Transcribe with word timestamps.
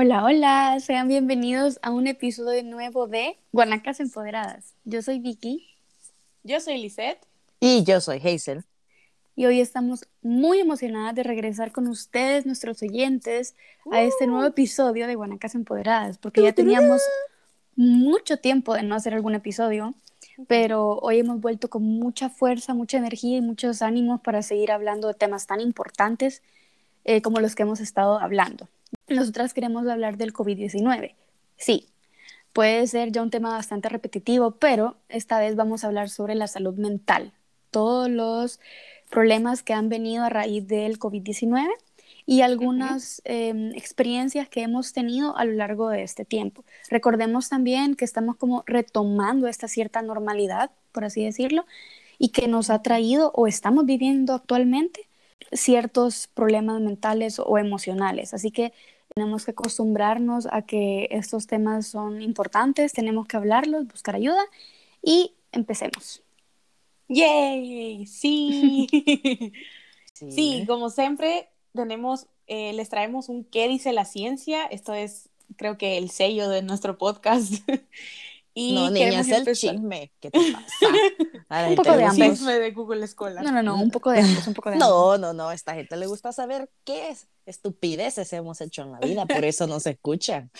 Hola, 0.00 0.22
hola, 0.22 0.78
sean 0.78 1.08
bienvenidos 1.08 1.80
a 1.82 1.90
un 1.90 2.06
episodio 2.06 2.62
nuevo 2.62 3.08
de 3.08 3.36
Guanacas 3.50 3.98
Empoderadas. 3.98 4.76
Yo 4.84 5.02
soy 5.02 5.18
Vicky. 5.18 5.66
Yo 6.44 6.60
soy 6.60 6.80
Lisette. 6.80 7.18
Y 7.58 7.82
yo 7.82 8.00
soy 8.00 8.18
Hazel. 8.18 8.62
Y 9.34 9.46
hoy 9.46 9.60
estamos 9.60 10.06
muy 10.22 10.60
emocionadas 10.60 11.16
de 11.16 11.24
regresar 11.24 11.72
con 11.72 11.88
ustedes, 11.88 12.46
nuestros 12.46 12.80
oyentes, 12.80 13.56
a 13.90 14.02
este 14.02 14.28
nuevo 14.28 14.46
episodio 14.46 15.08
de 15.08 15.16
Guanacas 15.16 15.56
Empoderadas, 15.56 16.16
porque 16.16 16.42
ya 16.42 16.52
teníamos 16.52 17.02
mucho 17.74 18.36
tiempo 18.36 18.74
de 18.74 18.84
no 18.84 18.94
hacer 18.94 19.14
algún 19.14 19.34
episodio, 19.34 19.94
pero 20.46 21.00
hoy 21.00 21.18
hemos 21.18 21.40
vuelto 21.40 21.70
con 21.70 21.82
mucha 21.82 22.30
fuerza, 22.30 22.72
mucha 22.72 22.98
energía 22.98 23.38
y 23.38 23.40
muchos 23.40 23.82
ánimos 23.82 24.20
para 24.20 24.42
seguir 24.42 24.70
hablando 24.70 25.08
de 25.08 25.14
temas 25.14 25.48
tan 25.48 25.60
importantes 25.60 26.40
eh, 27.04 27.20
como 27.20 27.40
los 27.40 27.56
que 27.56 27.64
hemos 27.64 27.80
estado 27.80 28.20
hablando. 28.20 28.68
Nosotras 29.08 29.54
queremos 29.54 29.86
hablar 29.86 30.16
del 30.16 30.32
COVID-19. 30.32 31.14
Sí, 31.56 31.88
puede 32.52 32.86
ser 32.86 33.10
ya 33.12 33.22
un 33.22 33.30
tema 33.30 33.50
bastante 33.50 33.88
repetitivo, 33.88 34.52
pero 34.52 34.96
esta 35.08 35.38
vez 35.38 35.56
vamos 35.56 35.82
a 35.82 35.88
hablar 35.88 36.10
sobre 36.10 36.34
la 36.34 36.46
salud 36.46 36.74
mental, 36.74 37.32
todos 37.70 38.10
los 38.10 38.60
problemas 39.10 39.62
que 39.62 39.72
han 39.72 39.88
venido 39.88 40.24
a 40.24 40.28
raíz 40.28 40.66
del 40.68 40.98
COVID-19 40.98 41.68
y 42.26 42.42
algunas 42.42 43.22
em, 43.24 43.72
experiencias 43.72 44.48
que 44.50 44.62
hemos 44.62 44.92
tenido 44.92 45.34
a 45.36 45.46
lo 45.46 45.52
largo 45.52 45.88
de 45.88 46.02
este 46.02 46.26
tiempo. 46.26 46.62
Recordemos 46.90 47.48
también 47.48 47.94
que 47.94 48.04
estamos 48.04 48.36
como 48.36 48.64
retomando 48.66 49.48
esta 49.48 49.66
cierta 49.66 50.02
normalidad, 50.02 50.70
por 50.92 51.04
así 51.04 51.24
decirlo, 51.24 51.64
y 52.18 52.28
que 52.28 52.46
nos 52.46 52.68
ha 52.68 52.82
traído 52.82 53.32
o 53.34 53.46
estamos 53.46 53.86
viviendo 53.86 54.34
actualmente 54.34 55.07
ciertos 55.52 56.28
problemas 56.28 56.80
mentales 56.80 57.38
o 57.38 57.58
emocionales. 57.58 58.34
Así 58.34 58.50
que 58.50 58.72
tenemos 59.14 59.44
que 59.44 59.52
acostumbrarnos 59.52 60.46
a 60.50 60.62
que 60.62 61.08
estos 61.10 61.46
temas 61.46 61.86
son 61.86 62.22
importantes, 62.22 62.92
tenemos 62.92 63.26
que 63.26 63.36
hablarlos, 63.36 63.86
buscar 63.86 64.14
ayuda 64.14 64.42
y 65.02 65.34
empecemos. 65.52 66.22
¡Yay! 67.08 68.06
Sí. 68.06 68.86
sí. 70.12 70.64
como 70.66 70.90
siempre, 70.90 71.48
tenemos, 71.74 72.26
eh, 72.46 72.72
les 72.74 72.88
traemos 72.90 73.28
un 73.28 73.44
¿Qué 73.44 73.66
dice 73.68 73.92
la 73.92 74.04
ciencia? 74.04 74.66
Esto 74.66 74.92
es, 74.92 75.30
creo 75.56 75.78
que, 75.78 75.96
el 75.96 76.10
sello 76.10 76.48
de 76.48 76.62
nuestro 76.62 76.98
podcast. 76.98 77.54
Y 78.60 78.72
no, 78.72 78.90
niña, 78.90 79.20
es 79.20 79.28
el 79.28 79.46
chisme. 79.54 80.10
¿Qué 80.18 80.32
te 80.32 80.40
pasa? 80.52 81.68
un 81.68 81.76
poco 81.76 81.96
de 81.96 82.02
ambos. 82.02 82.28
chisme 82.28 82.58
de 82.58 82.72
Google 82.72 83.04
Escuela. 83.04 83.40
No, 83.40 83.52
no, 83.52 83.62
no, 83.62 83.80
un 83.80 83.92
poco 83.92 84.10
de 84.10 84.18
ambos, 84.18 84.48
un 84.48 84.54
poco 84.54 84.70
de 84.70 84.76
No, 84.78 85.16
no, 85.16 85.32
no, 85.32 85.48
a 85.48 85.54
esta 85.54 85.74
gente 85.74 85.96
le 85.96 86.06
gusta 86.06 86.32
saber 86.32 86.68
qué 86.84 87.10
es 87.10 87.28
estupideces 87.46 88.32
hemos 88.32 88.60
hecho 88.60 88.82
en 88.82 88.92
la 88.92 88.98
vida, 88.98 89.26
por 89.26 89.44
eso 89.44 89.68
no 89.68 89.78
se 89.78 89.90
escuchan. 89.90 90.50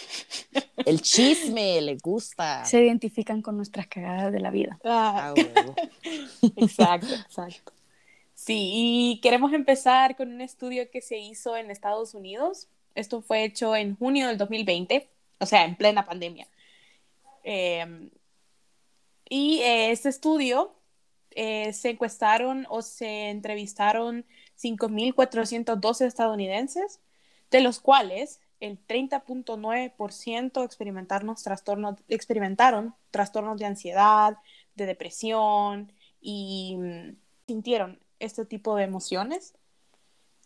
El 0.86 1.02
chisme 1.02 1.80
le 1.80 1.96
gusta. 1.96 2.64
Se 2.64 2.80
identifican 2.82 3.42
con 3.42 3.56
nuestras 3.56 3.88
cagadas 3.88 4.32
de 4.32 4.38
la 4.38 4.50
vida. 4.50 4.78
Ah. 4.84 5.34
Ah, 5.36 5.74
exacto, 6.56 7.12
exacto. 7.12 7.72
Sí, 8.34 8.70
y 8.72 9.20
queremos 9.20 9.52
empezar 9.52 10.16
con 10.16 10.32
un 10.32 10.40
estudio 10.40 10.88
que 10.90 11.02
se 11.02 11.18
hizo 11.18 11.56
en 11.56 11.72
Estados 11.72 12.14
Unidos. 12.14 12.68
Esto 12.94 13.22
fue 13.22 13.42
hecho 13.42 13.74
en 13.74 13.96
junio 13.96 14.28
del 14.28 14.38
2020, 14.38 15.08
o 15.40 15.46
sea, 15.46 15.64
en 15.64 15.74
plena 15.74 16.06
pandemia. 16.06 16.46
Em, 17.50 18.10
y 19.30 19.60
eh, 19.62 19.90
este 19.90 20.10
estudio 20.10 20.74
eh, 21.30 21.72
se 21.72 21.88
encuestaron 21.90 22.66
o 22.68 22.82
se 22.82 23.30
entrevistaron 23.30 24.26
5.412 24.56 26.04
estadounidenses, 26.04 27.00
de 27.50 27.62
los 27.62 27.80
cuales 27.80 28.42
el 28.60 28.78
30.9% 28.86 30.62
experimentaron 30.62 31.34
trastornos, 31.42 31.96
experimentaron 32.08 32.94
trastornos 33.10 33.58
de 33.58 33.64
ansiedad, 33.64 34.36
de 34.74 34.84
depresión 34.84 35.90
y 36.20 36.76
mm, 36.76 37.16
sintieron 37.46 37.98
este 38.18 38.44
tipo 38.44 38.76
de 38.76 38.84
emociones. 38.84 39.54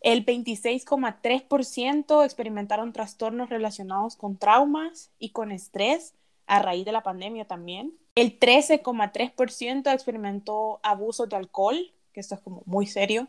El 0.03 0.25
26,3% 0.25 2.25
experimentaron 2.25 2.93
trastornos 2.93 3.51
relacionados 3.51 4.15
con 4.15 4.37
traumas 4.37 5.11
y 5.19 5.31
con 5.31 5.51
estrés 5.51 6.15
a 6.53 6.59
raíz 6.59 6.85
de 6.85 6.93
la 6.93 7.03
pandemia 7.03 7.47
también. 7.47 7.95
El 8.15 8.39
13,3% 8.39 9.91
experimentó 9.91 10.81
abusos 10.83 11.27
de 11.31 11.37
alcohol, 11.37 11.79
que 12.13 12.21
esto 12.21 12.35
es 12.35 12.43
como 12.43 12.63
muy 12.67 12.87
serio, 12.87 13.29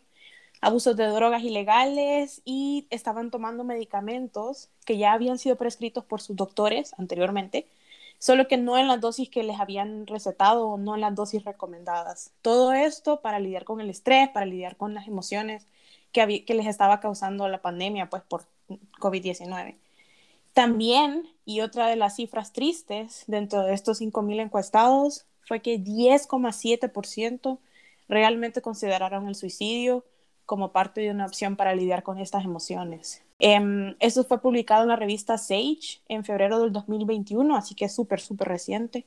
abusos 0.60 0.98
de 0.98 1.06
drogas 1.06 1.42
ilegales 1.42 2.42
y 2.44 2.86
estaban 2.90 3.32
tomando 3.32 3.64
medicamentos 3.64 4.70
que 4.86 4.98
ya 4.98 5.14
habían 5.14 5.38
sido 5.38 5.56
prescritos 5.56 6.04
por 6.04 6.20
sus 6.20 6.36
doctores 6.36 6.94
anteriormente, 6.98 7.66
solo 8.20 8.50
que 8.50 8.58
no 8.58 8.78
en 8.78 8.90
las 8.90 9.00
dosis 9.00 9.30
que 9.30 9.44
les 9.44 9.58
habían 9.58 10.06
recetado 10.06 10.78
no 10.78 10.94
en 10.96 11.00
las 11.00 11.16
dosis 11.16 11.46
recomendadas. 11.46 12.34
Todo 12.42 12.74
esto 12.74 13.22
para 13.22 13.40
lidiar 13.40 13.64
con 13.64 13.80
el 13.80 13.90
estrés, 13.90 14.28
para 14.28 14.46
lidiar 14.46 14.76
con 14.76 14.94
las 14.94 15.08
emociones 15.08 15.66
que, 16.12 16.44
que 16.44 16.54
les 16.56 16.68
estaba 16.68 17.00
causando 17.00 17.48
la 17.48 17.62
pandemia, 17.62 18.10
pues 18.10 18.24
por 18.24 18.44
COVID-19. 19.00 19.78
También, 20.54 21.28
y 21.46 21.62
otra 21.62 21.88
de 21.88 21.96
las 21.96 22.16
cifras 22.16 22.54
tristes 22.54 23.24
dentro 23.28 23.64
de 23.64 23.74
estos 23.74 24.00
5.000 24.00 24.40
encuestados, 24.40 25.26
fue 25.48 25.62
que 25.62 25.80
10,7% 25.80 27.60
realmente 28.08 28.62
consideraron 28.62 29.28
el 29.28 29.36
suicidio 29.36 30.06
como 30.46 30.72
parte 30.72 31.02
de 31.02 31.12
una 31.12 31.26
opción 31.26 31.56
para 31.56 31.74
lidiar 31.74 32.04
con 32.04 32.20
estas 32.20 32.44
emociones. 32.46 33.24
Eh, 33.40 33.96
esto 34.00 34.24
fue 34.24 34.42
publicado 34.42 34.84
en 34.84 34.90
la 34.90 34.96
revista 34.96 35.38
Sage 35.38 36.02
en 36.08 36.24
febrero 36.24 36.60
del 36.60 36.72
2021, 36.72 37.56
así 37.56 37.76
que 37.76 37.86
es 37.86 37.96
súper, 37.96 38.20
súper 38.20 38.48
reciente. 38.48 39.06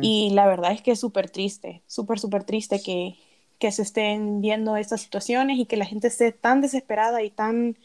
Y 0.00 0.30
la 0.30 0.46
verdad 0.46 0.70
es 0.70 0.82
que 0.82 0.92
es 0.92 1.00
súper 1.00 1.30
triste, 1.30 1.82
súper, 1.88 2.20
súper 2.20 2.44
triste 2.44 2.80
que, 2.80 3.16
que 3.58 3.72
se 3.72 3.82
estén 3.82 4.40
viendo 4.40 4.76
estas 4.76 5.00
situaciones 5.00 5.58
y 5.58 5.66
que 5.66 5.76
la 5.76 5.84
gente 5.84 6.06
esté 6.06 6.30
tan 6.30 6.60
desesperada 6.60 7.24
y 7.24 7.30
tan 7.30 7.76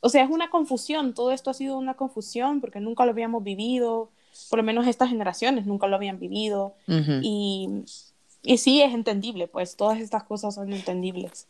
o 0.00 0.08
sea, 0.08 0.24
es 0.24 0.30
una 0.30 0.50
confusión, 0.50 1.14
todo 1.14 1.32
esto 1.32 1.50
ha 1.50 1.54
sido 1.54 1.76
una 1.76 1.94
confusión 1.94 2.60
porque 2.60 2.80
nunca 2.80 3.04
lo 3.04 3.10
habíamos 3.10 3.42
vivido, 3.42 4.10
por 4.50 4.58
lo 4.58 4.62
menos 4.62 4.86
estas 4.86 5.10
generaciones 5.10 5.66
nunca 5.66 5.86
lo 5.86 5.96
habían 5.96 6.18
vivido. 6.18 6.74
y, 7.22 7.68
y 8.42 8.58
sí, 8.58 8.82
es 8.82 8.94
entendible, 8.94 9.48
pues 9.48 9.76
todas 9.76 10.00
estas 10.00 10.24
cosas 10.24 10.54
son 10.54 10.72
entendibles. 10.72 11.48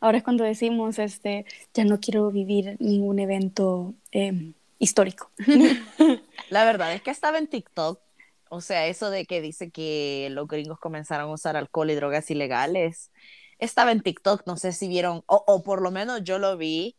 Ahora 0.00 0.18
es 0.18 0.24
cuando 0.24 0.44
decimos, 0.44 0.98
este, 0.98 1.46
ya 1.74 1.84
no 1.84 2.00
quiero 2.00 2.30
vivir 2.30 2.76
ningún 2.80 3.18
evento 3.18 3.94
em, 4.10 4.54
histórico. 4.78 5.30
La 6.50 6.64
verdad 6.64 6.92
es 6.92 7.02
que 7.02 7.10
estaba 7.10 7.38
en 7.38 7.46
TikTok, 7.46 8.00
o 8.48 8.60
sea, 8.60 8.86
eso 8.86 9.10
de 9.10 9.24
que 9.26 9.40
dice 9.40 9.70
que 9.70 10.28
los 10.30 10.46
gringos 10.48 10.78
comenzaron 10.78 11.30
a 11.30 11.32
usar 11.32 11.56
alcohol 11.56 11.90
y 11.90 11.94
drogas 11.94 12.30
ilegales, 12.30 13.10
estaba 13.58 13.92
en 13.92 14.00
TikTok, 14.02 14.46
no 14.46 14.56
sé 14.56 14.72
si 14.72 14.88
vieron, 14.88 15.22
o, 15.26 15.44
o 15.46 15.62
por 15.62 15.80
lo 15.80 15.90
menos 15.90 16.22
yo 16.24 16.38
lo 16.38 16.56
vi, 16.56 16.96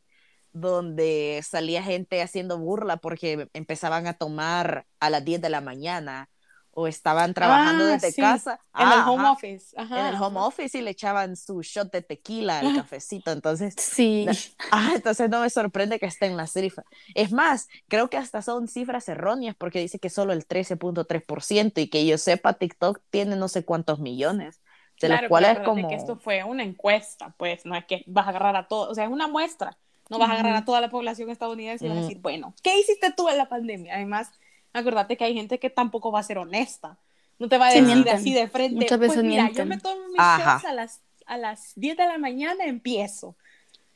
donde 0.53 1.43
salía 1.43 1.83
gente 1.83 2.21
haciendo 2.21 2.57
burla 2.57 2.97
porque 2.97 3.49
empezaban 3.53 4.07
a 4.07 4.13
tomar 4.13 4.85
a 4.99 5.09
las 5.09 5.25
10 5.25 5.41
de 5.41 5.49
la 5.49 5.61
mañana 5.61 6.29
o 6.75 6.87
estaban 6.87 7.33
trabajando 7.33 7.85
ah, 7.85 7.87
desde 7.87 8.13
casa. 8.19 8.59
En 8.75 8.87
el 8.87 8.99
home 9.07 9.29
office. 9.29 9.75
En 9.77 9.93
el 9.93 10.15
home 10.15 10.39
office 10.39 10.77
y 10.77 10.81
le 10.81 10.91
echaban 10.91 11.35
su 11.35 11.61
shot 11.61 11.91
de 11.91 12.01
tequila 12.01 12.59
al 12.59 12.75
cafecito. 12.75 13.31
Entonces, 13.31 13.75
sí. 13.77 14.25
Ah, 14.71 14.93
entonces 14.95 15.29
no 15.29 15.41
me 15.41 15.49
sorprende 15.51 15.99
que 15.99 16.07
esté 16.07 16.25
en 16.25 16.35
la 16.35 16.47
cifra. 16.47 16.83
Es 17.13 17.31
más, 17.31 17.67
creo 17.87 18.09
que 18.09 18.17
hasta 18.17 18.41
son 18.41 18.67
cifras 18.67 19.07
erróneas 19.07 19.55
porque 19.55 19.79
dice 19.79 19.99
que 19.99 20.09
solo 20.09 20.33
el 20.33 20.47
13.3% 20.47 21.73
y 21.75 21.89
que 21.89 22.05
yo 22.07 22.17
sepa, 22.17 22.53
TikTok 22.53 22.99
tiene 23.11 23.35
no 23.35 23.47
sé 23.47 23.65
cuántos 23.65 23.99
millones. 23.99 24.61
De 24.99 25.07
claro, 25.07 25.23
los 25.23 25.29
cuales 25.29 25.59
como... 25.59 25.87
que 25.89 25.95
esto 25.95 26.17
fue 26.17 26.43
una 26.43 26.63
encuesta, 26.63 27.35
pues, 27.37 27.65
no 27.65 27.75
es 27.75 27.85
que 27.85 28.03
vas 28.07 28.25
a 28.25 28.29
agarrar 28.29 28.55
a 28.55 28.67
todos, 28.67 28.89
o 28.89 28.95
sea, 28.95 29.03
es 29.05 29.11
una 29.11 29.27
muestra. 29.27 29.77
No 30.09 30.19
vas 30.19 30.29
a 30.29 30.33
agarrar 30.33 30.55
a 30.55 30.65
toda 30.65 30.81
la 30.81 30.89
población 30.89 31.29
estadounidense 31.29 31.85
y 31.85 31.89
vas 31.89 31.97
a 31.97 32.01
decir, 32.01 32.19
bueno, 32.19 32.53
¿qué 32.61 32.79
hiciste 32.79 33.11
tú 33.15 33.29
en 33.29 33.37
la 33.37 33.49
pandemia? 33.49 33.95
Además, 33.95 34.31
acordate 34.73 35.17
que 35.17 35.23
hay 35.23 35.33
gente 35.33 35.59
que 35.59 35.69
tampoco 35.69 36.11
va 36.11 36.19
a 36.19 36.23
ser 36.23 36.37
honesta. 36.37 36.97
No 37.39 37.49
te 37.49 37.57
va 37.57 37.67
a 37.67 37.73
decir 37.73 38.09
así 38.09 38.33
de 38.33 38.47
frente. 38.47 38.75
Muchas 38.75 38.99
veces 38.99 39.15
pues 39.15 39.25
mira, 39.25 39.49
yo 39.51 39.65
me 39.65 39.77
tomo 39.77 40.07
mis 40.09 40.17
shots 40.17 40.65
a 40.65 40.73
las, 40.73 41.01
a 41.25 41.37
las 41.37 41.73
10 41.75 41.97
de 41.97 42.05
la 42.05 42.17
mañana, 42.17 42.65
empiezo. 42.65 43.35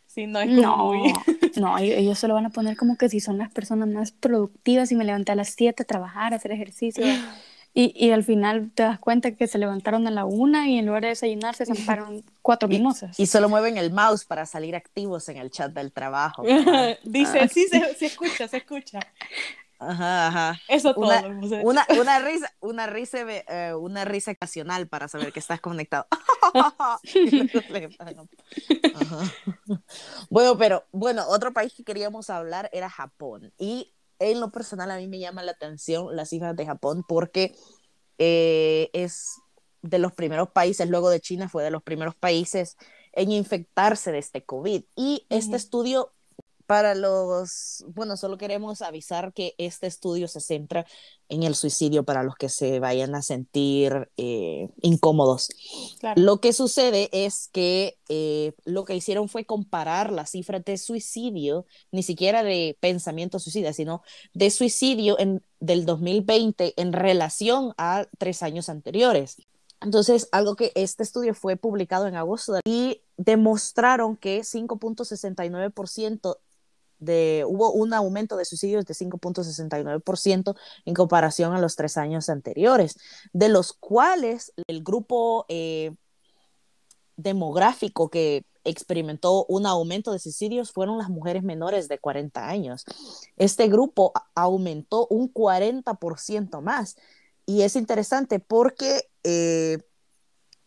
Sí, 0.08 0.26
no, 0.26 0.40
es 0.40 0.50
no, 0.50 0.94
no, 1.58 1.78
ellos 1.78 2.18
se 2.18 2.28
lo 2.28 2.34
van 2.34 2.48
a 2.48 2.50
poner 2.50 2.76
como 2.76 2.98
que 2.98 3.10
si 3.10 3.20
son 3.20 3.38
las 3.38 3.52
personas 3.52 3.88
más 3.88 4.12
productivas 4.12 4.92
y 4.92 4.96
me 4.96 5.06
levanté 5.06 5.34
a 5.34 5.36
las 5.36 5.50
7 5.50 5.84
a 5.84 5.86
trabajar, 5.86 6.34
a 6.34 6.38
hacer 6.38 6.52
ejercicio. 6.52 7.06
Y, 7.80 7.94
y, 7.96 8.10
al 8.10 8.24
final 8.24 8.72
te 8.74 8.82
das 8.82 8.98
cuenta 8.98 9.36
que 9.36 9.46
se 9.46 9.60
levantaron 9.60 10.08
a 10.08 10.10
la 10.10 10.26
una 10.26 10.68
y 10.68 10.80
en 10.80 10.88
lugar 10.88 11.04
de 11.04 11.10
desayunarse 11.10 11.64
se 11.64 11.76
zamparon 11.76 12.24
cuatro 12.42 12.68
mimosas. 12.68 13.20
Y, 13.20 13.28
solo 13.28 13.50
mueven 13.50 13.78
el 13.78 13.94
mouse 13.94 14.26
para 14.26 14.48
salir 14.48 14.76
activos 14.76 15.30
en 15.30 15.38
el 15.38 15.52
chat 15.52 15.72
del 15.72 15.92
trabajo. 15.92 16.42
Dice, 17.04 17.42
ah. 17.42 17.48
sí, 17.48 17.68
se, 17.68 17.94
se, 17.94 18.08
escucha, 18.08 18.48
se 18.48 18.58
escucha. 18.58 19.00
Ajá, 19.78 20.28
ajá. 20.28 20.60
Eso 20.68 20.96
todo. 20.96 21.12
Una, 21.62 21.86
una, 22.00 22.20
risa, 22.20 22.52
una 22.62 22.88
risa, 22.88 23.20
eh, 23.30 23.76
una 23.76 24.06
risa 24.06 24.32
ocasional 24.32 24.88
para 24.88 25.08
saber 25.08 25.32
que 25.32 25.40
estás 25.40 25.62
conectado. 25.62 26.08
bueno, 30.32 30.58
pero 30.58 30.84
bueno, 30.92 31.26
otro 31.28 31.54
país 31.54 31.76
que 31.76 31.84
queríamos 31.84 32.32
hablar 32.32 32.72
era 32.74 32.90
Japón. 32.90 33.54
Y 33.60 33.94
en 34.20 34.40
lo 34.40 34.52
personal 34.52 34.92
a 34.92 34.98
mí 34.98 35.08
me 35.08 35.20
llama 35.20 35.44
la 35.44 35.52
atención 35.52 36.16
las 36.16 36.30
cifras 36.30 36.56
de 36.56 36.66
Japón 36.66 37.04
porque 37.08 37.56
eh, 38.18 38.90
es 38.94 39.42
de 39.82 40.00
los 40.00 40.14
primeros 40.14 40.50
países, 40.50 40.90
luego 40.90 41.10
de 41.10 41.22
China 41.22 41.50
fue 41.50 41.64
de 41.64 41.72
los 41.72 41.84
primeros 41.84 42.16
países 42.16 42.78
en 43.14 43.32
infectarse 43.32 44.12
de 44.12 44.20
este 44.20 44.44
COVID. 44.44 44.84
Y 44.96 45.26
este 45.30 45.56
estudio 45.56 46.14
para 46.68 46.96
los, 46.96 47.86
bueno, 47.88 48.18
solo 48.18 48.38
queremos 48.38 48.82
avisar 48.82 49.32
que 49.34 49.56
este 49.58 49.88
estudio 49.88 50.28
se 50.28 50.42
centra 50.42 50.86
en 51.30 51.44
el 51.44 51.56
suicidio 51.56 52.04
para 52.04 52.24
los 52.24 52.36
que 52.36 52.50
se 52.50 52.80
vayan 52.80 53.16
a 53.16 53.22
sentir 53.22 54.10
eh, 54.18 54.70
incómodos. 54.82 55.50
Lo 56.18 56.42
que 56.42 56.52
sucede 56.52 57.10
es 57.14 57.48
que 57.54 57.98
eh, 58.10 58.52
lo 58.66 58.84
que 58.84 58.96
hicieron 58.96 59.30
fue 59.30 59.46
comparar 59.46 60.12
las 60.12 60.32
cifras 60.32 60.64
de 60.66 60.78
suicidio, 60.78 61.66
ni 61.92 62.04
siquiera 62.04 62.44
de 62.44 62.78
pensamiento 62.82 63.40
suicida, 63.40 63.72
sino 63.72 64.04
de 64.34 64.52
suicidio 64.52 65.18
en, 65.20 65.42
del 65.62 65.86
2020 65.86 66.74
en 66.76 66.92
relación 66.92 67.74
a 67.78 68.08
tres 68.18 68.44
años 68.44 68.68
anteriores. 68.68 69.38
Entonces, 69.80 70.28
algo 70.32 70.56
que 70.56 70.72
este 70.76 71.04
estudio 71.04 71.34
fue 71.34 71.56
publicado 71.56 72.08
en 72.08 72.16
agosto 72.16 72.60
y 72.66 73.02
demostraron 73.16 74.18
que 74.18 74.42
5.69% 74.42 76.38
de, 77.00 77.44
hubo 77.48 77.72
un 77.72 77.94
aumento 77.94 78.38
de 78.38 78.46
suicidios 78.46 78.86
de 78.86 78.94
5.69% 78.94 80.56
en 80.86 80.94
comparación 80.94 81.54
a 81.54 81.60
los 81.60 81.76
tres 81.76 81.98
años 81.98 82.30
anteriores, 82.30 82.98
de 83.34 83.50
los 83.50 83.74
cuales 83.74 84.54
el 84.68 84.84
grupo 84.84 85.46
eh, 85.50 85.94
demográfico 87.16 88.10
que 88.10 88.46
experimentó 88.64 89.46
un 89.46 89.66
aumento 89.66 90.12
de 90.12 90.20
suicidios 90.20 90.72
fueron 90.72 90.98
las 90.98 91.10
mujeres 91.10 91.44
menores 91.44 91.88
de 91.88 92.00
40 92.00 92.48
años. 92.48 92.86
Este 93.38 93.68
grupo 93.68 94.14
aumentó 94.36 95.08
un 95.10 95.34
40% 95.34 96.62
más. 96.62 96.98
Y 97.46 97.62
es 97.62 97.78
interesante 97.78 98.40
porque 98.40 99.10
eh, 99.24 99.78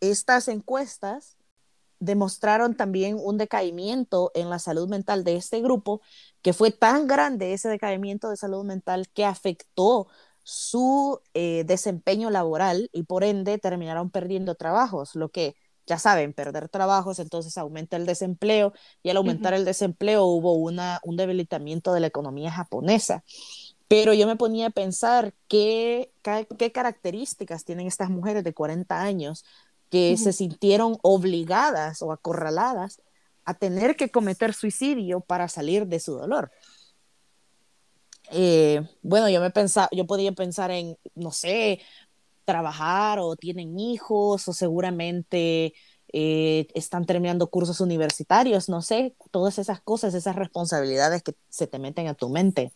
estas 0.00 0.48
encuestas 0.48 1.36
demostraron 2.00 2.76
también 2.76 3.16
un 3.20 3.38
decaimiento 3.38 4.32
en 4.34 4.50
la 4.50 4.58
salud 4.58 4.88
mental 4.88 5.22
de 5.22 5.36
este 5.36 5.60
grupo, 5.60 6.00
que 6.42 6.52
fue 6.52 6.70
tan 6.72 7.06
grande 7.06 7.52
ese 7.52 7.68
decaimiento 7.68 8.30
de 8.30 8.36
salud 8.36 8.64
mental 8.64 9.08
que 9.14 9.24
afectó 9.24 10.08
su 10.42 11.20
eh, 11.34 11.64
desempeño 11.66 12.30
laboral 12.30 12.88
y 12.92 13.04
por 13.04 13.22
ende 13.22 13.58
terminaron 13.58 14.10
perdiendo 14.10 14.54
trabajos, 14.54 15.14
lo 15.14 15.28
que 15.28 15.54
ya 15.86 15.98
saben, 15.98 16.32
perder 16.32 16.68
trabajos, 16.68 17.18
entonces 17.18 17.58
aumenta 17.58 17.96
el 17.96 18.06
desempleo 18.06 18.72
y 19.02 19.10
al 19.10 19.16
aumentar 19.16 19.54
el 19.54 19.64
desempleo 19.64 20.24
hubo 20.24 20.54
una, 20.54 21.00
un 21.04 21.16
debilitamiento 21.16 21.92
de 21.92 22.00
la 22.00 22.06
economía 22.06 22.50
japonesa. 22.50 23.24
Pero 23.88 24.14
yo 24.14 24.28
me 24.28 24.36
ponía 24.36 24.66
a 24.66 24.70
pensar 24.70 25.34
qué, 25.48 26.12
qué 26.58 26.70
características 26.70 27.64
tienen 27.64 27.88
estas 27.88 28.08
mujeres 28.08 28.44
de 28.44 28.54
40 28.54 29.02
años 29.02 29.44
que 29.90 30.16
se 30.16 30.32
sintieron 30.32 30.98
obligadas 31.02 32.00
o 32.00 32.12
acorraladas 32.12 33.02
a 33.44 33.54
tener 33.54 33.96
que 33.96 34.10
cometer 34.10 34.54
suicidio 34.54 35.20
para 35.20 35.48
salir 35.48 35.86
de 35.86 36.00
su 36.00 36.14
dolor. 36.14 36.50
Eh, 38.30 38.82
bueno, 39.02 39.28
yo 39.28 39.40
me 39.40 39.50
pensaba, 39.50 39.88
yo 39.92 40.06
podía 40.06 40.32
pensar 40.32 40.70
en, 40.70 40.96
no 41.16 41.32
sé, 41.32 41.80
trabajar 42.44 43.18
o 43.18 43.34
tienen 43.36 43.78
hijos 43.78 44.46
o 44.46 44.52
seguramente 44.52 45.74
eh, 46.12 46.68
están 46.74 47.06
terminando 47.06 47.50
cursos 47.50 47.80
universitarios, 47.80 48.68
no 48.68 48.82
sé, 48.82 49.14
todas 49.30 49.58
esas 49.58 49.80
cosas, 49.80 50.14
esas 50.14 50.36
responsabilidades 50.36 51.22
que 51.22 51.34
se 51.48 51.66
te 51.66 51.78
meten 51.78 52.06
a 52.06 52.14
tu 52.14 52.28
mente. 52.28 52.72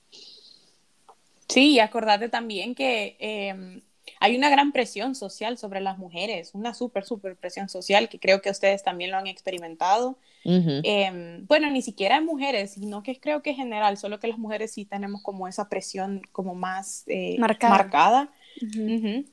Sí, 1.49 1.73
y 1.73 1.79
acordate 1.81 2.29
también 2.29 2.75
que 2.75 3.17
em, 3.21 3.83
hay 4.21 4.37
una 4.37 4.51
gran 4.51 4.73
presión 4.73 5.15
social 5.15 5.59
sobre 5.59 5.81
las 5.81 5.99
mujeres, 5.99 6.51
una 6.55 6.75
súper, 6.75 7.05
súper 7.05 7.37
presión 7.37 7.69
social 7.69 8.09
que 8.09 8.19
creo 8.19 8.43
que 8.43 8.51
ustedes 8.51 8.83
también 8.83 9.11
lo 9.11 9.17
han 9.17 9.27
experimentado. 9.27 10.19
Em, 10.45 11.47
bueno, 11.47 11.71
ni 11.71 11.81
siquiera 11.81 12.19
en 12.19 12.27
mujeres, 12.27 12.73
sino 12.73 13.03
que 13.03 13.19
creo 13.19 13.43
que 13.43 13.51
en 13.51 13.57
general, 13.57 13.97
solo 13.97 14.21
que 14.21 14.29
las 14.29 14.39
mujeres 14.39 14.73
sí 14.73 14.85
tenemos 14.85 15.23
como 15.23 15.49
esa 15.49 15.69
presión 15.69 16.21
como 16.33 16.55
más 16.55 17.05
eh, 17.07 17.37
marcada. 17.39 18.31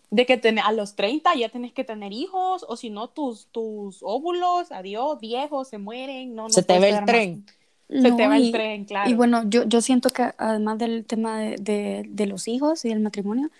De 0.09 0.25
que 0.25 0.41
a 0.63 0.71
los 0.71 0.95
30 0.95 1.35
ya 1.35 1.49
tenés 1.49 1.73
que 1.73 1.83
tener 1.83 2.11
hijos, 2.11 2.65
o 2.67 2.75
si 2.75 2.89
no, 2.89 3.09
tus, 3.09 3.47
tus 3.47 3.99
óvulos, 4.01 4.71
adiós, 4.71 5.19
viejos, 5.19 5.67
se 5.67 5.77
mueren. 5.77 6.33
No, 6.33 6.49
se 6.49 6.63
te 6.63 6.79
ve 6.79 6.89
el 6.89 7.05
tren. 7.05 7.45
Se 7.89 8.11
te 8.13 8.27
va 8.27 8.37
el 8.37 8.51
tren, 8.51 8.85
claro. 8.85 9.09
Y 9.09 9.13
bueno, 9.13 9.43
yo, 9.47 9.65
yo 9.65 9.81
siento 9.81 10.09
que 10.09 10.31
además 10.37 10.77
del 10.77 11.05
tema 11.05 11.39
de, 11.39 11.57
de, 11.57 12.05
de, 12.07 12.25
los 12.25 12.47
hijos 12.47 12.85
y 12.85 12.89
el 12.89 13.01
matrimonio, 13.01 13.51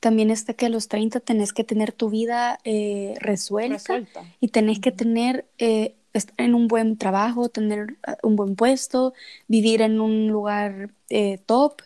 también 0.00 0.30
está 0.30 0.54
que 0.54 0.66
a 0.66 0.68
los 0.68 0.88
30 0.88 1.20
tenés 1.20 1.52
que 1.52 1.64
tener 1.64 1.92
tu 1.92 2.10
vida 2.10 2.58
eh, 2.64 3.14
resuelta, 3.20 4.00
y 4.40 4.48
tenés 4.48 4.80
que 4.80 4.92
tener, 4.92 5.46
eh, 5.58 5.94
estar 6.12 6.34
en 6.38 6.54
un 6.54 6.68
buen 6.68 6.96
trabajo, 6.96 7.48
tener 7.48 7.96
ah, 8.06 8.16
un 8.22 8.36
buen 8.36 8.56
puesto, 8.56 9.14
vivir 9.46 9.82
en 9.82 10.00
un 10.00 10.28
lugar 10.28 10.90
eh, 11.10 11.38
top, 11.46 11.82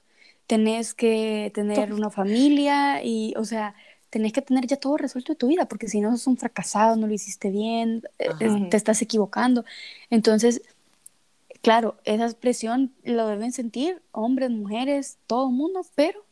tenés 0.46 0.94
que 0.94 1.50
tener 1.54 1.92
una 1.92 2.10
familia 2.10 3.02
y, 3.02 3.34
o 3.36 3.44
sea, 3.44 3.74
tenés 4.10 4.32
que 4.32 4.42
tener 4.42 4.66
ya 4.66 4.76
todo 4.76 4.98
resuelto 4.98 5.32
en 5.32 5.38
tu 5.38 5.46
vida, 5.48 5.66
porque 5.66 5.88
si 5.88 6.00
no 6.00 6.10
sos 6.10 6.26
un 6.26 6.36
fracasado, 6.36 6.96
no 6.96 7.06
lo 7.06 7.14
hiciste 7.14 7.50
bien, 7.50 8.02
te 8.18 8.76
estás 8.76 9.00
equivocando. 9.00 9.64
Entonces, 10.10 10.60
Claro, 11.62 11.96
esa 12.04 12.24
expresión 12.24 12.92
lo 13.04 13.28
deben 13.28 13.52
sentir 13.52 14.02
hombres, 14.10 14.50
mujeres, 14.50 15.18
todo 15.28 15.48
el 15.48 15.54
mundo, 15.54 15.86
pero 15.94 16.24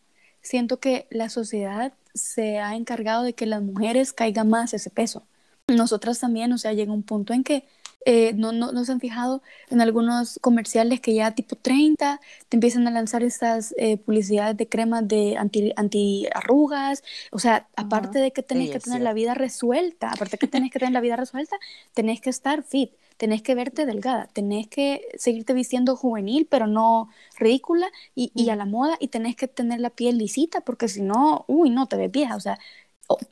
siento 0.43 0.81
que 0.81 1.07
la 1.11 1.29
sociedad 1.29 1.93
se 2.15 2.59
ha 2.59 2.75
encargado 2.75 3.23
de 3.23 3.35
que 3.35 3.47
las 3.47 3.63
mujeres 3.63 4.13
caigan 4.13 4.49
más 4.49 4.75
ese 4.75 4.91
peso. 4.91 5.25
Nosotras 5.69 6.19
también, 6.19 6.53
o 6.53 6.59
sea, 6.59 6.73
llega 6.73 6.93
un 6.93 7.03
punto 7.03 7.33
en 7.33 7.45
que 7.45 7.65
eh, 8.07 8.33
no, 8.35 8.51
no, 8.53 8.85
se 8.85 8.93
han 8.93 9.01
fijado 9.01 9.43
en 9.69 9.83
algunos 9.83 10.39
comerciales 10.41 11.01
que 11.01 11.15
ya 11.15 11.33
tipo 11.33 11.55
30 11.55 12.19
te 12.49 12.57
empiezan 12.57 12.89
a 12.89 12.91
lanzar 12.91 13.23
estas 13.23 13.75
eh, 13.77 13.99
publicidades 13.99 14.57
de 14.57 14.69
cremas 14.69 15.07
de 15.07 15.37
anti, 15.37 15.73
anti 15.77 16.27
arrugas. 16.35 17.05
O 17.31 17.39
sea, 17.39 17.69
aparte 17.77 18.19
de 18.19 18.33
que 18.33 18.43
tenés 18.43 18.71
que 18.71 18.81
tener 18.81 19.03
la 19.03 19.13
vida 19.13 19.35
resuelta, 19.35 20.09
aparte 20.09 20.33
de 20.33 20.39
que 20.39 20.47
tenés 20.49 20.71
que 20.71 20.79
tener 20.79 20.95
la 20.95 21.01
vida 21.01 21.17
resuelta, 21.17 21.57
tenés 21.93 22.21
que 22.21 22.31
estar 22.31 22.63
fit 22.63 22.91
tenés 23.21 23.43
que 23.43 23.55
verte 23.55 23.85
delgada, 23.85 24.29
tenés 24.33 24.67
que 24.67 25.07
seguirte 25.19 25.53
vistiendo 25.53 25.95
juvenil, 25.95 26.47
pero 26.51 26.67
no 26.67 27.11
ridícula 27.39 27.87
y, 28.15 28.49
a 28.49 28.57
la 28.57 28.65
moda, 28.65 28.97
y 28.99 29.09
tenés 29.09 29.37
que 29.37 29.47
tener 29.47 29.79
la 29.79 29.91
piel 29.91 30.17
lisita, 30.17 30.63
porque 30.63 30.89
si 30.89 31.03
no, 31.03 31.45
uy, 31.47 31.69
no, 31.69 31.87
te 31.87 31.97
ves 31.99 32.11
vieja, 32.11 32.35
o 32.35 32.41
sea, 32.41 32.59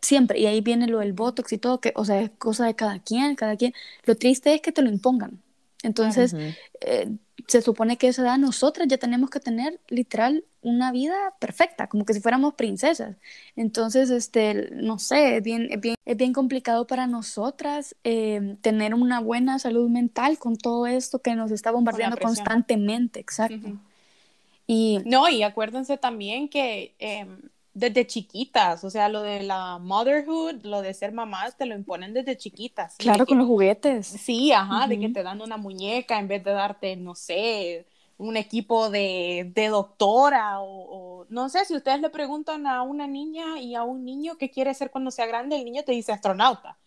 siempre, 0.03 0.41
y 0.41 0.45
ahí 0.45 0.61
viene 0.61 0.89
lo 0.89 0.99
del 0.99 1.15
botox 1.15 1.55
y 1.55 1.59
todo, 1.59 1.81
que, 1.81 1.95
o 1.97 2.05
sea, 2.05 2.21
es 2.21 2.31
cosa 2.37 2.67
de 2.67 2.75
cada 2.75 2.99
quien, 2.99 3.35
cada 3.35 3.57
quien. 3.57 3.73
Lo 4.05 4.15
triste 4.15 4.53
es 4.53 4.61
que 4.61 4.73
te 4.73 4.83
lo 4.83 4.91
impongan. 4.91 5.41
Entonces, 5.83 6.35
eh, 6.83 7.09
se 7.47 7.63
supone 7.63 7.97
que 7.97 8.09
esa 8.09 8.23
edad 8.23 8.39
nosotras 8.39 8.89
ya 8.89 8.99
tenemos 8.99 9.31
que 9.31 9.41
tener 9.41 9.81
literal 9.89 10.45
una 10.61 10.91
vida 10.91 11.15
perfecta, 11.39 11.87
como 11.87 12.05
que 12.05 12.15
si 12.15 12.21
fuéramos 12.21 12.55
princesas. 12.55 13.17
Entonces, 13.55 14.11
este, 14.11 14.71
no 14.73 14.99
sé, 14.99 15.37
es 15.37 15.43
bien, 15.43 15.69
bien, 15.81 15.95
es 16.05 16.17
bien 16.17 16.33
complicado 16.33 16.87
para 16.87 17.07
nosotras 17.07 17.95
eh, 18.05 18.57
tener 18.61 18.95
una 18.95 19.21
buena 19.21 19.59
salud 19.59 19.89
mental 19.89 20.39
con 20.39 20.57
todo 20.57 20.87
esto 20.87 21.21
que 21.21 21.35
nos 21.37 21.51
está 21.51 21.71
bombardeando 21.71 22.17
constantemente, 22.19 23.21
exacto. 23.21 23.79
Y, 24.67 25.01
no, 25.07 25.29
y 25.29 25.43
acuérdense 25.43 25.97
también 25.97 26.49
que 26.49 26.95
em, 26.99 27.41
desde 27.79 28.07
chiquitas, 28.07 28.83
o 28.83 28.91
sea, 28.91 29.09
lo 29.09 29.23
de 29.23 29.43
la 29.43 29.79
motherhood, 29.79 30.65
lo 30.65 30.83
de 30.83 30.93
ser 30.95 31.13
mamás, 31.13 31.57
te 31.57 31.67
lo 31.67 31.75
imponen 31.75 32.13
desde 32.13 32.37
chiquitas. 32.37 32.97
Claro, 32.97 33.25
con 33.25 33.39
los 33.39 33.47
juguetes. 33.47 34.07
Sí, 34.07 34.53
ajá, 34.53 34.89
de 34.89 34.99
que 34.99 35.09
te 35.11 35.23
dan 35.23 35.41
una 35.41 35.57
muñeca 35.57 36.19
en 36.19 36.29
vez 36.29 36.43
de 36.43 36.51
darte, 36.51 36.97
no 36.97 37.15
sé, 37.15 37.87
un 38.17 38.37
equipo 38.37 38.91
de, 38.91 39.53
de 39.55 39.69
doctora 39.69 40.61
o, 40.61 41.25
no 41.29 41.49
sé, 41.49 41.65
si 41.65 41.77
ustedes 41.77 42.01
le 42.01 42.11
preguntan 42.11 42.67
a 42.67 42.83
una 42.83 43.07
niña 43.07 43.61
y 43.61 43.77
a 43.77 43.85
un 43.85 44.05
niño 44.05 44.37
qué 44.37 44.51
quiere 44.51 44.75
ser 44.75 44.91
cuando 44.91 45.11
sea 45.11 45.27
grande, 45.27 45.57
el 45.57 45.65
niño 45.65 45.85
te 45.85 45.93
dice 45.93 46.13
astronauta 46.13 46.79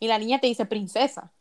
y 0.00 0.08
la 0.08 0.18
niña 0.18 0.40
te 0.40 0.48
dice 0.48 0.66
princesa. 0.66 1.32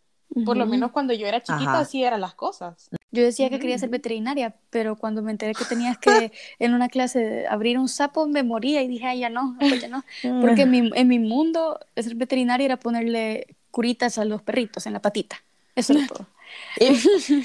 Por 0.45 0.55
lo 0.55 0.67
menos 0.67 0.91
cuando 0.91 1.13
yo 1.13 1.25
era 1.25 1.41
chiquita 1.41 1.79
así 1.79 2.03
eran 2.03 2.21
las 2.21 2.35
cosas. 2.35 2.91
Yo 3.11 3.23
decía 3.23 3.49
que 3.49 3.59
quería 3.59 3.77
ser 3.77 3.89
veterinaria, 3.89 4.55
pero 4.69 4.95
cuando 4.95 5.21
me 5.21 5.31
enteré 5.31 5.53
que 5.53 5.65
tenías 5.65 5.97
que 5.97 6.31
en 6.59 6.73
una 6.73 6.89
clase 6.89 7.47
abrir 7.47 7.79
un 7.79 7.89
sapo 7.89 8.27
me 8.27 8.43
moría 8.43 8.83
y 8.83 8.87
dije, 8.87 9.07
ay, 9.07 9.19
ya 9.19 9.29
no, 9.29 9.55
pues 9.59 9.81
ya 9.81 9.87
no. 9.87 10.03
Porque 10.41 10.63
en 10.63 10.71
mi, 10.71 10.91
en 10.95 11.07
mi 11.07 11.19
mundo 11.19 11.79
ser 11.95 12.15
veterinaria 12.15 12.65
era 12.65 12.77
ponerle 12.77 13.55
curitas 13.71 14.17
a 14.17 14.25
los 14.25 14.41
perritos 14.41 14.85
en 14.85 14.93
la 14.93 15.01
patita. 15.01 15.43
Eso 15.75 15.93
es 15.93 16.07
todo. 16.07 16.27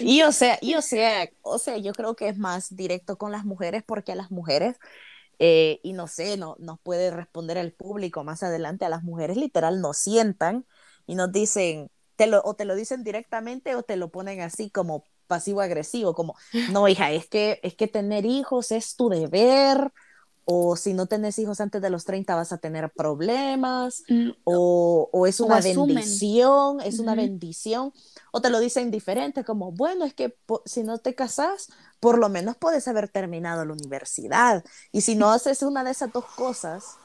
Y, 0.00 0.23
o 0.23 0.33
sea, 0.33 0.59
y 0.61 0.75
o 0.75 0.83
sea, 0.83 1.28
o 1.42 1.59
sea, 1.59 1.78
yo 1.78 1.92
creo 1.92 2.14
que 2.16 2.28
es 2.28 2.38
más 2.38 2.75
directo 2.75 3.16
con 3.16 3.33
las 3.33 3.44
mujeres 3.44 3.83
porque 3.85 4.12
a 4.12 4.16
las 4.16 4.30
mujeres, 4.30 4.76
eh, 5.38 5.80
y 5.83 5.92
no 5.92 6.06
sé, 6.06 6.37
no, 6.37 6.56
nos 6.59 6.80
puede 6.80 7.11
responder 7.11 7.56
el 7.56 7.73
público 7.73 8.25
más 8.25 8.42
adelante, 8.42 8.85
a 8.85 8.88
las 8.88 9.02
mujeres 9.02 9.37
literal 9.37 9.80
nos 9.80 9.99
sientan 9.99 10.66
y 11.06 11.14
nos 11.14 11.33
dicen, 11.33 11.90
te 12.16 12.26
lo, 12.26 12.42
o 12.44 12.54
te 12.54 12.64
lo 12.64 12.75
dicen 12.75 13.04
directamente 13.04 13.75
o 13.75 13.83
te 13.83 13.97
lo 13.97 14.11
ponen 14.11 14.40
así 14.40 14.71
como 14.71 15.04
pasivo-agresivo, 15.26 16.14
como, 16.14 16.36
no, 16.70 16.88
hija, 16.88 17.12
es 17.12 17.28
que, 17.28 17.60
es 17.62 17.74
que 17.74 17.88
tener 17.88 18.26
hijos 18.26 18.72
es 18.72 18.96
tu 18.96 19.08
deber, 19.08 19.92
o 20.44 20.76
si 20.76 20.92
no 20.92 21.06
tenés 21.06 21.38
hijos 21.38 21.60
antes 21.60 21.80
de 21.80 21.90
los 21.90 22.04
30 22.04 22.34
vas 22.34 22.52
a 22.52 22.58
tener 22.58 22.90
problemas, 22.90 24.02
mm, 24.08 24.30
o, 24.44 25.08
o, 25.10 25.26
es 25.26 25.40
una 25.40 25.60
bendición, 25.60 26.80
es 26.80 26.98
una 26.98 27.14
bendición, 27.14 27.92
o 28.30 28.40
te 28.40 28.50
lo 28.50 28.60
dicen 28.60 28.90
diferente, 28.90 29.44
como, 29.44 29.72
bueno, 29.72 30.04
es 30.04 30.14
que 30.14 30.36
si 30.66 30.82
no 30.82 30.98
te 30.98 31.14
casas, 31.14 31.68
por 32.00 32.18
lo 32.18 32.28
menos 32.28 32.56
puedes 32.56 32.86
haber 32.88 33.08
terminado 33.08 33.64
la 33.64 33.72
universidad, 33.72 34.64
y 34.92 35.00
si 35.00 35.14
no 35.14 35.30
haces 35.32 35.62
una 35.62 35.82
de 35.82 35.92
esas 35.92 36.12
dos 36.12 36.26
cosas, 36.36 36.98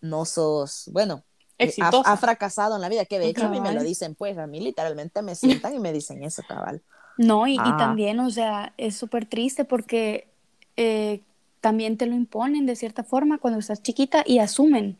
no 0.00 0.24
sos, 0.24 0.88
bueno, 0.92 1.24
eh, 1.58 1.74
ha, 1.80 2.16
fracasado 2.18 2.76
en 2.76 2.82
la 2.82 2.88
vida, 2.88 3.06
que 3.06 3.18
de 3.18 3.28
hecho 3.28 3.46
a 3.46 3.48
mí 3.48 3.60
me 3.60 3.72
lo 3.72 3.82
dicen, 3.82 4.14
pues 4.14 4.36
a 4.36 4.46
mí 4.46 4.60
literalmente 4.60 5.22
me 5.22 5.34
sientan 5.34 5.74
y 5.74 5.80
me 5.80 5.92
dicen 5.92 6.22
eso, 6.22 6.42
cabal. 6.46 6.82
No, 7.18 7.46
y, 7.46 7.56
ah. 7.58 7.76
también, 7.78 8.20
o 8.20 8.30
sea, 8.30 8.72
es 8.76 8.96
súper 8.96 9.26
triste 9.26 9.64
porque 9.64 10.28
eh, 10.76 11.22
también 11.60 11.96
te 11.96 12.06
lo 12.06 12.14
imponen 12.14 12.66
de 12.66 12.76
cierta 12.76 13.02
forma 13.02 13.38
cuando 13.38 13.58
estás 13.58 13.82
chiquita 13.82 14.22
y 14.26 14.38
asumen. 14.38 14.98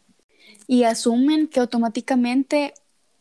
Y 0.66 0.84
asumen 0.84 1.48
que 1.48 1.60
automáticamente 1.60 2.74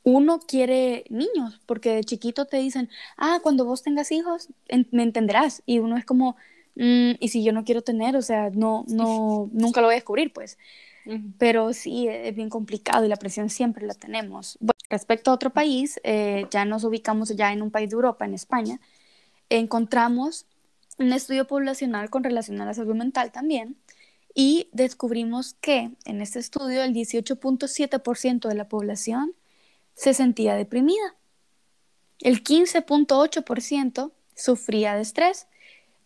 uno 0.03 0.39
quiere 0.39 1.03
niños, 1.09 1.59
porque 1.65 1.95
de 1.95 2.03
chiquito 2.03 2.45
te 2.45 2.57
dicen, 2.57 2.89
ah, 3.17 3.39
cuando 3.41 3.65
vos 3.65 3.81
tengas 3.81 4.11
hijos, 4.11 4.49
me 4.91 5.03
entenderás. 5.03 5.63
Y 5.65 5.79
uno 5.79 5.97
es 5.97 6.05
como, 6.05 6.37
mm, 6.75 7.13
y 7.19 7.27
si 7.29 7.43
yo 7.43 7.51
no 7.51 7.63
quiero 7.65 7.81
tener, 7.81 8.15
o 8.15 8.21
sea, 8.21 8.51
no, 8.51 8.85
no, 8.87 9.49
nunca 9.51 9.81
lo 9.81 9.87
voy 9.87 9.95
a 9.95 9.97
descubrir, 9.97 10.31
pues. 10.31 10.57
Pero 11.39 11.73
sí, 11.73 12.07
es 12.07 12.35
bien 12.35 12.49
complicado 12.49 13.05
y 13.05 13.09
la 13.09 13.17
presión 13.17 13.49
siempre 13.49 13.85
la 13.85 13.95
tenemos. 13.95 14.57
Respecto 14.89 15.31
a 15.31 15.33
otro 15.33 15.51
país, 15.51 15.99
eh, 16.03 16.47
ya 16.51 16.65
nos 16.65 16.83
ubicamos 16.83 17.35
ya 17.35 17.51
en 17.51 17.61
un 17.61 17.71
país 17.71 17.89
de 17.89 17.95
Europa, 17.95 18.25
en 18.25 18.33
España, 18.33 18.79
encontramos 19.49 20.45
un 20.97 21.11
estudio 21.13 21.47
poblacional 21.47 22.09
con 22.09 22.23
relación 22.23 22.61
a 22.61 22.65
la 22.65 22.73
salud 22.73 22.95
mental 22.95 23.31
también 23.31 23.77
y 24.33 24.69
descubrimos 24.73 25.53
que 25.55 25.91
en 26.05 26.21
este 26.21 26.39
estudio 26.39 26.83
el 26.83 26.93
18.7% 26.93 28.47
de 28.47 28.55
la 28.55 28.67
población 28.67 29.33
se 29.93 30.13
sentía 30.13 30.55
deprimida, 30.55 31.15
el 32.19 32.43
15.8% 32.43 34.11
sufría 34.35 34.95
de 34.95 35.01
estrés 35.01 35.47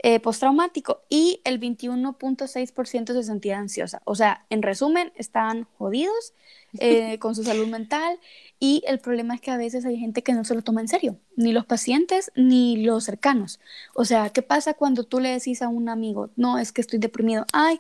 eh, 0.02 0.20
postraumático 0.20 1.02
y 1.10 1.42
el 1.44 1.60
21.6% 1.60 3.14
se 3.14 3.24
sentía 3.24 3.58
ansiosa. 3.58 4.02
O 4.06 4.16
sea, 4.16 4.46
en 4.50 4.62
resumen, 4.62 5.12
estaban 5.16 5.68
jodidos 5.78 6.34
eh, 6.78 7.18
con 7.20 7.36
su 7.36 7.44
salud 7.44 7.68
mental 7.68 8.20
y 8.60 8.84
el 8.86 9.00
problema 9.00 9.36
es 9.36 9.42
que 9.42 9.52
a 9.52 9.58
veces 9.58 9.86
hay 9.86 9.98
gente 9.98 10.22
que 10.22 10.34
no 10.34 10.44
se 10.44 10.54
lo 10.54 10.62
toma 10.62 10.82
en 10.82 10.88
serio, 10.88 11.18
ni 11.36 11.54
los 11.54 11.66
pacientes 11.66 12.32
ni 12.36 12.84
los 12.84 13.06
cercanos. 13.06 13.60
O 13.96 14.06
sea, 14.06 14.30
¿qué 14.30 14.42
pasa 14.42 14.74
cuando 14.74 15.04
tú 15.04 15.20
le 15.20 15.30
decís 15.30 15.62
a 15.62 15.70
un 15.70 15.90
amigo, 15.90 16.30
no, 16.36 16.60
es 16.60 16.72
que 16.72 16.82
estoy 16.82 17.00
deprimido? 17.00 17.46
Ay, 17.54 17.80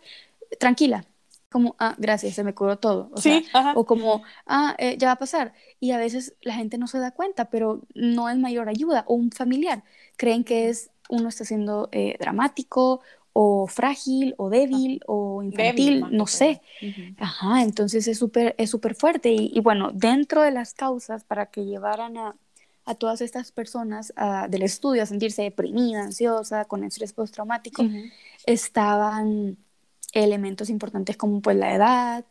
tranquila. 0.59 1.05
Como, 1.51 1.75
ah, 1.79 1.95
gracias, 1.97 2.35
se 2.35 2.43
me 2.43 2.53
curó 2.53 2.77
todo. 2.77 3.09
O, 3.11 3.19
sí, 3.19 3.45
o 3.73 3.85
como, 3.85 4.21
ah, 4.45 4.75
eh, 4.77 4.97
ya 4.99 5.07
va 5.07 5.13
a 5.13 5.19
pasar. 5.19 5.53
Y 5.79 5.91
a 5.91 5.97
veces 5.97 6.35
la 6.41 6.53
gente 6.53 6.77
no 6.77 6.85
se 6.85 6.99
da 6.99 7.11
cuenta, 7.11 7.45
pero 7.49 7.81
no 7.95 8.29
es 8.29 8.37
mayor 8.37 8.69
ayuda. 8.69 9.03
O 9.07 9.15
un 9.15 9.31
familiar, 9.31 9.83
creen 10.15 10.43
que 10.43 10.69
es 10.69 10.91
uno 11.09 11.27
está 11.27 11.43
siendo 11.43 11.89
eh, 11.91 12.15
dramático 12.19 13.01
o 13.41 13.67
frágil 13.67 14.35
o 14.37 14.49
débil 14.49 14.99
o 15.07 15.41
infantil, 15.41 16.03
no 16.11 16.27
sé. 16.27 16.61
Ajá, 17.17 17.63
entonces 17.63 18.05
es 18.09 18.17
súper 18.19 18.53
es 18.57 18.69
súper 18.69 18.95
fuerte. 18.95 19.31
Y, 19.31 19.57
bueno, 19.61 19.91
dentro 19.93 20.41
de 20.41 20.51
las 20.51 20.73
causas 20.73 21.23
para 21.23 21.45
que 21.45 21.63
llevaran 21.63 22.17
a, 22.17 22.35
a 22.83 22.95
todas 22.95 23.21
estas 23.21 23.53
personas 23.53 24.13
del 24.49 24.63
estudio 24.63 25.03
a 25.03 25.05
sentirse 25.05 25.43
deprimida, 25.43 26.03
ansiosa, 26.03 26.65
con 26.65 26.83
estrés 26.83 27.13
postraumático, 27.13 27.85
estaban 28.45 29.55
elementos 30.11 30.69
importantes 30.69 31.15
como 31.15 31.39
pues 31.41 31.55
la 31.55 31.73
edad, 31.73 32.25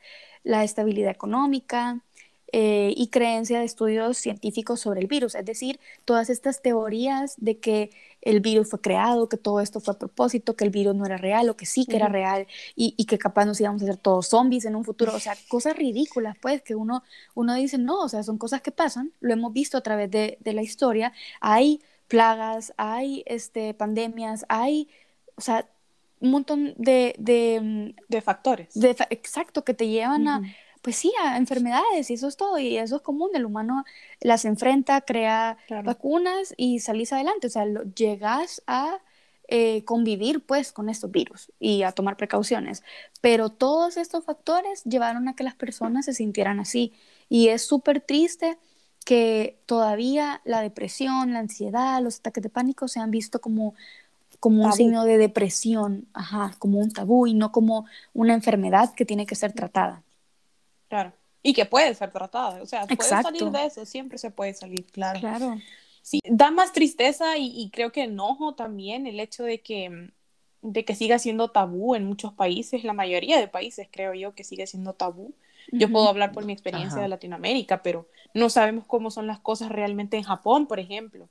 la 0.45 0.62
estabilidad 0.62 1.11
económica, 1.11 2.03
eh, 2.52 2.95
y 2.97 3.09
creencia 3.09 3.59
de 3.59 3.67
estudios 3.67 4.17
científicos 4.17 4.81
sobre 4.81 5.00
el 5.00 5.07
virus, 5.07 5.35
es 5.35 5.45
decir, 5.45 5.78
todas 6.05 6.31
estas 6.31 6.62
teorías 6.62 7.35
de 7.37 7.59
que 7.59 7.90
el 8.23 8.40
virus 8.40 8.71
fue 8.71 8.81
creado, 8.81 9.28
que 9.28 9.37
todo 9.37 9.61
esto 9.61 9.81
fue 9.81 9.95
a 9.95 9.99
propósito, 9.99 10.57
que 10.57 10.64
el 10.64 10.71
virus 10.71 10.95
no 10.95 11.05
era 11.05 11.19
real 11.19 11.50
o 11.50 11.57
que 11.57 11.67
sí 11.67 11.85
que 11.85 11.97
era 11.97 12.09
real 12.09 12.47
y, 12.75 12.95
y, 12.97 13.05
que 13.05 13.19
capaz 13.19 13.45
nos 13.45 13.61
íbamos 13.61 13.83
a 13.83 13.85
hacer 13.85 13.97
todos 13.99 14.28
zombies 14.28 14.64
en 14.64 14.76
un 14.76 14.85
futuro, 14.85 15.14
o 15.14 15.21
sea, 15.21 15.37
cosas 15.49 15.76
ridículas, 15.76 16.37
pues, 16.40 16.62
que 16.62 16.75
uno, 16.75 17.02
uno 17.35 17.55
dice, 17.55 17.76
no, 17.76 18.00
o 18.00 18.09
sea, 18.09 18.23
son 18.23 18.38
cosas 18.38 18.62
que 18.62 18.73
pasan, 18.73 19.12
lo 19.21 19.33
hemos 19.35 19.52
visto 19.52 19.76
a 19.76 19.83
través 19.83 20.11
de, 20.11 20.38
de 20.40 20.52
la 20.55 20.62
historia, 20.62 21.12
hay 21.40 21.81
plagas, 22.09 22.73
hay 22.78 23.23
este, 23.26 23.75
pandemias, 23.75 24.47
hay, 24.49 24.88
o 25.37 25.43
sea, 25.43 25.69
un 26.21 26.31
montón 26.31 26.75
de, 26.78 27.14
de, 27.19 27.61
mm, 27.62 28.00
de 28.09 28.21
factores. 28.23 28.75
De, 28.75 28.97
exacto, 29.11 29.64
que 29.64 29.75
te 29.75 29.88
llevan 29.88 30.26
a 30.26 30.43
pues 30.82 30.97
sí, 30.97 31.12
a 31.23 31.37
enfermedades 31.37 32.11
y 32.11 32.14
eso 32.14 32.28
es 32.28 32.37
todo, 32.37 32.58
y 32.58 32.76
eso 32.76 32.97
es 32.97 33.02
común, 33.02 33.30
el 33.35 33.44
humano 33.44 33.85
las 34.20 34.44
enfrenta, 34.44 35.00
crea 35.02 35.56
vacunas 35.85 36.54
y 36.56 36.80
salís 36.80 37.12
adelante, 37.12 37.49
o 37.49 37.50
sea, 37.50 37.66
llegas 37.94 38.62
a 38.66 39.00
eh, 39.49 39.85
convivir 39.85 40.44
pues 40.44 40.73
con 40.73 40.88
estos 40.88 41.11
virus 41.11 41.50
y 41.58 41.82
a 41.82 41.92
tomar 41.92 42.16
precauciones, 42.16 42.82
pero 43.20 43.49
todos 43.50 43.97
estos 43.97 44.25
factores 44.25 44.85
llevaron 44.85 45.28
a 45.28 45.35
que 45.35 45.44
las 45.44 45.54
personas 45.54 46.04
se 46.04 46.14
sintieran 46.14 46.61
así 46.61 46.92
y 47.28 47.49
es 47.49 47.62
súper 47.62 48.00
triste 48.00 48.58
que 49.04 49.58
todavía 49.64 50.42
la 50.44 50.61
depresión, 50.61 51.32
la 51.32 51.38
ansiedad, 51.38 52.02
los 52.02 52.18
ataques 52.18 52.42
de 52.42 52.50
pánico 52.50 52.88
se 52.88 53.00
han 53.00 53.11
visto 53.11 53.40
como 53.40 53.75
como 54.40 54.64
un 54.64 54.73
signo 54.73 55.04
de 55.04 55.18
depresión, 55.18 56.06
ajá, 56.12 56.54
como 56.58 56.78
un 56.78 56.92
tabú 56.92 57.26
y 57.26 57.35
no 57.35 57.50
como 57.50 57.87
una 58.14 58.35
enfermedad 58.35 58.94
que 58.94 59.04
tiene 59.04 59.26
que 59.26 59.35
ser 59.35 59.52
tratada. 59.52 60.02
Claro. 60.88 61.12
Y 61.42 61.52
que 61.54 61.66
puede 61.66 61.95
ser 61.95 62.11
tratada. 62.11 62.62
O 62.62 62.66
sea, 62.66 62.87
puede 62.87 63.09
salir 63.09 63.45
de 63.45 63.66
eso, 63.66 63.85
siempre 63.87 64.18
se 64.18 64.30
puede 64.30 64.54
salir, 64.54 64.85
claro. 64.87 65.21
Claro. 65.21 65.59
Sí, 66.02 66.21
da 66.25 66.50
más 66.50 66.73
tristeza 66.73 67.37
y, 67.37 67.71
creo 67.71 67.92
que 67.92 68.04
enojo 68.04 68.54
también 68.54 69.07
el 69.07 69.21
hecho 69.21 69.45
de 69.45 69.61
que, 69.61 70.11
de 70.62 70.85
que 70.85 70.95
siga 70.95 71.18
siendo 71.18 71.50
tabú 71.50 71.95
en 71.95 72.07
muchos 72.07 72.33
países, 72.33 72.83
la 72.83 72.95
mayoría 72.95 73.38
de 73.38 73.47
países 73.47 73.88
creo 73.90 74.14
yo 74.14 74.35
que 74.35 74.45
sigue 74.45 74.66
siendo 74.66 74.95
tabú. 74.95 75.35
Yo 75.71 75.92
puedo 75.92 76.09
hablar 76.09 76.33
por 76.33 76.47
mi 76.47 76.54
experiencia 76.54 77.02
de 77.02 77.09
Latinoamérica, 77.09 77.83
pero 77.83 78.09
no 78.33 78.49
sabemos 78.49 78.87
cómo 78.87 79.11
son 79.11 79.26
las 79.26 79.38
cosas 79.38 79.68
realmente 79.68 80.16
en 80.16 80.23
Japón, 80.23 80.66
por 80.66 80.80
ejemplo. 80.80 81.28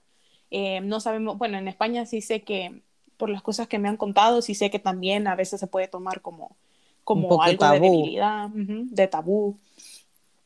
Eh, 0.51 0.79
no 0.81 0.99
sabemos, 0.99 1.39
bueno, 1.39 1.57
en 1.57 1.67
España 1.67 2.05
sí 2.05 2.21
sé 2.21 2.43
que, 2.43 2.83
por 3.17 3.31
las 3.31 3.41
cosas 3.41 3.67
que 3.67 3.79
me 3.79 3.89
han 3.89 3.97
contado, 3.97 4.43
sí 4.43 4.53
sé 4.53 4.69
que 4.69 4.77
también 4.77 5.27
a 5.27 5.35
veces 5.35 5.59
se 5.59 5.65
puede 5.65 5.87
tomar 5.87 6.21
como 6.21 6.55
como 7.07 7.41
algo 7.41 7.71
de 7.71 7.79
debilidad, 7.79 8.49
de 8.49 9.07
tabú. 9.07 9.57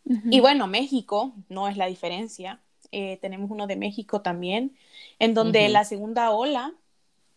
Y 0.06 0.42
bueno, 0.42 0.68
México 0.68 1.34
no 1.50 1.68
es 1.68 1.76
la 1.76 1.88
diferencia. 1.88 2.60
Eh, 2.92 3.18
tenemos 3.20 3.50
uno 3.50 3.66
de 3.66 3.76
México 3.78 4.22
también, 4.22 4.78
en 5.18 5.34
donde 5.34 5.70
la 5.70 5.86
segunda 5.86 6.30
ola, 6.30 6.72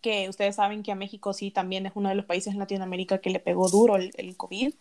que 0.02 0.28
ustedes 0.28 0.56
saben 0.56 0.82
que 0.82 0.92
a 0.92 0.94
México 0.94 1.32
sí 1.32 1.50
también 1.50 1.86
es 1.86 1.92
uno 1.94 2.10
de 2.10 2.16
los 2.16 2.26
países 2.26 2.52
en 2.52 2.58
Latinoamérica 2.58 3.16
que 3.16 3.30
le 3.30 3.40
pegó 3.40 3.70
duro 3.70 3.96
el, 3.96 4.10
el 4.18 4.36
COVID. 4.36 4.74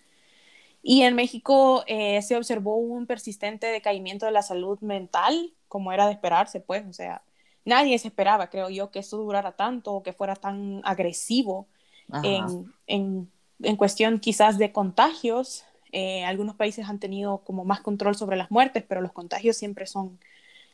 Y 0.82 1.04
en 1.04 1.16
México 1.16 1.86
eh, 1.88 2.22
se 2.22 2.36
observó 2.36 2.76
un 2.76 3.08
persistente 3.08 3.68
decaimiento 3.68 4.26
de 4.26 4.34
la 4.34 4.42
salud 4.42 4.78
mental, 4.82 5.54
como 5.70 5.94
era 5.94 6.06
de 6.08 6.12
esperarse, 6.12 6.60
pues, 6.60 6.84
o 6.86 6.92
sea, 6.92 7.22
nadie 7.64 7.98
se 7.98 8.10
esperaba, 8.10 8.50
creo 8.50 8.70
yo, 8.70 8.92
que 8.92 9.00
eso 9.00 9.16
durara 9.16 9.54
tanto 9.54 9.94
o 9.94 10.04
que 10.04 10.12
fuera 10.12 10.36
tan 10.36 10.82
agresivo 10.84 11.70
en, 12.24 12.74
en, 12.88 13.32
en 13.64 13.76
cuestión 13.76 14.20
quizás 14.20 14.58
de 14.58 14.72
contagios, 14.72 15.66
eh, 15.92 16.26
algunos 16.26 16.56
países 16.56 16.88
han 16.88 17.00
tenido 17.00 17.40
como 17.40 17.66
más 17.66 17.82
control 17.82 18.16
sobre 18.16 18.38
las 18.38 18.52
muertes, 18.52 18.84
pero 18.88 19.02
los 19.02 19.12
contagios 19.12 19.58
siempre 19.58 19.86
son 19.88 20.20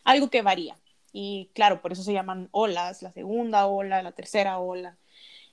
algo 0.04 0.30
que 0.30 0.42
varía. 0.42 0.78
Y 1.12 1.50
claro, 1.54 1.82
por 1.82 1.92
eso 1.92 2.04
se 2.04 2.14
llaman 2.14 2.50
olas, 2.52 3.02
la 3.02 3.12
segunda 3.12 3.68
ola, 3.68 4.04
la 4.04 4.12
tercera 4.12 4.60
ola. 4.60 4.98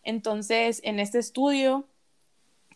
Entonces, 0.03 0.81
en 0.85 1.01
este 1.01 1.19
estudio 1.19 1.87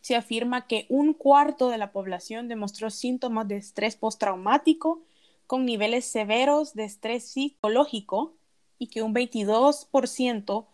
se 0.01 0.17
afirma 0.17 0.67
que 0.67 0.87
un 0.89 1.13
cuarto 1.15 1.69
de 1.69 1.79
la 1.79 1.93
población 1.93 2.49
demostró 2.49 2.91
síntomas 2.91 3.47
de 3.49 3.57
estrés 3.57 3.97
postraumático 3.97 5.03
con 5.47 5.65
niveles 5.65 6.07
severos 6.07 6.75
de 6.75 6.85
estrés 6.85 7.25
psicológico 7.25 8.35
y 8.79 8.89
que 8.89 9.03
un 9.03 9.15
22% 9.15 10.67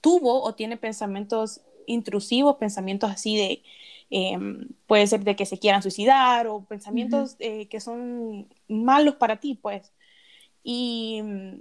tuvo 0.00 0.42
o 0.42 0.54
tiene 0.54 0.76
pensamientos 0.76 1.60
intrusivos, 1.86 2.56
pensamientos 2.56 3.10
así 3.10 3.36
de, 3.36 3.62
em, 4.10 4.68
puede 4.86 5.06
ser 5.06 5.24
de 5.24 5.36
que 5.36 5.46
se 5.46 5.58
quieran 5.58 5.82
suicidar 5.82 6.46
o 6.46 6.64
pensamientos 6.64 7.36
eh, 7.38 7.66
que 7.68 7.80
son 7.80 8.48
malos 8.68 9.16
para 9.16 9.36
ti, 9.36 9.58
pues. 9.60 9.92
Y 10.62 11.20
mm, 11.22 11.54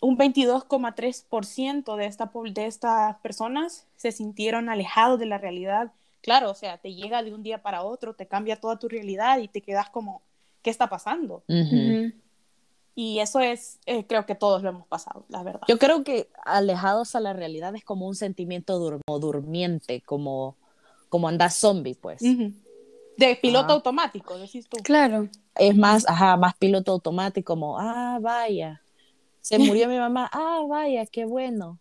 un 0.00 0.18
22,3% 0.18 1.96
de, 1.96 2.06
esta, 2.06 2.30
de 2.52 2.66
estas 2.66 3.16
personas 3.18 3.86
se 3.96 4.12
sintieron 4.12 4.68
alejados 4.68 5.18
de 5.18 5.26
la 5.26 5.38
realidad. 5.38 5.92
Claro, 6.22 6.50
o 6.50 6.54
sea, 6.54 6.78
te 6.78 6.94
llega 6.94 7.22
de 7.22 7.32
un 7.32 7.42
día 7.42 7.62
para 7.62 7.82
otro, 7.82 8.14
te 8.14 8.26
cambia 8.26 8.60
toda 8.60 8.78
tu 8.78 8.88
realidad 8.88 9.38
y 9.38 9.48
te 9.48 9.62
quedas 9.62 9.90
como, 9.90 10.22
¿qué 10.62 10.70
está 10.70 10.88
pasando? 10.88 11.44
Y 12.98 13.18
eso 13.18 13.40
es, 13.40 13.78
eh, 13.84 14.06
creo 14.06 14.24
que 14.24 14.34
todos 14.34 14.62
lo 14.62 14.70
hemos 14.70 14.86
pasado, 14.86 15.26
la 15.28 15.42
verdad. 15.42 15.60
Yo 15.68 15.78
creo 15.78 16.02
que 16.02 16.30
alejados 16.46 17.14
a 17.14 17.20
la 17.20 17.34
realidad 17.34 17.76
es 17.76 17.84
como 17.84 18.08
un 18.08 18.14
sentimiento 18.14 18.78
dur 18.78 19.02
durmiente, 19.06 20.00
como, 20.00 20.56
como 21.10 21.28
andar 21.28 21.50
zombie, 21.50 21.94
pues. 21.94 22.22
De 22.22 23.36
piloto 23.36 23.74
automático, 23.74 24.38
decís 24.38 24.66
tú. 24.66 24.78
Claro. 24.82 25.28
Es 25.54 25.76
más, 25.76 26.08
ajá, 26.08 26.38
más 26.38 26.56
piloto 26.56 26.92
automático, 26.92 27.52
como, 27.52 27.78
ah, 27.78 28.18
vaya, 28.18 28.80
se 29.42 29.58
murió 29.58 29.88
mi 29.88 29.98
mamá, 29.98 30.30
ah, 30.32 30.62
vaya, 30.66 31.04
qué 31.04 31.26
bueno. 31.26 31.78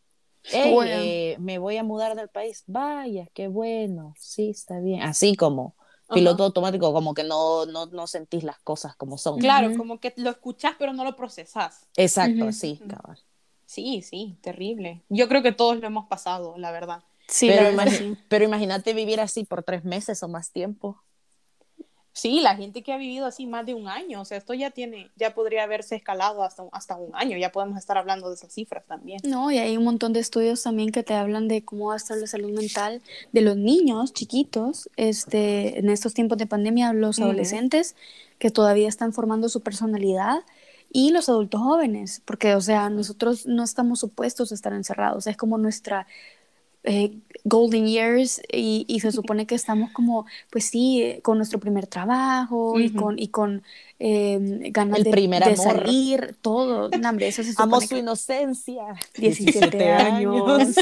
Eh, 0.52 1.38
me 1.40 1.60
voy 1.60 1.78
a 1.78 1.84
mudar 1.86 2.18
del 2.18 2.28
país, 2.28 2.66
vaya, 2.68 3.30
qué 3.34 3.48
bueno, 3.48 4.14
sí, 4.20 4.50
está 4.50 4.82
bien. 4.82 5.02
Así 5.02 5.38
como, 5.38 5.76
piloto 6.14 6.44
automático, 6.44 6.94
como 6.94 7.14
que 7.14 7.24
no, 7.24 7.66
no, 7.66 7.88
no, 7.88 8.08
sentís 8.08 8.44
las 8.44 8.60
cosas 8.60 8.96
como 8.96 9.18
son. 9.18 9.40
Claro, 9.40 9.76
como 9.76 10.00
que 10.00 10.14
lo 10.18 10.30
escuchás 10.30 10.76
pero 10.78 10.94
no 10.94 11.04
lo 11.04 11.16
procesás. 11.16 11.88
Exacto, 11.98 12.52
sí, 12.52 12.80
cabal. 12.88 13.20
Sí, 13.66 14.02
sí, 14.02 14.38
terrible. 14.42 15.04
Yo 15.10 15.28
creo 15.28 15.42
que 15.42 15.52
todos 15.52 15.80
lo 15.80 15.88
hemos 15.88 16.08
pasado, 16.08 16.56
la 16.58 16.72
verdad. 16.72 17.04
Sí, 17.28 17.48
pero, 17.50 17.76
pero 18.28 18.46
imagínate 18.46 18.94
vivir 18.94 19.20
así 19.20 19.44
por 19.44 19.64
tres 19.64 19.84
meses 19.84 20.22
o 20.22 20.28
más 20.28 20.52
tiempo. 20.52 21.02
Sí, 22.16 22.40
la 22.40 22.56
gente 22.56 22.82
que 22.82 22.94
ha 22.94 22.98
vivido 22.98 23.26
así 23.26 23.46
más 23.46 23.66
de 23.66 23.74
un 23.74 23.90
año, 23.90 24.22
o 24.22 24.26
sea, 24.26 24.38
esto 24.38 24.54
ya 24.54 24.72
tiene, 24.72 25.12
ya 25.18 25.36
podría 25.36 25.64
haberse 25.64 25.98
escalado 25.98 26.44
hasta, 26.44 26.64
hasta 26.72 26.96
un 26.96 27.14
año, 27.14 27.38
ya 27.38 27.52
podemos 27.52 27.78
estar 27.78 27.98
hablando 27.98 28.30
de 28.30 28.36
esas 28.36 28.54
cifras 28.54 28.86
también. 28.86 29.20
No, 29.26 29.52
y 29.52 29.58
hay 29.58 29.76
un 29.76 29.84
montón 29.84 30.14
de 30.14 30.22
estudios 30.22 30.64
también 30.64 30.94
que 30.94 31.04
te 31.04 31.14
hablan 31.14 31.50
de 31.50 31.66
cómo 31.66 31.88
va 31.88 31.96
a 31.96 31.98
estar 31.98 32.18
la 32.18 32.26
salud 32.26 32.52
mental 32.52 33.02
de 33.34 33.42
los 33.42 33.58
niños 33.58 34.14
chiquitos, 34.14 34.90
este, 34.96 35.78
en 35.78 35.90
estos 35.90 36.14
tiempos 36.14 36.38
de 36.38 36.48
pandemia, 36.48 36.94
los 36.94 37.20
adolescentes 37.20 37.98
que 38.40 38.50
todavía 38.50 38.88
están 38.88 39.12
formando 39.12 39.50
su 39.50 39.60
personalidad 39.60 40.38
y 40.94 41.12
los 41.12 41.28
adultos 41.28 41.60
jóvenes, 41.60 42.22
porque, 42.24 42.56
o 42.56 42.62
sea, 42.62 42.90
nosotros 42.90 43.46
no 43.46 43.62
estamos 43.62 44.00
supuestos 44.00 44.54
a 44.54 44.56
estar 44.56 44.72
encerrados, 44.72 45.28
es 45.28 45.36
como 45.36 45.58
nuestra 45.58 46.08
eh, 46.86 47.12
golden 47.44 47.88
years 47.88 48.42
y, 48.52 48.86
y, 48.88 49.00
se 49.00 49.12
supone 49.12 49.46
que 49.46 49.54
estamos 49.54 49.92
como, 49.92 50.26
pues 50.50 50.66
sí, 50.66 51.20
con 51.22 51.38
nuestro 51.38 51.60
primer 51.60 51.86
trabajo 51.86 52.80
y 52.80 52.92
con, 52.92 53.20
y 53.20 53.28
con 53.28 53.64
eh, 54.00 54.40
ganas 54.72 55.04
de, 55.04 55.12
de 55.12 55.56
salir, 55.56 56.36
todo. 56.42 56.90
No, 56.90 57.10
hombre, 57.10 57.28
eso 57.28 57.44
se 57.44 57.54
Amo 57.58 57.80
su 57.82 57.98
inocencia. 57.98 58.96
17 59.18 59.92
años. 59.94 60.76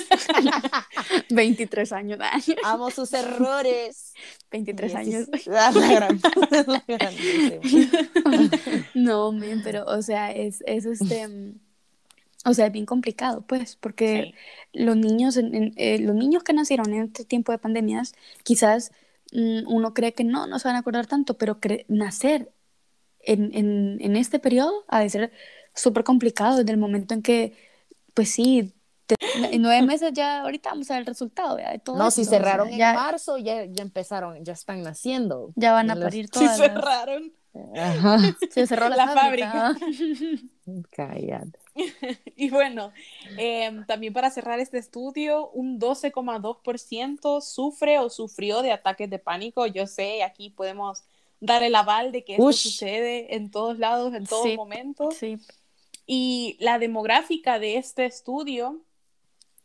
23 1.29 1.91
años. 1.91 2.19
Amo 2.63 2.89
sus 2.91 3.13
errores. 3.13 4.13
23 4.51 4.95
años. 4.95 5.27
no, 8.93 9.37
pero, 9.63 9.85
o 9.85 10.01
sea, 10.01 10.31
es, 10.31 10.63
es 10.65 10.85
este 10.85 11.27
o 12.45 12.53
sea, 12.53 12.67
es 12.67 12.71
bien 12.71 12.85
complicado, 12.85 13.41
pues, 13.41 13.77
porque 13.77 14.33
los, 14.73 14.97
niños, 14.97 15.37
eh, 15.37 15.99
los 15.99 16.15
niños 16.15 16.43
que 16.43 16.53
nacieron 16.53 16.93
en 16.93 17.03
este 17.03 17.25
tiempo 17.25 17.51
de 17.51 17.57
pandemias, 17.57 18.13
quizás 18.43 18.91
mm, 19.31 19.61
uno 19.67 19.93
cree 19.93 20.13
que 20.13 20.23
no, 20.23 20.47
no 20.47 20.59
se 20.59 20.67
van 20.67 20.75
a 20.75 20.79
acordar 20.79 21.07
tanto, 21.07 21.37
pero 21.37 21.57
nacer 21.87 22.51
en, 23.21 23.99
en, 24.01 24.15
este 24.17 24.39
periodo 24.39 24.83
ha 24.89 24.99
de 24.99 25.09
ser 25.09 25.31
súper 25.73 26.03
complicado 26.03 26.57
desde 26.57 26.71
el 26.71 26.77
momento 26.77 27.13
en 27.13 27.21
que, 27.21 27.55
pues 28.13 28.29
sí, 28.29 28.73
en 29.35 29.61
nueve 29.61 29.81
meses 29.87 30.11
ya 30.13 30.41
ahorita 30.41 30.71
vamos 30.71 30.89
a 30.91 30.95
ver 30.95 31.01
el 31.01 31.07
resultado 31.07 31.55
de 31.55 31.79
todo 31.83 31.97
no 31.97 32.09
si 32.09 32.25
cerraron 32.25 32.69
en 32.69 32.79
marzo 32.79 33.37
ya, 33.37 33.65
ya 33.65 33.83
empezaron 33.83 34.43
ya 34.43 34.53
están 34.53 34.81
naciendo 34.81 35.51
ya 35.55 35.73
van 35.73 35.91
a 35.91 35.95
parir 35.95 36.29
todas 36.31 36.57
sí 36.57 36.63
cerraron. 36.63 37.31
Se 38.49 38.65
cerró 38.65 38.89
la, 38.89 39.09
fábrica, 39.09 39.75
cállate 40.91 41.62
y 42.35 42.49
bueno, 42.49 42.91
em, 43.37 43.85
también 43.85 44.13
para 44.13 44.29
cerrar 44.29 44.59
este 44.59 44.77
estudio, 44.77 45.49
un 45.49 45.79
12,2% 45.79 47.41
sufre 47.41 47.99
o 47.99 48.09
sufrió 48.09 48.61
de 48.61 48.71
ataques 48.71 49.09
de 49.09 49.19
pánico. 49.19 49.65
Yo 49.65 49.87
sé, 49.87 50.23
aquí 50.23 50.49
podemos 50.49 51.03
dar 51.39 51.63
el 51.63 51.75
aval 51.75 52.11
de 52.11 52.23
que 52.23 52.33
esto 52.33 52.53
sucede 52.53 53.35
en 53.35 53.51
todos 53.51 53.79
lados, 53.79 54.13
en 54.13 54.25
todos 54.25 54.55
momentos. 54.55 55.17
Y 56.05 56.57
la 56.59 56.79
demográfica 56.79 57.59
de 57.59 57.77
este 57.77 58.05
estudio 58.05 58.81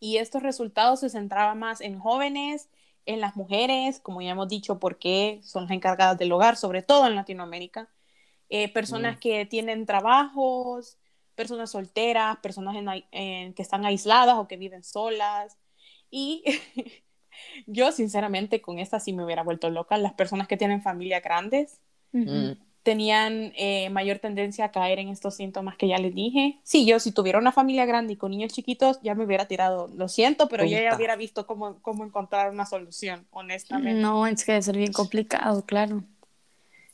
y 0.01 0.19
estos 0.19 0.43
resultados 0.43 1.01
se 1.01 1.11
centraba 1.11 1.55
más 1.55 1.81
en 1.81 1.99
jóvenes, 1.99 2.69
en 3.07 3.21
las 3.21 3.37
mujeres, 3.37 4.01
como 4.01 4.23
ya 4.23 4.31
hemos 4.31 4.49
dicho, 4.49 4.79
porque 4.79 5.41
son 5.43 5.65
las 5.65 5.73
encargadas 5.73 6.19
del 6.19 6.31
hogar, 6.31 6.57
sobre 6.57 6.83
todo 6.83 7.07
en 7.07 7.15
Latinoamérica, 7.15 7.89
eh, 8.51 8.73
personas 8.73 9.17
mm. 9.17 9.21
que 9.21 9.47
tienen 9.47 9.87
trabajos, 9.87 10.97
personas 11.39 11.71
solteras, 11.71 12.37
personas 12.39 12.75
en, 13.13 13.55
que 13.55 13.63
están 13.63 13.87
aisladas 13.87 14.35
o 14.37 14.49
que 14.49 14.57
viven 14.57 14.83
solas. 14.83 15.57
Y 16.11 16.43
yo, 17.67 17.93
sinceramente, 17.93 18.61
con 18.61 18.81
esta 18.81 18.99
sí 18.99 19.13
me 19.13 19.25
hubiera 19.25 19.45
vuelto 19.45 19.71
loca. 19.71 19.97
Las 19.97 20.15
personas 20.15 20.49
que 20.49 20.57
tienen 20.57 20.83
familias 20.83 21.23
grandes 21.23 21.81
tenían 22.83 23.53
eh, 23.55 23.89
mayor 23.91 24.19
tendencia 24.19 24.65
a 24.65 24.73
caer 24.73 24.99
en 24.99 25.09
estos 25.09 25.37
síntomas 25.37 25.77
que 25.77 25.87
ya 25.87 25.99
les 25.99 26.13
dije. 26.13 26.59
Sí, 26.65 26.87
yo 26.87 26.99
si 26.99 27.13
tuviera 27.13 27.39
una 27.39 27.53
familia 27.53 27.87
grande 27.87 28.15
y 28.15 28.17
con 28.17 28.33
niños 28.33 28.53
chiquitos, 28.53 28.99
ya 29.03 29.15
me 29.15 29.25
hubiera 29.25 29.47
tirado, 29.47 29.89
lo 29.95 30.09
siento, 30.09 30.49
pero 30.49 30.65
yo 30.65 30.81
ya 30.81 30.97
hubiera 30.97 31.15
visto 31.15 31.47
cómo, 31.47 31.81
cómo 31.83 32.05
encontrar 32.05 32.51
una 32.51 32.67
solución, 32.67 33.27
honestamente. 33.31 34.01
No, 34.01 34.27
es 34.27 34.45
que 34.45 34.53
debe 34.53 34.63
ser 34.63 34.77
bien 34.77 34.93
complicado, 34.93 35.65
claro. 35.65 36.03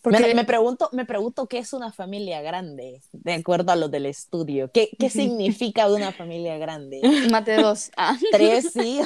Porque... 0.04 0.34
Me, 0.34 0.44
pregunto, 0.44 0.90
me 0.92 1.06
pregunto 1.06 1.46
qué 1.46 1.56
es 1.56 1.72
una 1.72 1.90
familia 1.90 2.42
grande, 2.42 3.00
de 3.12 3.32
acuerdo 3.32 3.72
a 3.72 3.76
lo 3.76 3.88
del 3.88 4.04
estudio. 4.04 4.70
¿Qué, 4.70 4.90
qué 4.98 5.08
significa 5.08 5.90
una 5.90 6.12
familia 6.12 6.58
grande? 6.58 7.00
Mate 7.30 7.56
dos. 7.56 7.90
Ah. 7.96 8.14
Tres, 8.30 8.70
sí, 8.74 9.00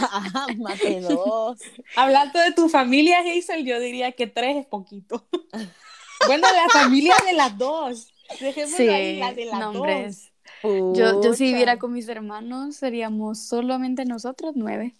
mate 0.58 1.00
dos. 1.02 1.60
Hablando 1.94 2.40
de 2.40 2.50
tu 2.50 2.68
familia, 2.68 3.20
Hazel, 3.20 3.64
yo 3.64 3.78
diría 3.78 4.10
que 4.10 4.26
tres 4.26 4.56
es 4.56 4.66
poquito. 4.66 5.24
bueno, 6.26 6.48
la 6.52 6.68
familia 6.68 7.14
de 7.24 7.32
las 7.32 7.56
dos. 7.56 8.08
Dejémoslo 8.40 8.92
ahí, 8.92 9.20
la 9.20 9.32
de 9.32 9.44
las 9.44 9.72
dos. 9.72 10.32
Yo, 10.64 11.22
yo 11.22 11.32
si 11.32 11.44
viviera 11.44 11.78
con 11.78 11.92
mis 11.92 12.08
hermanos, 12.08 12.74
seríamos 12.74 13.38
solamente 13.38 14.04
nosotros 14.04 14.54
nueve. 14.56 14.96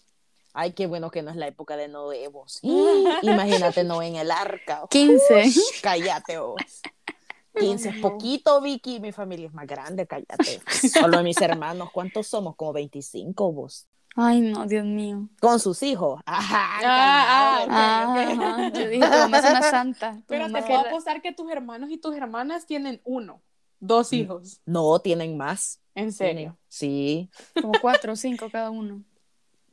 Ay, 0.53 0.73
qué 0.73 0.87
bueno 0.87 1.11
que 1.11 1.21
no 1.21 1.31
es 1.31 1.37
la 1.37 1.47
época 1.47 1.77
de 1.77 1.87
Noé, 1.87 2.27
vos. 2.27 2.59
Imagínate 3.21 3.83
Noé 3.83 4.07
en 4.07 4.15
el 4.15 4.31
arca. 4.31 4.85
15. 4.89 5.51
cállate 5.81 6.39
vos. 6.39 6.55
15 7.59 7.89
es 7.89 7.95
poquito, 7.97 8.61
Vicky. 8.61 8.99
Mi 8.99 9.11
familia 9.11 9.47
es 9.47 9.53
más 9.53 9.67
grande, 9.67 10.07
cállate. 10.07 10.61
Solo 10.89 11.23
mis 11.23 11.39
hermanos, 11.41 11.89
¿cuántos 11.91 12.27
somos? 12.27 12.55
Como 12.55 12.73
25 12.73 13.51
vos. 13.51 13.87
Ay, 14.15 14.41
no, 14.41 14.65
Dios 14.65 14.85
mío. 14.85 15.29
Con 15.39 15.59
sus 15.59 15.81
hijos. 15.83 16.21
Ajá. 16.25 16.67
Ah, 16.83 17.65
ah, 17.69 18.71
Yo 18.73 18.87
dije, 18.87 19.07
tu 19.07 19.35
es 19.35 19.45
una 19.45 19.61
santa. 19.61 20.21
Pero 20.27 20.51
te 20.51 20.61
puedo 20.63 20.79
apostar 20.79 21.21
que 21.21 21.31
tus 21.31 21.49
hermanos 21.51 21.89
y 21.91 21.97
tus 21.97 22.15
hermanas 22.15 22.65
tienen 22.65 23.01
uno, 23.03 23.41
dos 23.79 24.11
hijos. 24.13 24.61
No, 24.65 24.99
tienen 24.99 25.37
más. 25.37 25.81
¿En 25.95 26.11
serio? 26.11 26.57
sí. 26.67 27.29
Como 27.61 27.73
cuatro 27.81 28.13
o 28.13 28.15
cinco 28.15 28.49
cada 28.51 28.69
uno. 28.69 29.03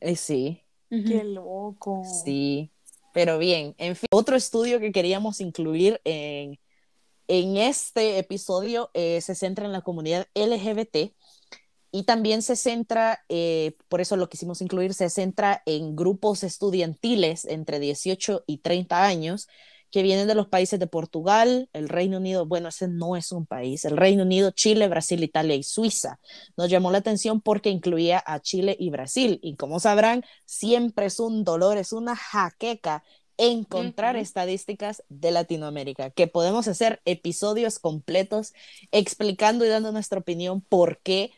Eh, 0.00 0.16
sí. 0.16 0.62
Qué 0.88 1.25
loco. 1.25 2.03
Sí, 2.25 2.70
pero 3.12 3.38
bien, 3.38 3.75
en 3.79 3.96
fin, 3.96 4.07
otro 4.11 4.37
estudio 4.37 4.79
que 4.79 4.92
queríamos 4.92 5.40
incluir 5.40 6.01
en, 6.05 6.59
en 7.29 7.57
este 7.57 8.18
episodio 8.18 8.90
eh, 8.94 9.20
se 9.20 9.35
centra 9.35 9.66
en 9.66 9.72
la 9.72 9.83
comunidad 9.83 10.27
LGBT 10.35 11.12
y 11.90 12.03
también 12.05 12.42
se 12.42 12.57
centra, 12.57 13.25
eh, 13.29 13.77
por 13.88 14.01
eso 14.01 14.16
lo 14.16 14.29
quisimos 14.29 14.61
incluir, 14.61 14.92
se 14.92 15.09
centra 15.09 15.62
en 15.66 15.96
grupos 15.96 16.42
estudiantiles 16.42 17.46
entre 17.46 17.81
18 17.81 18.44
y 18.46 18.59
30 18.59 19.05
años 19.05 19.49
que 19.96 20.02
vienen 20.02 20.28
de 20.28 20.35
los 20.35 20.48
países 20.48 20.78
de 20.78 20.87
Portugal, 20.87 21.70
el 21.72 21.88
Reino 21.88 22.18
Unido, 22.18 22.44
bueno, 22.44 22.68
ese 22.68 22.87
no 22.87 23.16
es 23.16 23.32
un 23.32 23.46
país, 23.46 23.87
el 23.87 23.96
Reino 23.96 24.24
Unido, 24.24 24.50
Chile, 24.50 24.88
Brasil, 24.88 25.24
Italia 25.24 25.54
y 25.54 25.62
Suiza. 25.62 26.20
Nos 26.54 26.68
llamó 26.68 26.90
la 26.90 26.98
atención 26.98 27.40
porque 27.40 27.70
incluía 27.70 28.22
a 28.26 28.40
Chile 28.40 28.76
y 28.78 28.90
Brasil. 28.90 29.38
Y 29.42 29.56
como 29.56 29.80
sabrán, 29.80 30.22
siempre 30.44 31.06
es 31.06 31.18
un 31.18 31.44
dolor, 31.44 31.78
es 31.78 31.94
una 31.94 32.14
jaqueca 32.14 33.04
encontrar 33.38 34.16
estadísticas 34.16 35.02
de 35.09 35.30
Latinoamérica, 35.30 36.11
que 36.11 36.26
podemos 36.26 36.68
hacer 36.68 37.00
episodios 37.06 37.78
completos 37.78 38.52
explicando 38.92 39.64
y 39.64 39.68
dando 39.68 39.92
nuestra 39.92 40.18
opinión 40.18 40.61
por 40.61 40.98
qué 40.98 41.32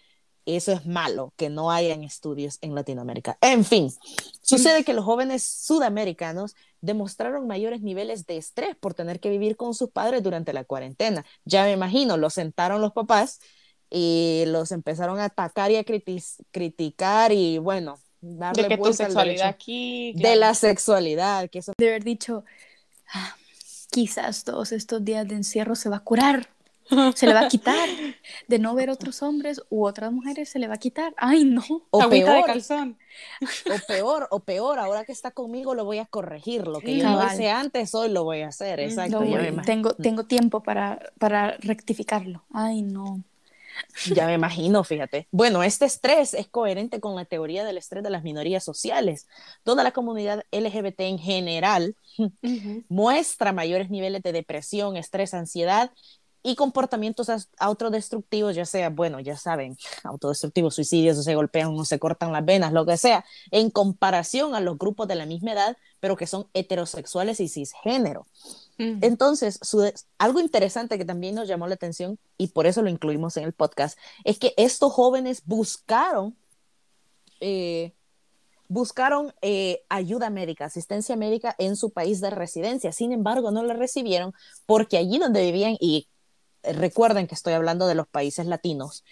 eso 0.56 0.72
es 0.72 0.86
malo, 0.86 1.32
que 1.36 1.50
no 1.50 1.70
hayan 1.70 2.02
estudios 2.02 2.58
en 2.62 2.74
Latinoamérica. 2.74 3.36
En 3.40 3.64
fin, 3.64 3.92
sucede 4.40 4.84
que 4.84 4.94
los 4.94 5.04
jóvenes 5.04 5.42
sudamericanos 5.42 6.56
demostraron 6.80 7.46
mayores 7.46 7.82
niveles 7.82 8.26
de 8.26 8.36
estrés 8.36 8.76
por 8.76 8.94
tener 8.94 9.20
que 9.20 9.30
vivir 9.30 9.56
con 9.56 9.74
sus 9.74 9.90
padres 9.90 10.22
durante 10.22 10.52
la 10.52 10.64
cuarentena. 10.64 11.24
Ya 11.44 11.64
me 11.64 11.72
imagino, 11.72 12.16
los 12.16 12.34
sentaron 12.34 12.80
los 12.80 12.92
papás 12.92 13.40
y 13.90 14.44
los 14.46 14.72
empezaron 14.72 15.18
a 15.18 15.24
atacar 15.24 15.70
y 15.70 15.76
a 15.76 15.84
criticar 15.84 17.32
y 17.32 17.58
bueno, 17.58 17.98
darle 18.20 18.64
de 18.64 18.68
que 18.68 18.78
tu 18.78 18.92
sexualidad 18.92 19.48
aquí, 19.48 20.12
de 20.14 20.36
la 20.36 20.54
sexualidad, 20.54 21.48
que 21.50 21.60
eso 21.60 21.72
de 21.76 21.88
haber 21.88 22.04
dicho, 22.04 22.44
ah, 23.12 23.36
quizás 23.90 24.44
todos 24.44 24.72
estos 24.72 25.04
días 25.04 25.26
de 25.26 25.36
encierro 25.36 25.74
se 25.74 25.88
va 25.88 25.96
a 25.96 26.04
curar. 26.04 26.48
Se 27.14 27.26
le 27.26 27.34
va 27.34 27.40
a 27.40 27.48
quitar 27.48 27.88
de 28.46 28.58
no 28.58 28.74
ver 28.74 28.90
otros 28.90 29.22
hombres 29.22 29.62
u 29.68 29.84
otras 29.86 30.12
mujeres, 30.12 30.48
se 30.48 30.58
le 30.58 30.68
va 30.68 30.74
a 30.74 30.78
quitar. 30.78 31.14
Ay, 31.16 31.44
no. 31.44 31.62
O 31.90 32.02
Agüita 32.02 32.32
de 32.32 32.36
peor, 32.36 32.46
calzón. 32.46 32.98
o 33.40 33.86
peor, 33.86 34.28
o 34.30 34.40
peor, 34.40 34.78
ahora 34.78 35.04
que 35.04 35.12
está 35.12 35.30
conmigo 35.30 35.74
lo 35.74 35.84
voy 35.84 35.98
a 35.98 36.06
corregir. 36.06 36.66
Lo 36.66 36.80
que 36.80 36.96
yo 36.96 37.08
no 37.08 37.26
hice 37.26 37.50
antes, 37.50 37.94
hoy 37.94 38.08
lo 38.10 38.24
voy 38.24 38.42
a 38.42 38.48
hacer. 38.48 38.80
Exacto. 38.80 39.20
No, 39.22 39.62
tengo, 39.62 39.94
tengo 39.94 40.24
tiempo 40.24 40.62
para, 40.62 41.12
para 41.18 41.56
rectificarlo. 41.58 42.44
Ay, 42.52 42.82
no. 42.82 43.22
ya 44.14 44.26
me 44.26 44.34
imagino, 44.34 44.82
fíjate. 44.82 45.28
Bueno, 45.30 45.62
este 45.62 45.84
estrés 45.84 46.34
es 46.34 46.48
coherente 46.48 47.00
con 47.00 47.14
la 47.16 47.24
teoría 47.24 47.64
del 47.64 47.78
estrés 47.78 48.02
de 48.02 48.10
las 48.10 48.22
minorías 48.22 48.64
sociales. 48.64 49.26
Toda 49.62 49.82
la 49.84 49.92
comunidad 49.92 50.44
LGBT 50.52 51.00
en 51.00 51.18
general 51.18 51.96
muestra 52.88 53.52
mayores 53.52 53.90
niveles 53.90 54.22
de 54.22 54.32
depresión, 54.32 54.96
estrés, 54.96 55.34
ansiedad 55.34 55.90
y 56.48 56.56
comportamientos 56.56 57.28
autodestructivos, 57.58 58.54
ya 58.56 58.64
sea, 58.64 58.90
bueno, 58.90 59.20
ya 59.20 59.36
saben, 59.36 59.76
autodestructivos, 60.02 60.74
suicidios, 60.74 61.18
o 61.18 61.22
se 61.22 61.34
golpean 61.34 61.68
o 61.68 61.84
se 61.84 61.98
cortan 61.98 62.32
las 62.32 62.44
venas, 62.44 62.72
lo 62.72 62.86
que 62.86 62.96
sea, 62.96 63.24
en 63.50 63.70
comparación 63.70 64.54
a 64.54 64.60
los 64.60 64.78
grupos 64.78 65.06
de 65.08 65.14
la 65.14 65.26
misma 65.26 65.52
edad, 65.52 65.76
pero 66.00 66.16
que 66.16 66.26
son 66.26 66.46
heterosexuales 66.54 67.40
y 67.40 67.48
cisgénero. 67.48 68.26
Entonces, 68.78 69.58
su- 69.60 69.92
algo 70.18 70.38
interesante 70.40 70.98
que 70.98 71.04
también 71.04 71.34
nos 71.34 71.48
llamó 71.48 71.66
la 71.66 71.74
atención 71.74 72.16
y 72.36 72.46
por 72.48 72.66
eso 72.66 72.80
lo 72.80 72.88
incluimos 72.88 73.36
en 73.36 73.44
el 73.44 73.52
podcast, 73.52 73.98
es 74.24 74.38
que 74.38 74.54
estos 74.56 74.92
jóvenes 74.92 75.42
buscaron, 75.44 76.36
eh, 77.40 77.92
buscaron 78.68 79.34
eh, 79.42 79.82
ayuda 79.88 80.30
médica, 80.30 80.66
asistencia 80.66 81.16
médica 81.16 81.56
en 81.58 81.74
su 81.74 81.90
país 81.90 82.20
de 82.20 82.30
residencia. 82.30 82.92
Sin 82.92 83.12
embargo, 83.12 83.50
no 83.50 83.64
la 83.64 83.74
recibieron 83.74 84.32
porque 84.66 84.96
allí 84.98 85.18
donde 85.18 85.42
vivían, 85.42 85.76
y 85.80 86.06
recuerden 86.74 87.26
que 87.26 87.34
estoy 87.34 87.54
hablando 87.54 87.86
de 87.86 87.94
los 87.94 88.08
países 88.08 88.46
latinos, 88.46 89.04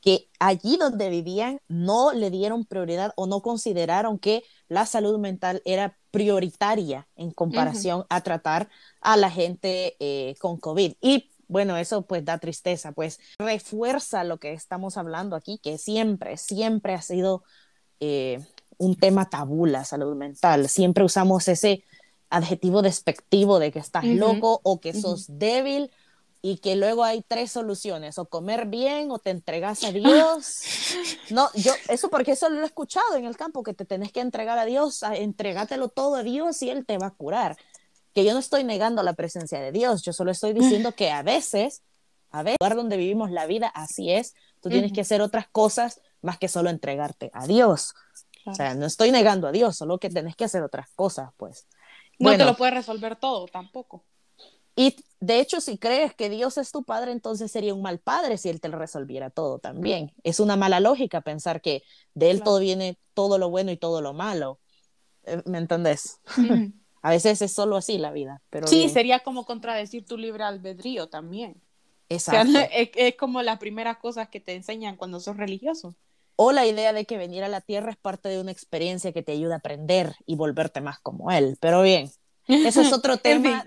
que 0.00 0.28
allí 0.38 0.76
donde 0.76 1.08
vivían 1.08 1.60
no 1.66 2.12
le 2.12 2.30
dieron 2.30 2.66
prioridad 2.66 3.12
o 3.16 3.26
no 3.26 3.40
consideraron 3.40 4.18
que 4.18 4.44
la 4.68 4.84
salud 4.84 5.18
mental 5.18 5.62
era 5.64 5.96
prioritaria 6.10 7.08
en 7.16 7.30
comparación 7.30 8.04
a 8.10 8.20
tratar 8.20 8.68
a 9.00 9.16
la 9.16 9.30
gente 9.30 9.96
eh, 10.00 10.34
con 10.38 10.58
COVID. 10.58 10.94
Y 11.00 11.30
bueno, 11.48 11.76
eso 11.76 12.02
pues 12.02 12.24
da 12.24 12.38
tristeza, 12.38 12.92
pues 12.92 13.18
refuerza 13.38 14.24
lo 14.24 14.38
que 14.38 14.52
estamos 14.52 14.96
hablando 14.96 15.36
aquí, 15.36 15.58
que 15.62 15.78
siempre, 15.78 16.36
siempre 16.36 16.94
ha 16.94 17.02
sido 17.02 17.42
eh, 18.00 18.44
un 18.76 18.96
tema 18.96 19.30
tabú 19.30 19.66
la 19.66 19.84
salud 19.84 20.14
mental. 20.16 20.68
Siempre 20.68 21.04
usamos 21.04 21.48
ese 21.48 21.84
adjetivo 22.28 22.82
despectivo 22.82 23.58
de 23.58 23.72
que 23.72 23.78
estás 23.78 24.04
Ujú. 24.04 24.14
loco 24.14 24.60
o 24.64 24.80
que 24.80 24.92
sos 24.92 25.26
débil 25.38 25.90
y 26.46 26.58
que 26.58 26.76
luego 26.76 27.04
hay 27.04 27.22
tres 27.22 27.52
soluciones, 27.52 28.18
o 28.18 28.26
comer 28.26 28.66
bien 28.66 29.10
o 29.10 29.18
te 29.18 29.30
entregas 29.30 29.82
a 29.82 29.92
Dios. 29.92 30.60
No, 31.30 31.48
yo, 31.54 31.72
eso 31.88 32.10
porque 32.10 32.32
eso 32.32 32.50
lo 32.50 32.60
he 32.60 32.66
escuchado 32.66 33.16
en 33.16 33.24
el 33.24 33.34
campo, 33.34 33.62
que 33.62 33.72
te 33.72 33.86
tenés 33.86 34.12
que 34.12 34.20
entregar 34.20 34.58
a 34.58 34.66
Dios, 34.66 35.02
a, 35.02 35.16
entregátelo 35.16 35.88
todo 35.88 36.16
a 36.16 36.22
Dios 36.22 36.60
y 36.60 36.68
Él 36.68 36.84
te 36.84 36.98
va 36.98 37.06
a 37.06 37.10
curar. 37.12 37.56
Que 38.12 38.26
yo 38.26 38.34
no 38.34 38.40
estoy 38.40 38.62
negando 38.62 39.02
la 39.02 39.14
presencia 39.14 39.58
de 39.58 39.72
Dios, 39.72 40.02
yo 40.02 40.12
solo 40.12 40.30
estoy 40.30 40.52
diciendo 40.52 40.92
que 40.92 41.10
a 41.10 41.22
veces, 41.22 41.82
a 42.30 42.42
veces, 42.42 42.58
el 42.60 42.64
lugar 42.66 42.76
donde 42.76 42.98
vivimos 42.98 43.30
la 43.30 43.46
vida, 43.46 43.68
así 43.68 44.12
es, 44.12 44.34
tú 44.60 44.68
tienes 44.68 44.92
que 44.92 45.00
hacer 45.00 45.22
otras 45.22 45.48
cosas 45.48 46.02
más 46.20 46.36
que 46.36 46.48
solo 46.48 46.68
entregarte 46.68 47.30
a 47.32 47.46
Dios. 47.46 47.94
O 48.44 48.54
sea, 48.54 48.74
no 48.74 48.84
estoy 48.84 49.10
negando 49.12 49.48
a 49.48 49.52
Dios, 49.52 49.76
solo 49.78 49.98
que 49.98 50.10
tenés 50.10 50.36
que 50.36 50.44
hacer 50.44 50.62
otras 50.62 50.90
cosas, 50.94 51.30
pues. 51.38 51.66
No 52.18 52.36
te 52.36 52.44
lo 52.44 52.54
puedes 52.54 52.74
resolver 52.74 53.16
todo 53.16 53.46
tampoco. 53.46 54.04
Y 54.76 54.96
de 55.20 55.40
hecho, 55.40 55.60
si 55.60 55.78
crees 55.78 56.14
que 56.14 56.28
Dios 56.28 56.58
es 56.58 56.72
tu 56.72 56.82
padre, 56.84 57.12
entonces 57.12 57.50
sería 57.52 57.74
un 57.74 57.82
mal 57.82 57.98
padre 58.00 58.38
si 58.38 58.48
Él 58.48 58.60
te 58.60 58.68
lo 58.68 58.78
resolviera 58.78 59.30
todo 59.30 59.58
también. 59.58 60.12
Es 60.24 60.40
una 60.40 60.56
mala 60.56 60.80
lógica 60.80 61.20
pensar 61.20 61.60
que 61.60 61.82
de 62.14 62.30
Él 62.30 62.38
Claro. 62.38 62.50
todo 62.52 62.58
viene 62.60 62.98
todo 63.14 63.38
lo 63.38 63.50
bueno 63.50 63.70
y 63.70 63.76
todo 63.76 64.00
lo 64.02 64.12
malo. 64.12 64.58
Eh, 65.24 65.42
¿Me 65.46 65.58
entendés? 65.58 66.20
A 67.02 67.10
veces 67.10 67.42
es 67.42 67.52
solo 67.52 67.76
así 67.76 67.98
la 67.98 68.12
vida. 68.12 68.42
Pero 68.50 68.66
Sí, 68.66 68.78
bien. 68.78 68.90
sería 68.90 69.20
como 69.20 69.44
contradecir 69.44 70.06
tu 70.06 70.16
libre 70.18 70.42
albedrío 70.44 71.08
también. 71.08 71.62
O 72.10 72.18
sea, 72.18 72.42
Exacto. 72.42 72.58
es, 72.72 72.90
es 72.94 73.16
como 73.16 73.42
las 73.42 73.58
primeras 73.58 73.98
cosas 73.98 74.28
que 74.28 74.40
te 74.40 74.54
enseñan 74.54 74.96
cuando 74.96 75.20
sos 75.20 75.36
religioso. 75.36 75.94
O 76.36 76.50
la 76.50 76.66
idea 76.66 76.92
de 76.92 77.04
que 77.04 77.16
venir 77.16 77.44
a 77.44 77.48
la 77.48 77.60
tierra 77.60 77.92
es 77.92 77.96
parte 77.96 78.28
de 78.28 78.40
una 78.40 78.50
experiencia 78.50 79.12
que 79.12 79.22
te 79.22 79.32
ayuda 79.32 79.54
a 79.54 79.58
aprender 79.58 80.14
y 80.26 80.34
volverte 80.34 80.80
más 80.80 80.98
como 80.98 81.30
Él. 81.30 81.56
Pero 81.60 81.82
bien, 81.82 82.10
ese 82.48 82.80
es 82.82 82.92
otro 82.92 83.18
tema. 83.18 83.64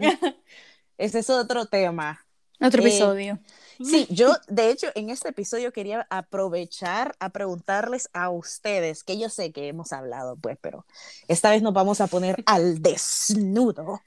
Ese 0.97 1.19
es 1.19 1.29
otro 1.29 1.65
tema. 1.65 2.25
Otro 2.59 2.81
Eh, 2.81 2.87
episodio. 2.87 3.39
Sí, 3.83 4.07
yo 4.09 4.33
de 4.47 4.71
hecho 4.71 4.87
en 4.95 5.11
este 5.11 5.29
episodio 5.29 5.71
quería 5.71 6.07
aprovechar 6.09 7.15
a 7.19 7.29
preguntarles 7.29 8.09
a 8.13 8.31
ustedes, 8.31 9.03
que 9.03 9.19
yo 9.19 9.29
sé 9.29 9.51
que 9.51 9.67
hemos 9.67 9.93
hablado, 9.93 10.35
pues, 10.35 10.57
pero 10.59 10.85
esta 11.27 11.51
vez 11.51 11.61
nos 11.61 11.73
vamos 11.73 12.01
a 12.01 12.07
poner 12.07 12.43
al 12.47 12.81
desnudo. 12.81 14.01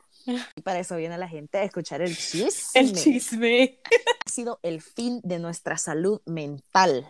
Y 0.57 0.61
para 0.63 0.81
eso 0.81 0.97
viene 0.97 1.17
la 1.19 1.29
gente 1.29 1.59
a 1.59 1.63
escuchar 1.63 2.03
el 2.03 2.17
chisme. 2.17 2.81
El 2.81 2.93
chisme. 2.93 3.79
Ha 4.27 4.31
sido 4.31 4.59
el 4.63 4.83
fin 4.83 5.21
de 5.23 5.39
nuestra 5.39 5.79
salud 5.79 6.21
mental 6.27 7.09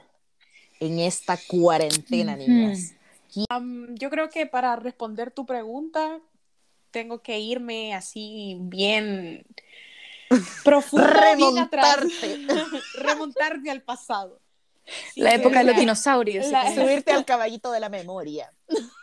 en 0.80 0.98
esta 0.98 1.38
cuarentena, 1.48 2.36
niñas. 2.36 2.92
Um, 3.50 3.94
yo 3.94 4.10
creo 4.10 4.28
que 4.28 4.46
para 4.46 4.76
responder 4.76 5.30
tu 5.30 5.46
pregunta, 5.46 6.20
tengo 6.90 7.22
que 7.22 7.38
irme 7.38 7.94
así 7.94 8.56
bien 8.60 9.44
profundo, 10.64 11.06
bien 11.36 11.58
atrás. 11.58 11.96
Remontarte. 12.20 12.80
remontarme 12.94 13.70
al 13.70 13.82
pasado. 13.82 14.40
Sí, 15.14 15.20
La 15.20 15.34
época 15.34 15.60
de 15.60 15.66
los 15.66 15.76
dinosaurios. 15.76 16.48
la-. 16.48 16.74
Subirte 16.74 17.12
al 17.12 17.24
caballito 17.24 17.70
de 17.70 17.78
la 17.78 17.88
memoria. 17.88 18.52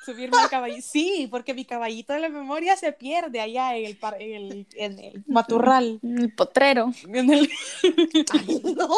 Subirme 0.06 0.38
al 0.38 0.50
caballito. 0.50 0.86
Sí, 0.86 1.28
porque 1.32 1.54
mi 1.54 1.63
caballito 1.63 2.12
de 2.12 2.19
la 2.19 2.28
memoria 2.30 2.76
se 2.76 2.91
pierde 2.91 3.39
allá 3.39 3.76
en 3.78 3.86
el, 3.86 3.97
par- 3.97 4.21
en 4.21 4.34
el, 4.34 4.67
en 4.76 5.00
el 5.00 5.23
maturral. 5.28 6.00
El 6.04 6.34
potrero. 6.34 6.91
En 7.08 7.32
el- 7.32 7.50
Ay, 8.34 8.62
no. 8.76 8.89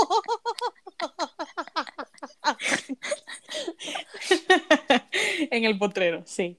en 5.51 5.65
el 5.65 5.77
potrero, 5.77 6.23
sí. 6.25 6.57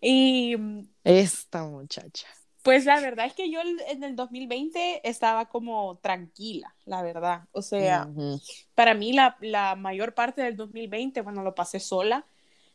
Y 0.00 0.56
Esta 1.04 1.64
muchacha. 1.64 2.26
pues 2.62 2.84
la 2.84 3.00
verdad 3.00 3.26
es 3.26 3.34
que 3.34 3.50
yo 3.50 3.60
en 3.60 4.04
el 4.04 4.14
2020 4.14 5.08
estaba 5.08 5.46
como 5.46 5.98
tranquila, 5.98 6.74
la 6.84 7.02
verdad. 7.02 7.42
O 7.52 7.62
sea, 7.62 8.08
para 8.74 8.94
mí 8.94 9.12
la, 9.12 9.36
la 9.40 9.74
mayor 9.74 10.14
parte 10.14 10.42
del 10.42 10.56
2020, 10.56 11.20
bueno, 11.22 11.42
lo 11.42 11.54
pasé 11.54 11.80
sola, 11.80 12.24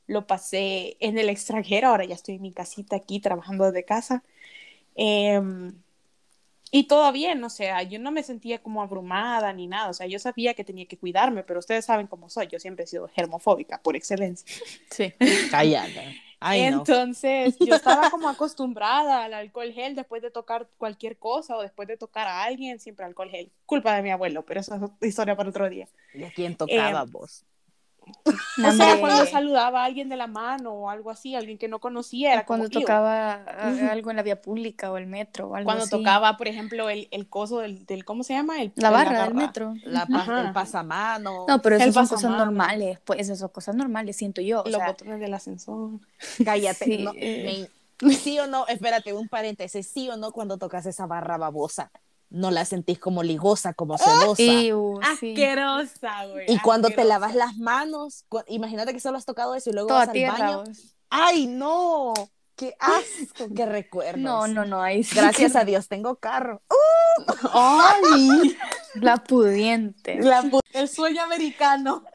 lo 0.07 0.25
pasé 0.27 0.97
en 0.99 1.17
el 1.17 1.29
extranjero, 1.29 1.89
ahora 1.89 2.05
ya 2.05 2.15
estoy 2.15 2.35
en 2.35 2.41
mi 2.41 2.51
casita 2.51 2.95
aquí 2.95 3.19
trabajando 3.19 3.65
desde 3.65 3.85
casa. 3.85 4.23
Em, 4.95 5.73
y 6.71 6.83
todo 6.87 7.11
bien, 7.13 7.41
o 7.43 7.49
sea, 7.49 7.83
yo 7.83 7.97
no 7.99 8.11
me 8.11 8.23
sentía 8.23 8.61
como 8.61 8.81
abrumada 8.81 9.53
ni 9.53 9.67
nada, 9.67 9.89
o 9.89 9.93
sea, 9.93 10.05
yo 10.07 10.19
sabía 10.19 10.53
que 10.53 10.65
tenía 10.65 10.85
que 10.85 10.97
cuidarme, 10.97 11.43
pero 11.43 11.59
ustedes 11.59 11.85
saben 11.85 12.07
cómo 12.07 12.29
soy, 12.29 12.47
yo 12.47 12.59
siempre 12.59 12.83
he 12.83 12.87
sido 12.87 13.07
germofóbica 13.07 13.81
por 13.81 13.95
excelencia. 13.95 14.45
Sí. 14.91 15.13
Cállate. 15.49 16.26
Ay, 16.39 16.69
no. 16.69 16.77
Entonces, 16.79 17.57
yo 17.59 17.75
estaba 17.75 18.09
como 18.09 18.29
acostumbrada 18.29 19.23
al 19.23 19.33
alcohol 19.33 19.71
gel 19.73 19.95
después 19.95 20.21
de 20.21 20.31
tocar 20.31 20.67
cualquier 20.77 21.17
cosa 21.17 21.57
o 21.57 21.61
después 21.61 21.87
de 21.87 21.97
tocar 21.97 22.27
a 22.27 22.43
alguien, 22.43 22.79
siempre 22.79 23.05
alcohol 23.05 23.29
gel. 23.29 23.51
Culpa 23.65 23.95
de 23.95 24.03
mi 24.03 24.11
abuelo, 24.11 24.45
pero 24.45 24.59
eso 24.59 24.75
es 25.01 25.07
historia 25.07 25.35
para 25.35 25.49
otro 25.49 25.69
día. 25.69 25.87
¿Y 26.13 26.23
a 26.23 26.31
quién 26.31 26.55
tocaba 26.55 27.01
Em, 27.01 27.11
vos? 27.11 27.43
No, 28.57 28.69
o 28.69 28.71
sea, 28.71 28.85
hombre, 28.85 28.99
cuando 29.01 29.25
saludaba 29.25 29.81
a 29.81 29.85
alguien 29.85 30.09
de 30.09 30.15
la 30.17 30.27
mano 30.27 30.71
o 30.71 30.89
algo 30.89 31.11
así, 31.11 31.35
alguien 31.35 31.57
que 31.57 31.67
no 31.67 31.79
conocía, 31.79 32.33
era 32.33 32.45
cuando 32.45 32.67
como, 32.69 32.79
tocaba 32.81 33.33
a- 33.33 33.91
algo 33.91 34.09
en 34.09 34.17
la 34.17 34.23
vía 34.23 34.41
pública 34.41 34.91
o 34.91 34.97
el 34.97 35.07
metro 35.07 35.47
o 35.49 35.55
algo 35.55 35.65
Cuando 35.65 35.83
así. 35.83 35.91
tocaba, 35.91 36.37
por 36.37 36.47
ejemplo, 36.47 36.89
el, 36.89 37.07
el 37.11 37.27
coso 37.29 37.59
del, 37.59 37.85
del, 37.85 38.03
¿cómo 38.05 38.23
se 38.23 38.33
llama? 38.33 38.61
El, 38.61 38.71
la 38.75 38.87
el 38.89 38.93
barra 38.93 39.23
del 39.23 39.33
metro. 39.35 39.75
La 39.85 40.07
el 40.43 40.53
pasamano. 40.53 41.45
No, 41.47 41.61
pero 41.61 41.75
esas 41.75 41.93
son 41.93 42.07
cosas 42.07 42.31
normales, 42.31 42.99
pues 43.05 43.19
esas 43.19 43.39
son 43.39 43.49
cosas 43.49 43.75
normales, 43.75 44.15
siento 44.17 44.41
yo. 44.41 44.61
o 44.61 44.65
Los 44.65 44.75
sea, 44.77 44.87
botones 44.87 45.19
del 45.19 45.33
ascensor. 45.33 45.91
Cállate. 46.45 46.85
Sí, 46.85 46.97
no, 47.03 47.11
eh. 47.15 47.69
me- 48.01 48.13
sí 48.15 48.39
o 48.39 48.47
no, 48.47 48.67
espérate, 48.67 49.13
un 49.13 49.27
paréntesis. 49.27 49.87
Sí 49.87 50.09
o 50.09 50.17
no, 50.17 50.31
cuando 50.31 50.57
tocas 50.57 50.85
esa 50.85 51.05
barra 51.05 51.37
babosa, 51.37 51.91
no 52.29 52.51
la 52.51 52.65
sentís 52.65 52.99
como 52.99 53.23
ligosa, 53.23 53.73
como 53.73 53.97
sedosa. 53.97 54.41
y, 54.41 54.73
uh, 54.73 54.99
sí. 55.19 55.31
Asquerosa, 55.31 56.25
güey. 56.27 56.45
Y 56.51 56.59
cuando 56.59 56.89
te 56.89 57.03
lavas 57.05 57.33
las 57.35 57.57
manos, 57.57 58.25
imagínate 58.47 58.93
que 58.93 58.99
solo 58.99 59.17
has 59.17 59.25
tocado 59.25 59.55
eso 59.55 59.69
y 59.69 59.73
luego 59.73 59.87
Toda 59.87 59.99
vas 60.01 60.07
al 60.09 60.13
tierra. 60.13 60.37
baño. 60.39 60.63
vos. 60.65 60.95
¡Ay, 61.09 61.47
no! 61.47 62.13
¡Qué 62.57 62.75
asco! 62.79 63.45
¡Qué 63.55 63.65
recuerdos! 63.65 64.19
No, 64.21 64.47
no, 64.47 64.65
no, 64.65 64.81
ahí 64.81 65.03
sí. 65.03 65.15
Gracias 65.15 65.55
a 65.55 65.63
Dios 65.63 65.87
tengo 65.87 66.15
carro. 66.17 66.61
¡Ay! 67.53 68.57
La 68.95 69.17
pudiente. 69.17 70.19
La 70.21 70.43
pu- 70.43 70.59
el 70.73 70.89
sueño 70.89 71.21
americano. 71.23 72.03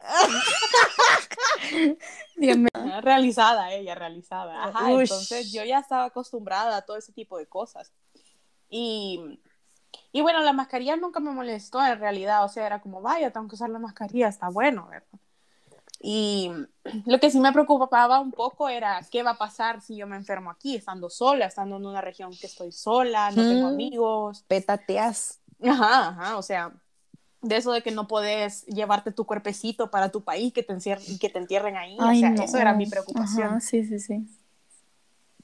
Ah, 2.73 3.01
Realizada, 3.01 3.71
ella, 3.73 3.95
realizada. 3.95 4.65
Ajá, 4.65 4.91
entonces 4.91 5.51
yo 5.51 5.63
ya 5.63 5.79
estaba 5.79 6.05
acostumbrada 6.05 6.77
a 6.77 6.81
todo 6.81 6.97
ese 6.97 7.13
tipo 7.13 7.37
de 7.37 7.47
cosas. 7.47 7.91
Y 8.69 9.39
Y 10.11 10.21
bueno, 10.21 10.41
la 10.41 10.53
mascarilla 10.53 10.95
nunca 10.95 11.19
me 11.19 11.31
molestó 11.31 11.83
en 11.85 11.99
realidad, 11.99 12.43
o 12.45 12.49
sea, 12.49 12.65
era 12.65 12.81
como, 12.81 13.01
vaya, 13.01 13.31
tengo 13.31 13.47
que 13.47 13.55
usar 13.55 13.69
la 13.69 13.79
mascarilla, 13.79 14.27
está 14.27 14.49
bueno, 14.49 14.87
¿verdad? 14.89 15.07
Y 15.99 16.51
lo 17.05 17.19
que 17.19 17.31
sí 17.31 17.39
me 17.39 17.51
preocupaba 17.51 18.19
un 18.19 18.31
poco 18.31 18.69
era 18.69 19.01
qué 19.11 19.23
va 19.23 19.31
a 19.31 19.37
pasar 19.37 19.81
si 19.81 19.95
yo 19.95 20.05
me 20.07 20.15
enfermo 20.15 20.51
aquí, 20.51 20.75
estando 20.75 21.09
sola, 21.09 21.45
estando 21.45 21.77
en 21.77 21.85
una 21.85 22.01
región 22.01 22.31
que 22.37 22.47
estoy 22.47 22.71
sola, 22.71 23.31
no 23.31 23.47
tengo 23.47 23.67
Mm. 23.67 23.73
amigos. 23.73 24.43
Pétateas. 24.47 25.39
Ajá, 25.63 26.09
ajá, 26.09 26.37
o 26.37 26.41
sea, 26.41 26.73
de 27.41 27.57
eso 27.57 27.71
de 27.71 27.81
que 27.81 27.91
no 27.91 28.07
podés 28.07 28.65
llevarte 28.67 29.11
tu 29.11 29.25
cuerpecito 29.25 29.89
para 29.91 30.09
tu 30.09 30.23
país, 30.23 30.53
que 30.53 30.63
te, 30.63 30.75
que 31.19 31.29
te 31.29 31.39
entierren 31.39 31.77
ahí, 31.77 31.97
Ay, 31.99 32.17
o 32.17 32.19
sea, 32.19 32.29
no. 32.31 32.43
eso 32.43 32.57
era 32.57 32.73
mi 32.73 32.85
preocupación. 32.85 33.47
Ajá, 33.47 33.59
sí, 33.59 33.83
sí, 33.85 33.99
sí. 33.99 34.27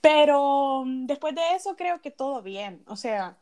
Pero 0.02 0.84
mm, 0.86 1.06
después 1.08 1.36
de 1.36 1.56
eso 1.56 1.76
creo 1.76 2.02
que 2.02 2.12
todo 2.12 2.42
bien, 2.42 2.84
o 2.88 2.96
sea, 2.96 3.38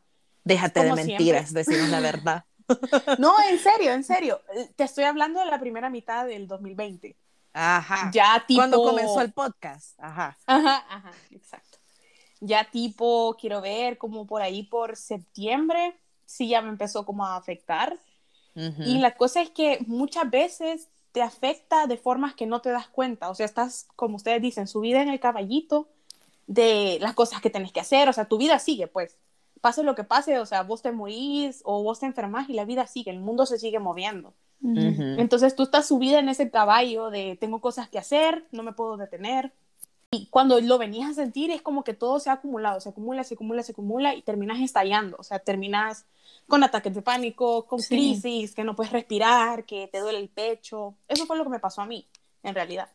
Déjate 0.48 0.82
de 0.82 0.92
mentiras, 0.94 1.52
decimos 1.52 1.88
la 1.90 2.00
verdad. 2.00 2.44
no, 3.18 3.34
en 3.50 3.58
serio, 3.58 3.92
en 3.92 4.04
serio, 4.04 4.40
te 4.76 4.84
estoy 4.84 5.04
hablando 5.04 5.40
de 5.40 5.46
la 5.46 5.58
primera 5.58 5.90
mitad 5.90 6.26
del 6.26 6.46
2020. 6.46 7.16
Ajá. 7.52 8.10
Ya 8.12 8.44
tipo... 8.46 8.60
Cuando 8.60 8.82
comenzó 8.82 9.20
el 9.20 9.32
podcast. 9.32 9.98
Ajá. 9.98 10.38
Ajá, 10.46 10.84
ajá, 10.88 11.12
exacto. 11.30 11.78
Ya 12.40 12.64
tipo, 12.70 13.36
quiero 13.38 13.60
ver, 13.60 13.98
como 13.98 14.26
por 14.26 14.42
ahí 14.42 14.62
por 14.62 14.96
septiembre, 14.96 15.98
sí 16.24 16.48
ya 16.48 16.62
me 16.62 16.68
empezó 16.68 17.04
como 17.04 17.26
a 17.26 17.36
afectar. 17.36 17.98
Y 18.54 18.98
la 18.98 19.14
cosa 19.14 19.40
es 19.40 19.50
que 19.50 19.78
muchas 19.86 20.28
veces 20.28 20.88
te 21.12 21.22
afecta 21.22 21.86
de 21.86 21.96
formas 21.96 22.34
que 22.34 22.44
no 22.44 22.60
te 22.60 22.70
das 22.70 22.88
cuenta. 22.88 23.30
O 23.30 23.34
sea, 23.36 23.46
estás, 23.46 23.86
como 23.94 24.16
ustedes 24.16 24.42
dicen, 24.42 24.66
subida 24.66 25.00
en 25.00 25.08
el 25.08 25.20
caballito 25.20 25.88
de 26.48 26.98
las 27.00 27.14
cosas 27.14 27.40
que 27.40 27.50
tenés 27.50 27.70
que 27.70 27.78
hacer. 27.78 28.08
O 28.08 28.12
sea, 28.12 28.24
tu 28.24 28.36
vida 28.36 28.58
sigue, 28.58 28.88
pues. 28.88 29.16
Pase 29.60 29.82
lo 29.82 29.94
que 29.94 30.04
pase, 30.04 30.38
o 30.38 30.46
sea, 30.46 30.62
vos 30.62 30.82
te 30.82 30.92
morís 30.92 31.62
o 31.64 31.82
vos 31.82 32.00
te 32.00 32.06
enfermas 32.06 32.48
y 32.48 32.52
la 32.52 32.64
vida 32.64 32.86
sigue, 32.86 33.10
el 33.10 33.20
mundo 33.20 33.46
se 33.46 33.58
sigue 33.58 33.78
moviendo. 33.78 34.34
Entonces 34.60 35.54
tú 35.54 35.62
estás 35.62 35.86
subida 35.86 36.18
en 36.18 36.28
ese 36.28 36.50
caballo 36.50 37.10
de 37.10 37.36
tengo 37.40 37.60
cosas 37.60 37.88
que 37.88 37.98
hacer, 37.98 38.44
no 38.50 38.62
me 38.62 38.72
puedo 38.72 38.96
detener. 38.96 39.52
Y 40.10 40.26
cuando 40.30 40.58
lo 40.60 40.78
venías 40.78 41.10
a 41.10 41.14
sentir 41.14 41.50
es 41.50 41.60
como 41.60 41.84
que 41.84 41.92
todo 41.92 42.18
se 42.18 42.30
ha 42.30 42.34
acumulado, 42.34 42.80
se 42.80 42.88
acumula, 42.88 43.24
se 43.24 43.34
acumula, 43.34 43.62
se 43.62 43.72
acumula 43.72 44.14
y 44.14 44.22
terminas 44.22 44.58
estallando. 44.60 45.16
O 45.18 45.22
sea, 45.22 45.38
terminas 45.38 46.06
con 46.46 46.64
ataques 46.64 46.94
de 46.94 47.02
pánico, 47.02 47.66
con 47.66 47.80
Sí. 47.80 47.88
crisis, 47.88 48.54
que 48.54 48.64
no 48.64 48.74
puedes 48.74 48.92
respirar, 48.92 49.64
que 49.64 49.86
te 49.86 50.00
duele 50.00 50.18
el 50.18 50.28
pecho. 50.28 50.94
Eso 51.08 51.26
fue 51.26 51.36
lo 51.36 51.44
que 51.44 51.50
me 51.50 51.60
pasó 51.60 51.82
a 51.82 51.86
mí, 51.86 52.08
en 52.42 52.54
realidad. 52.54 52.88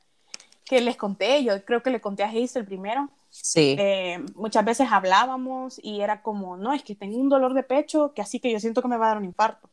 Que 0.65 0.81
les 0.81 0.97
conté, 0.97 1.43
yo 1.43 1.63
creo 1.65 1.83
que 1.83 1.91
le 1.91 2.01
conté 2.01 2.23
a 2.23 2.31
el 2.31 2.65
primero. 2.65 3.09
Sí. 3.41 3.85
Eh, 3.85 4.19
muchas 4.35 4.65
veces 4.65 4.87
hablábamos 4.91 5.79
y 5.83 6.01
era 6.01 6.21
como, 6.21 6.57
no, 6.57 6.73
es 6.73 6.83
que 6.83 6.95
tengo 6.95 7.17
un 7.17 7.29
dolor 7.29 7.53
de 7.53 7.63
pecho 7.63 8.13
que 8.13 8.21
así 8.21 8.39
que 8.39 8.51
yo 8.51 8.59
siento 8.59 8.81
que 8.81 8.87
me 8.87 8.97
va 8.97 9.07
a 9.07 9.09
dar 9.09 9.17
un 9.17 9.25
infarto. 9.25 9.69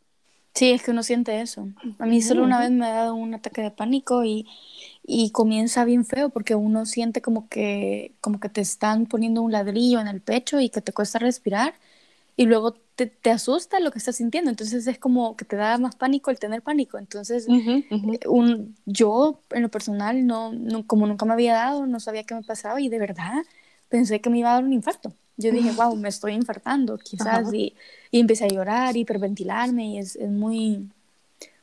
Sí, 0.55 0.73
es 0.73 0.83
que 0.83 0.91
uno 0.91 1.03
siente 1.03 1.41
eso. 1.41 1.69
A 1.99 2.07
mí 2.07 2.21
solo 2.23 2.43
una 2.43 2.59
vez 2.61 2.71
me 2.71 2.87
ha 2.87 2.91
dado 2.93 3.15
un 3.15 3.35
ataque 3.35 3.63
de 3.63 3.71
pánico 3.71 4.25
y, 4.25 4.47
y 5.05 5.31
comienza 5.31 5.85
bien 5.85 6.05
feo 6.05 6.29
porque 6.31 6.55
uno 6.55 6.87
siente 6.87 7.23
como 7.23 7.49
que, 7.49 8.15
como 8.21 8.41
que 8.41 8.49
te 8.51 8.61
están 8.61 9.07
poniendo 9.07 9.43
un 9.43 9.53
ladrillo 9.53 10.01
en 10.01 10.09
el 10.09 10.21
pecho 10.21 10.61
y 10.61 10.69
que 10.71 10.83
te 10.83 10.93
cuesta 10.93 11.19
respirar 11.19 11.75
y 12.37 12.47
luego 12.47 12.75
te, 13.07 13.07
te 13.07 13.31
asusta 13.31 13.81
lo 13.81 13.91
que 13.93 13.99
estás 13.99 14.17
sintiendo. 14.17 14.51
Entonces 14.51 14.87
es 14.87 14.99
como 14.99 15.37
que 15.37 15.45
te 15.45 15.57
da 15.57 15.79
más 15.79 15.97
pánico 15.97 16.31
el 16.31 16.39
tener 16.39 16.63
pánico. 16.63 16.99
Entonces 16.99 17.51
Ujú, 17.53 17.85
ujú. 17.91 18.13
un, 18.29 18.77
yo 18.87 19.43
en 19.51 19.63
lo 19.63 19.71
personal, 19.71 20.27
no, 20.27 20.53
no- 20.53 20.87
como 20.87 21.07
nunca 21.07 21.25
me 21.27 21.33
había 21.35 21.55
dado, 21.55 21.87
no 21.87 22.01
sabía 22.01 22.25
qué 22.25 22.35
me 22.35 22.43
pasaba 22.43 22.81
y 22.81 22.89
de 22.89 22.99
verdad 22.99 23.45
pensé 23.89 24.21
que 24.21 24.31
me 24.31 24.39
iba 24.39 24.51
a 24.53 24.55
dar 24.55 24.65
un 24.65 24.73
infarto. 24.73 25.15
Yo 25.37 25.53
dije, 25.53 25.73
wow, 25.73 25.97
me 25.97 26.09
estoy 26.11 26.35
infartando 26.35 26.99
quizás 26.99 27.53
y, 27.53 27.75
y 28.11 28.21
empecé 28.21 28.45
a 28.47 28.49
llorar, 28.49 28.97
hiperventilarme 28.97 29.87
y 29.87 29.99
es, 29.99 30.17
es 30.17 30.31
muy, 30.31 30.91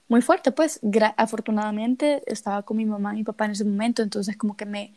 muy 0.07 0.21
fuerte. 0.21 0.51
Pues 0.51 0.81
Gra- 0.83 1.13
afortunadamente 1.17 2.23
estaba 2.31 2.63
con 2.63 2.77
mi 2.77 2.85
mamá 2.85 3.13
y 3.13 3.17
mi 3.17 3.23
papá 3.23 3.45
en 3.45 3.51
ese 3.51 3.65
momento, 3.65 4.03
entonces 4.03 4.37
como 4.37 4.55
que 4.57 4.65
me, 4.65 4.93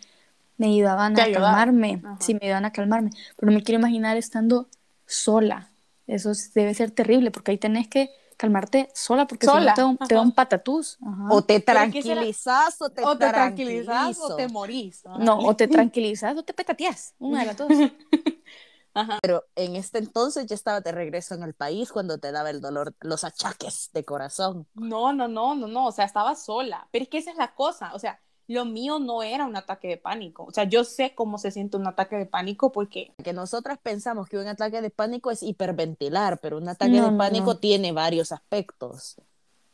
me 0.58 0.68
ayudaban 0.68 1.18
a 1.18 1.30
calmarme, 1.30 2.04
sí, 2.20 2.34
me 2.34 2.40
ayudaban 2.42 2.66
a 2.66 2.72
calmarme, 2.72 3.10
pero 3.38 3.52
me 3.52 3.62
quiero 3.64 3.80
imaginar 3.80 4.16
estando 4.18 4.68
sola. 5.06 5.69
Eso 6.10 6.30
es- 6.30 6.52
debe 6.54 6.74
ser 6.74 6.90
terrible 6.90 7.30
porque 7.30 7.52
ahí 7.52 7.58
tenés 7.58 7.88
que 7.88 8.10
calmarte 8.36 8.88
sola 8.94 9.26
porque 9.26 9.46
si 9.46 9.52
Sola, 9.52 9.70
no 9.70 9.74
te, 9.74 9.80
da 9.82 9.86
un- 9.86 9.98
te 9.98 10.14
da 10.14 10.20
ajá. 10.20 10.26
un 10.28 10.32
patatús. 10.32 10.98
Ajá. 11.02 11.26
O 11.30 11.42
te 11.42 11.60
tranquilizas 11.60 12.80
o 12.80 12.90
te, 12.90 13.04
o 13.04 13.16
te 13.16 13.28
tranquilizas 13.28 14.18
o 14.18 14.36
te 14.36 14.48
morís. 14.48 15.04
Ajá. 15.06 15.18
No, 15.18 15.38
o 15.38 15.54
te 15.54 15.68
tranquilizas 15.68 16.36
o 16.36 16.42
te 16.42 16.54
petateas, 16.54 17.14
una 17.18 17.40
de 17.40 17.46
las 17.46 17.56
dos. 17.56 17.68
Pero 19.22 19.44
en 19.54 19.76
este 19.76 19.98
entonces 19.98 20.46
ya 20.46 20.54
estaba 20.54 20.80
de 20.80 20.90
regreso 20.90 21.34
en 21.34 21.44
el 21.44 21.54
país 21.54 21.92
cuando 21.92 22.18
te 22.18 22.32
daba 22.32 22.50
el 22.50 22.60
dolor, 22.60 22.94
los 23.00 23.22
achaques 23.24 23.90
de 23.92 24.04
corazón. 24.04 24.66
No, 24.74 25.12
no, 25.12 25.28
no, 25.28 25.54
no, 25.54 25.68
no, 25.68 25.86
o 25.86 25.92
sea, 25.92 26.04
estaba 26.04 26.34
sola. 26.34 26.88
Pero 26.90 27.04
es 27.04 27.08
que 27.08 27.18
esa 27.18 27.30
es 27.30 27.36
la 27.36 27.54
cosa, 27.54 27.94
o 27.94 27.98
sea, 28.00 28.20
lo 28.52 28.64
mío 28.64 28.98
no 28.98 29.22
era 29.22 29.46
un 29.46 29.56
ataque 29.56 29.88
de 29.88 29.96
pánico. 29.96 30.44
O 30.44 30.50
sea, 30.52 30.64
yo 30.64 30.84
sé 30.84 31.14
cómo 31.14 31.38
se 31.38 31.50
siente 31.50 31.76
un 31.76 31.86
ataque 31.86 32.16
de 32.16 32.26
pánico 32.26 32.72
porque, 32.72 33.12
Que 33.22 33.32
nosotras 33.32 33.78
pensamos 33.82 34.28
que 34.28 34.38
un 34.38 34.46
ataque 34.46 34.82
de 34.82 34.90
pánico 34.90 35.30
es 35.30 35.42
hiperventilar, 35.42 36.38
pero 36.40 36.58
un 36.58 36.68
ataque 36.68 36.92
No, 36.92 37.10
de 37.12 37.16
pánico 37.16 37.54
no. 37.54 37.58
tiene 37.58 37.92
varios 37.92 38.32
aspectos. 38.32 39.16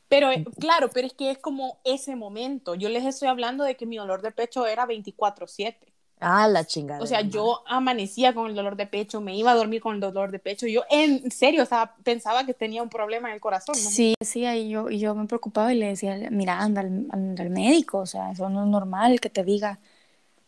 pero 0.08 0.30
eh, 0.30 0.44
claro, 0.60 0.90
pero 0.92 1.06
es 1.06 1.14
que 1.14 1.30
es 1.30 1.38
como 1.38 1.80
ese 1.84 2.14
momento. 2.16 2.74
Yo 2.74 2.88
les 2.88 3.04
estoy 3.04 3.28
hablando 3.28 3.64
de 3.64 3.76
que 3.76 3.86
mi 3.86 3.96
dolor 3.96 4.22
de 4.22 4.30
pecho 4.32 4.66
era 4.66 4.86
24/7. 4.86 5.92
Ah, 6.20 6.48
la 6.48 6.64
chingada. 6.64 7.02
O 7.02 7.06
sea, 7.06 7.20
yo 7.20 7.62
amanecía 7.66 8.34
con 8.34 8.48
el 8.48 8.56
dolor 8.56 8.76
de 8.76 8.86
pecho, 8.86 9.20
me 9.20 9.36
iba 9.36 9.50
a 9.50 9.54
dormir 9.54 9.80
con 9.80 9.94
el 9.96 10.00
dolor 10.00 10.30
de 10.30 10.38
pecho. 10.38 10.66
Yo 10.66 10.82
en 10.90 11.30
serio, 11.30 11.62
o 11.62 11.66
sea, 11.66 11.94
pensaba 12.02 12.46
que 12.46 12.54
tenía 12.54 12.82
un 12.82 12.88
problema 12.88 13.28
en 13.28 13.34
el 13.34 13.40
corazón. 13.40 13.76
¿no? 13.82 13.90
Sí, 13.90 14.14
sí, 14.20 14.44
y 14.46 14.70
yo, 14.70 14.88
y 14.90 14.98
yo 14.98 15.14
me 15.14 15.26
preocupaba 15.26 15.72
y 15.74 15.78
le 15.78 15.88
decía, 15.88 16.16
mira, 16.30 16.58
anda 16.58 16.80
al, 16.80 17.06
anda 17.10 17.42
al 17.42 17.50
médico, 17.50 17.98
o 17.98 18.06
sea, 18.06 18.30
eso 18.30 18.48
no 18.48 18.62
es 18.62 18.68
normal 18.68 19.20
que 19.20 19.28
te 19.28 19.44
diga, 19.44 19.78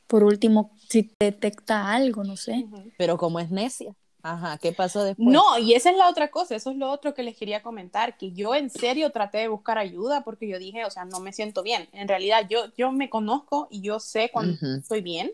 por 0.07 0.25
último, 0.25 0.71
si 0.89 1.03
te 1.05 1.27
detecta 1.27 1.93
algo, 1.93 2.25
no 2.25 2.37
sé. 2.37 2.67
Pero 2.97 3.19
como 3.19 3.41
es 3.41 3.51
necia. 3.51 3.95
Ajá, 4.23 4.59
¿qué 4.59 4.73
pasó 4.73 5.05
después? 5.05 5.29
No, 5.29 5.59
y 5.59 5.75
esa 5.75 5.91
es 5.91 5.97
la 5.97 6.09
otra 6.09 6.31
cosa, 6.31 6.57
eso 6.57 6.71
es 6.71 6.77
lo 6.77 6.91
otro 6.91 7.15
que 7.15 7.23
les 7.23 7.37
quería 7.37 7.63
comentar, 7.63 8.17
que 8.17 8.33
yo 8.33 8.55
en 8.55 8.71
serio 8.71 9.11
traté 9.11 9.39
de 9.39 9.49
buscar 9.49 9.79
ayuda 9.79 10.23
porque 10.25 10.49
yo 10.49 10.59
dije, 10.59 10.85
o 10.85 10.91
sea, 10.91 11.05
no 11.05 11.21
me 11.21 11.33
siento 11.33 11.63
bien. 11.63 11.89
En 11.93 12.09
realidad 12.09 12.47
yo, 12.49 12.73
yo 12.77 12.91
me 12.91 13.11
conozco 13.11 13.69
y 13.71 13.81
yo 13.81 14.01
sé 14.01 14.31
cuando 14.33 14.55
Ujú. 14.55 14.79
estoy 14.81 15.03
bien. 15.03 15.33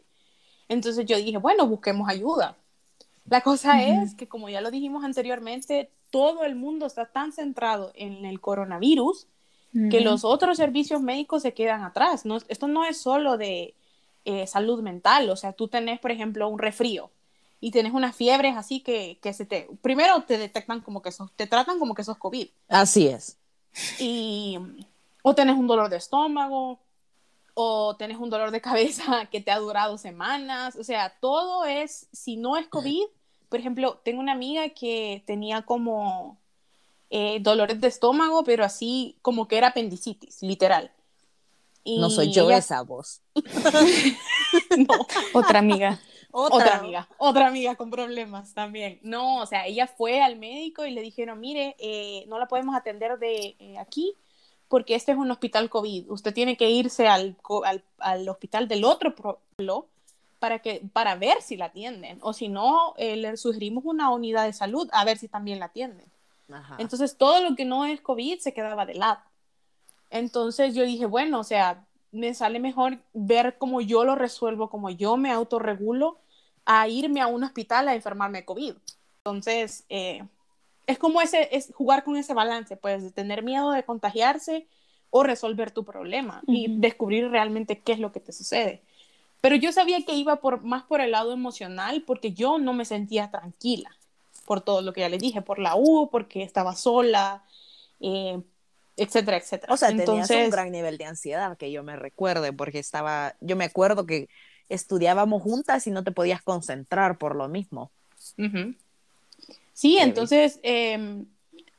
Entonces 0.68 1.04
yo 1.06 1.16
dije, 1.16 1.38
bueno, 1.38 1.66
busquemos 1.66 2.08
ayuda. 2.08 2.56
La 3.28 3.40
cosa 3.40 3.74
Ujú. 3.80 4.02
es 4.04 4.14
que, 4.14 4.28
como 4.28 4.48
ya 4.48 4.60
lo 4.60 4.70
dijimos 4.70 5.04
anteriormente, 5.04 5.90
todo 6.10 6.44
el 6.44 6.54
mundo 6.54 6.86
está 6.86 7.06
tan 7.06 7.32
centrado 7.32 7.92
en 7.94 8.24
el 8.24 8.40
coronavirus 8.40 9.26
que 9.90 9.96
Ujú. 9.98 10.04
los 10.04 10.24
otros 10.24 10.56
servicios 10.56 11.00
médicos 11.02 11.42
se 11.42 11.52
quedan 11.54 11.82
atrás. 11.82 12.24
No, 12.24 12.38
esto 12.48 12.68
no 12.68 12.84
es 12.84 12.98
solo 12.98 13.36
de 13.36 13.74
eh, 14.24 14.46
salud 14.46 14.80
mental, 14.82 15.28
o 15.30 15.36
sea, 15.36 15.52
tú 15.52 15.68
tenés, 15.68 16.00
por 16.00 16.10
ejemplo, 16.10 16.48
un 16.48 16.58
resfrío 16.58 17.10
y 17.60 17.70
tenés 17.70 17.92
unas 17.92 18.14
fiebres 18.14 18.56
así 18.56 18.80
que, 18.80 19.18
que 19.22 19.32
se 19.32 19.46
te, 19.46 19.68
primero 19.82 20.22
te 20.22 20.38
detectan 20.38 20.80
como 20.80 21.02
que 21.02 21.12
sos, 21.12 21.30
te 21.32 21.46
tratan 21.46 21.78
como 21.78 21.94
que 21.94 22.04
sos 22.04 22.16
COVID 22.18 22.48
Así 22.68 23.06
es. 23.08 23.38
y 23.98 24.58
o 25.22 25.34
tenés 25.34 25.56
un 25.56 25.66
dolor 25.66 25.88
de 25.88 25.96
estómago 25.96 26.78
o 27.54 27.94
tenés 27.96 28.18
un 28.18 28.30
dolor 28.30 28.50
de 28.50 28.60
cabeza 28.60 29.26
que 29.30 29.40
te 29.40 29.50
ha 29.50 29.58
durado 29.58 29.96
semanas, 29.98 30.76
o 30.76 30.84
sea, 30.84 31.16
todo 31.20 31.64
es, 31.64 32.08
si 32.12 32.36
no 32.36 32.56
es 32.56 32.66
COVID, 32.68 33.04
por 33.48 33.60
ejemplo, 33.60 34.00
tengo 34.04 34.20
una 34.20 34.32
amiga 34.32 34.68
que 34.70 35.22
tenía 35.26 35.62
como 35.62 36.36
eh, 37.10 37.38
dolores 37.40 37.80
de 37.80 37.86
estómago, 37.88 38.42
pero 38.44 38.64
así 38.64 39.16
como 39.22 39.46
que 39.46 39.56
era 39.58 39.68
apendicitis, 39.68 40.42
literal. 40.42 40.90
Y 41.84 41.98
No 41.98 42.10
soy 42.10 42.32
yo 42.32 42.46
ella- 42.46 42.58
esa 42.58 42.82
voz. 42.82 43.20
No, 44.76 45.06
Otra 45.34 45.58
amiga. 45.60 46.00
otra 46.32 46.78
amiga, 46.78 47.08
otra 47.18 47.46
amiga 47.46 47.76
con 47.76 47.90
problemas 47.90 48.54
también. 48.54 48.98
No, 49.02 49.36
o 49.42 49.46
sea, 49.46 49.66
ella 49.66 49.86
fue 49.86 50.20
al 50.20 50.36
médico 50.36 50.84
y 50.84 50.90
le 50.90 51.00
dijeron, 51.00 51.38
mire, 51.40 51.76
eh, 51.78 52.24
no 52.28 52.38
la 52.40 52.46
podemos 52.48 52.74
atender 52.74 53.18
de 53.18 53.54
eh, 53.58 53.78
aquí 53.78 54.16
porque 54.68 54.94
este 54.94 55.12
es 55.12 55.18
un 55.18 55.30
hospital 55.30 55.70
COVID. 55.70 56.10
Usted 56.10 56.34
tiene 56.34 56.56
que 56.56 56.70
irse 56.70 57.08
al, 57.08 57.36
al, 57.64 57.84
al 57.98 58.28
hospital 58.28 58.68
del 58.68 58.84
otro 58.84 59.14
pueblo 59.14 59.86
para, 60.38 60.58
que, 60.58 60.82
para 60.92 61.16
ver 61.16 61.40
si 61.42 61.56
la 61.56 61.66
atienden. 61.66 62.18
O 62.22 62.32
si 62.32 62.48
no, 62.48 62.94
eh, 62.96 63.16
le 63.16 63.36
sugerimos 63.36 63.84
una 63.86 64.10
unidad 64.10 64.44
de 64.44 64.52
salud 64.52 64.88
a 64.92 65.04
ver 65.04 65.18
si 65.18 65.28
también 65.28 65.58
la 65.58 65.66
atienden. 65.66 66.06
Ajá. 66.52 66.76
Entonces, 66.78 67.16
todo 67.16 67.40
lo 67.40 67.56
que 67.56 67.64
no 67.64 67.86
es 67.86 68.00
COVID 68.00 68.38
se 68.38 68.52
quedaba 68.52 68.84
de 68.84 68.94
lado. 68.94 69.20
Entonces, 70.10 70.74
yo 70.74 70.84
dije, 70.84 71.06
bueno, 71.06 71.40
o 71.40 71.44
sea, 71.44 71.84
me 72.12 72.34
sale 72.34 72.60
mejor 72.60 72.98
ver 73.12 73.56
cómo 73.58 73.80
yo 73.80 74.04
lo 74.04 74.14
resuelvo, 74.14 74.70
cómo 74.70 74.90
yo 74.90 75.16
me 75.16 75.32
autorregulo, 75.32 76.18
a 76.66 76.88
irme 76.88 77.20
a 77.20 77.26
un 77.26 77.44
hospital 77.44 77.88
a 77.88 77.94
enfermarme 77.94 78.38
de 78.38 78.44
COVID. 78.44 78.74
Entonces, 79.24 79.84
eh, 79.88 80.24
es 80.86 80.98
como 80.98 81.20
ese, 81.20 81.48
es 81.56 81.72
jugar 81.74 82.04
con 82.04 82.16
ese 82.16 82.34
balance, 82.34 82.76
pues, 82.76 83.02
de 83.02 83.10
tener 83.12 83.42
miedo 83.42 83.70
de 83.72 83.84
contagiarse 83.84 84.68
o 85.10 85.22
resolver 85.22 85.70
tu 85.70 85.84
problema 85.84 86.44
y 86.48 86.68
Ujú. 86.68 86.80
descubrir 86.80 87.28
realmente 87.30 87.80
qué 87.82 87.92
es 87.92 87.98
lo 88.00 88.12
que 88.12 88.20
te 88.20 88.32
sucede. 88.32 88.82
Pero 89.40 89.56
yo 89.56 89.72
sabía 89.72 90.04
que 90.04 90.14
iba 90.14 90.36
por, 90.36 90.62
más 90.64 90.84
por 90.84 91.00
el 91.00 91.12
lado 91.12 91.32
emocional 91.32 92.04
porque 92.06 92.32
yo 92.34 92.58
no 92.58 92.72
me 92.74 92.84
sentía 92.84 93.30
tranquila. 93.30 93.90
por 94.46 94.60
todo 94.62 94.82
lo 94.82 94.92
que 94.92 95.00
ya 95.02 95.08
les 95.08 95.20
dije, 95.20 95.42
por 95.42 95.58
la 95.58 95.76
U, 95.76 96.10
porque 96.10 96.42
estaba 96.42 96.74
sola, 96.76 97.44
eh, 98.00 98.42
etcétera, 98.96 99.38
etcétera. 99.38 99.72
O 99.74 99.76
sea, 99.76 99.94
tenías 99.96 100.34
un 100.34 100.50
gran 100.50 100.70
nivel 100.70 100.98
de 100.98 101.06
ansiedad 101.06 101.56
que 101.56 101.72
yo 101.72 101.82
me 101.82 101.96
recuerde, 101.96 102.52
porque 102.52 102.78
estaba, 102.78 103.36
yo 103.40 103.56
me 103.56 103.64
acuerdo 103.64 104.06
que 104.06 104.28
estudiábamos 104.68 105.42
juntas 105.42 105.86
y 105.86 105.90
no 105.90 106.04
te 106.04 106.12
podías 106.12 106.42
concentrar 106.42 107.18
por 107.18 107.34
lo 107.36 107.48
mismo. 107.48 107.92
Sí, 109.74 109.98
entonces 109.98 110.58
em, 110.62 111.26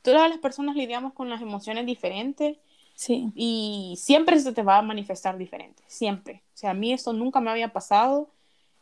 todas 0.02 0.30
las 0.30 0.38
personas 0.38 0.76
lidiamos 0.76 1.12
con 1.12 1.28
las 1.28 1.42
emociones 1.42 1.84
diferentes. 1.84 2.58
Sí. 2.94 3.32
Y 3.34 3.96
siempre 3.98 4.38
se 4.38 4.52
te 4.52 4.62
va 4.62 4.78
a 4.78 4.82
manifestar 4.82 5.36
diferente, 5.36 5.82
siempre. 5.88 6.44
O 6.54 6.56
sea, 6.56 6.70
a 6.70 6.74
mí 6.74 6.92
esto 6.92 7.12
nunca 7.12 7.40
me 7.40 7.50
había 7.50 7.72
pasado. 7.72 8.30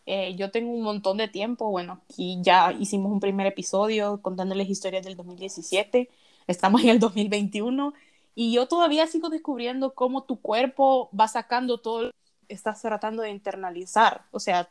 Eh, 0.06 0.36
yo 0.36 0.50
tengo 0.50 0.70
un 0.70 0.82
montón 0.82 1.16
de 1.16 1.28
tiempo, 1.28 1.70
bueno, 1.70 2.02
aquí 2.04 2.38
ya 2.42 2.72
hicimos 2.78 3.10
un 3.10 3.20
primer 3.20 3.46
episodio 3.46 4.20
contándoles 4.20 4.68
historias 4.68 5.02
del 5.02 5.16
2017, 5.16 6.10
estamos 6.46 6.82
en 6.82 6.90
el 6.90 6.98
2021 6.98 7.94
y 8.34 8.52
yo 8.52 8.68
todavía 8.68 9.06
sigo 9.06 9.30
descubriendo 9.30 9.94
cómo 9.94 10.24
tu 10.24 10.40
cuerpo 10.42 11.08
va 11.18 11.26
sacando 11.26 11.78
todo 11.78 12.10
estás 12.48 12.82
tratando 12.82 13.22
de 13.22 13.30
internalizar. 13.30 14.26
O 14.30 14.40
sea, 14.40 14.68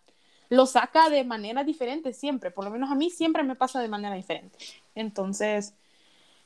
lo 0.54 0.68
saca 0.68 1.10
de 1.10 1.24
manera 1.24 1.64
diferente 1.64 2.14
siempre, 2.14 2.52
por 2.52 2.64
lo 2.64 2.70
menos 2.70 2.92
a 2.92 2.96
mí 2.96 3.10
siempre 3.10 3.42
me 3.42 3.56
pasa 3.56 3.82
de 3.82 3.88
manera 3.88 4.14
diferente. 4.14 4.58
Entonces, 4.94 5.74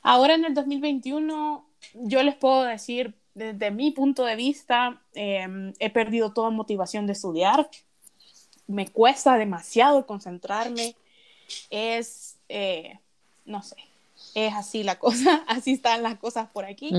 ahora 0.02 0.36
en 0.36 0.46
el 0.46 0.54
2021, 0.54 1.66
yo 1.94 2.24
les 2.24 2.36
puedo 2.36 2.64
decir, 2.64 3.16
desde 3.36 3.70
mi 3.70 3.92
punto 3.92 4.24
de 4.24 4.38
vista, 4.38 5.02
em, 5.14 5.74
he 5.80 5.90
perdido 5.90 6.32
toda 6.32 6.50
motivación 6.52 7.06
de 7.06 7.14
estudiar, 7.14 7.70
me 8.66 8.88
cuesta 8.88 9.38
demasiado 9.38 10.06
concentrarme, 10.06 10.96
es, 11.70 12.38
eh, 12.48 13.00
no 13.46 13.62
sé, 13.62 13.76
es 14.36 14.54
así 14.54 14.84
la 14.84 14.98
cosa, 15.00 15.44
así 15.48 15.74
están 15.74 16.02
las 16.02 16.18
cosas 16.18 16.50
por 16.50 16.64
aquí. 16.64 16.92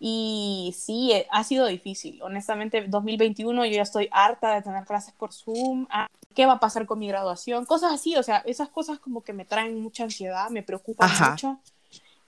Y 0.00 0.74
sí, 0.78 1.12
eh, 1.12 1.26
ha 1.30 1.42
sido 1.42 1.66
difícil. 1.66 2.22
Honestamente, 2.22 2.86
2021 2.86 3.64
yo 3.66 3.72
ya 3.72 3.82
estoy 3.82 4.08
harta 4.12 4.54
de 4.54 4.62
tener 4.62 4.84
clases 4.84 5.12
por 5.14 5.32
Zoom. 5.32 5.86
Ah, 5.90 6.08
¿Qué 6.34 6.46
va 6.46 6.54
a 6.54 6.60
pasar 6.60 6.86
con 6.86 7.00
mi 7.00 7.08
graduación? 7.08 7.66
Cosas 7.66 7.92
así, 7.92 8.16
o 8.16 8.22
sea, 8.22 8.38
esas 8.46 8.68
cosas 8.68 9.00
como 9.00 9.22
que 9.22 9.32
me 9.32 9.44
traen 9.44 9.80
mucha 9.80 10.04
ansiedad, 10.04 10.50
me 10.50 10.62
preocupan 10.62 11.10
mucho. 11.30 11.58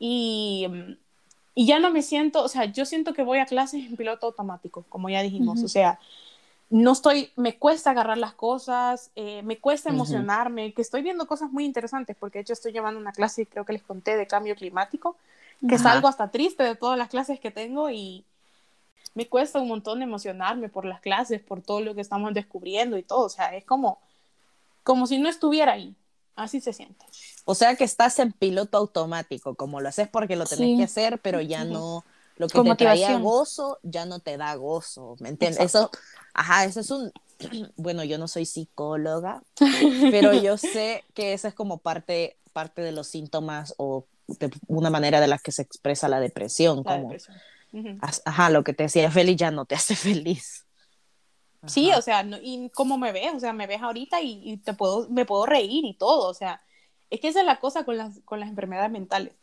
Y, 0.01 0.67
y, 1.55 1.67
ya 1.67 1.79
no 1.79 1.91
me 1.91 2.03
siento, 2.03 2.43
o 2.43 2.49
sea, 2.49 2.65
yo 2.65 2.85
siento 2.85 3.13
que 3.13 3.23
voy 3.23 3.39
a 3.39 3.47
clases 3.47 3.85
en 3.85 3.97
piloto 3.97 4.27
automático, 4.27 4.85
como 4.89 5.09
ya 5.09 5.23
dijimos. 5.23 5.63
O 5.63 5.69
sea, 5.69 6.01
no 6.71 6.93
estoy, 6.93 7.31
me 7.37 7.57
cuesta 7.57 7.91
agarrar 7.91 8.17
las 8.17 8.33
cosas, 8.33 9.11
eh, 9.17 9.43
me 9.43 9.59
cuesta 9.59 9.91
emocionarme, 9.91 10.73
que 10.73 10.83
estoy 10.83 11.03
viendo 11.03 11.27
cosas 11.27 11.51
muy 11.51 11.65
interesantes, 11.65 12.17
porque 12.19 12.39
de 12.39 12.43
hecho 12.43 12.53
estoy 12.53 12.73
llevando 12.73 13.01
una 13.01 13.13
clase, 13.13 13.47
creo 13.47 13.65
que 13.65 13.73
les 13.73 13.83
conté, 13.83 14.17
de 14.17 14.29
cambio 14.29 14.55
climático, 14.55 15.17
que 15.68 15.75
es 15.75 15.85
algo 15.85 16.09
hasta 16.09 16.31
triste 16.31 16.62
de 16.62 16.75
todas 16.75 16.99
las 16.99 17.09
clases 17.09 17.40
que 17.40 17.51
tengo 17.51 17.90
y 17.90 18.25
me 19.14 19.29
cuesta 19.29 19.61
un 19.61 19.68
montón 19.68 20.03
emocionarme 20.03 20.68
por 20.68 20.85
las 20.85 21.01
clases, 21.01 21.40
por 21.42 21.62
todo 21.62 21.81
lo 21.81 21.94
que 21.94 22.01
estamos 22.01 22.33
descubriendo 22.33 22.96
y 22.96 23.03
todo, 23.03 23.27
o 23.27 23.29
sea, 23.29 23.57
es 23.57 23.64
como, 23.64 24.01
como 24.83 25.07
si 25.07 25.18
no 25.18 25.29
estuviera 25.29 25.73
ahí, 25.73 25.94
así 26.37 26.61
se 26.61 26.73
siente. 26.73 27.05
O 27.44 27.55
sea 27.55 27.75
que 27.77 27.85
estás 27.85 28.18
en 28.18 28.33
piloto 28.33 28.79
automático, 28.79 29.55
como 29.55 29.81
lo 29.81 29.88
haces 29.88 30.09
porque 30.09 30.37
lo 30.37 30.46
tenés 30.46 30.79
que 30.79 30.85
hacer, 30.85 31.20
pero 31.20 31.40
ya 31.40 31.64
no 31.64 32.05
lo 32.37 32.49
que 32.49 32.62
te 32.62 32.75
traía 32.75 33.18
gozo 33.18 33.79
ya 33.83 34.07
no 34.07 34.20
te 34.20 34.38
da 34.38 34.55
gozo, 34.55 35.16
¿me 35.20 35.29
entiendes? 35.29 35.61
Eso, 35.61 35.90
ajá, 36.33 36.64
eso 36.64 36.81
es 36.81 36.90
un, 36.90 37.12
bueno, 37.77 38.03
yo 38.05 38.16
no 38.16 38.29
soy 38.29 38.46
psicóloga, 38.46 39.42
pero 40.11 40.33
yo 40.33 40.57
sé 40.57 41.05
que 41.12 41.35
esa 41.35 41.49
es 41.49 41.55
como 41.55 41.79
parte, 41.79 42.38
parte 42.55 42.81
de 42.81 42.92
los 42.92 43.09
síntomas 43.09 43.75
o 43.77 44.07
de 44.38 44.51
una 44.66 44.90
manera 44.90 45.21
de 45.21 45.29
la 45.29 45.38
que 45.38 45.53
se 45.53 45.62
expresa 45.62 46.09
la 46.09 46.21
depresión, 46.21 46.85
como, 46.85 47.12
ajá, 48.25 48.51
lo 48.51 48.64
que 48.64 48.73
te 48.73 48.85
hacía 48.85 49.11
feliz 49.11 49.37
ya 49.37 49.51
no 49.51 49.64
te 49.64 49.75
hace 49.75 49.97
feliz. 49.97 50.66
Sí, 51.66 51.93
o 51.93 52.01
sea, 52.01 52.25
y 52.43 52.71
cómo 52.71 52.97
me 52.97 53.12
ves, 53.12 53.35
o 53.35 53.40
sea, 53.40 53.53
me 53.53 53.66
ves 53.66 53.83
ahorita 53.83 54.23
y, 54.23 54.40
y, 54.43 54.57
te 54.57 54.73
puedo, 54.73 55.09
me 55.11 55.27
puedo 55.27 55.45
reír 55.45 55.85
y 55.85 55.95
todo, 55.95 56.29
o 56.29 56.35
sea, 56.35 56.62
es 57.11 57.21
que 57.21 57.29
esa 57.29 57.40
es 57.40 57.47
la 57.47 57.61
cosa 57.61 57.85
con 57.85 57.99
las, 57.99 58.21
con 58.25 58.40
las 58.40 58.49
enfermedades 58.49 58.90
mentales 58.90 59.35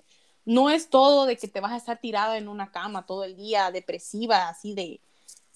no 0.48 0.70
es 0.70 0.90
todo 0.90 1.26
de 1.26 1.36
que 1.36 1.50
te 1.50 1.60
vas 1.60 1.74
a 1.74 1.78
estar 1.78 1.98
tirada 1.98 2.38
en 2.38 2.48
una 2.48 2.72
cama 2.72 3.06
todo 3.06 3.26
el 3.26 3.36
día, 3.36 3.70
depresiva, 3.70 4.48
así 4.48 4.74
de, 4.74 5.02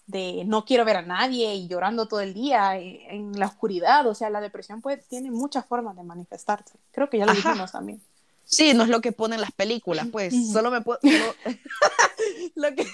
de 0.05 0.43
no 0.45 0.65
quiero 0.65 0.83
ver 0.83 0.97
a 0.97 1.01
nadie 1.01 1.55
y 1.55 1.69
llorando 1.69 2.09
todo 2.09 2.19
el 2.19 2.33
día 2.33 2.77
eh, 2.77 3.07
en, 3.09 3.31
la 3.39 3.45
oscuridad. 3.45 4.05
O 4.07 4.13
sea, 4.13 4.29
la 4.29 4.41
depresión 4.41 4.81
pues, 4.81 5.07
tiene 5.07 5.31
muchas 5.31 5.65
formas 5.65 5.95
de 5.95 6.03
manifestarse. 6.03 6.77
Creo 6.91 7.09
que 7.09 7.19
ya 7.19 7.25
lo 7.25 7.33
dijimos 7.33 7.71
también. 7.71 8.01
Sí, 8.45 8.73
no 8.73 8.83
es 8.83 8.89
lo 8.89 9.01
que 9.01 9.11
ponen 9.11 9.41
las 9.41 9.51
películas, 9.51 10.07
pues. 10.11 10.33
Solo 10.51 10.71
me 10.71 10.81
puedo. 10.81 10.99
lo 12.55 12.75
que 12.75 12.85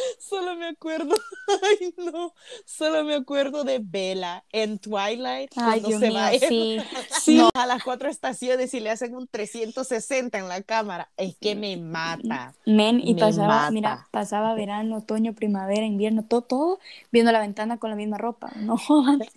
solo 0.18 0.54
me 0.56 0.68
acuerdo, 0.68 1.14
ay 1.80 1.94
no, 1.96 2.34
solo 2.64 3.04
me 3.04 3.14
acuerdo 3.14 3.64
de 3.64 3.80
Bella 3.82 4.44
en 4.52 4.78
Twilight 4.78 5.52
ay, 5.56 5.80
cuando 5.80 5.98
se 5.98 6.10
va 6.10 6.30
sí, 6.32 6.78
sí. 7.20 7.48
a 7.54 7.66
las 7.66 7.82
cuatro 7.82 8.08
estaciones 8.08 8.72
y 8.74 8.80
le 8.80 8.90
hacen 8.90 9.14
un 9.14 9.26
360 9.26 10.38
en 10.38 10.48
la 10.48 10.62
cámara, 10.62 11.10
es 11.16 11.36
que 11.36 11.54
me 11.54 11.76
mata. 11.76 12.54
Men, 12.66 13.00
y 13.02 13.14
pasaba, 13.14 13.70
mira, 13.70 14.08
pasaba 14.10 14.54
verano, 14.54 14.98
otoño, 14.98 15.34
primavera, 15.34 15.84
invierno, 15.84 16.24
todo, 16.24 16.42
todo 16.42 16.78
viendo 17.10 17.32
la 17.32 17.40
ventana 17.40 17.78
con 17.78 17.90
la 17.90 17.96
misma 17.96 18.18
ropa, 18.18 18.52
no. 18.56 18.76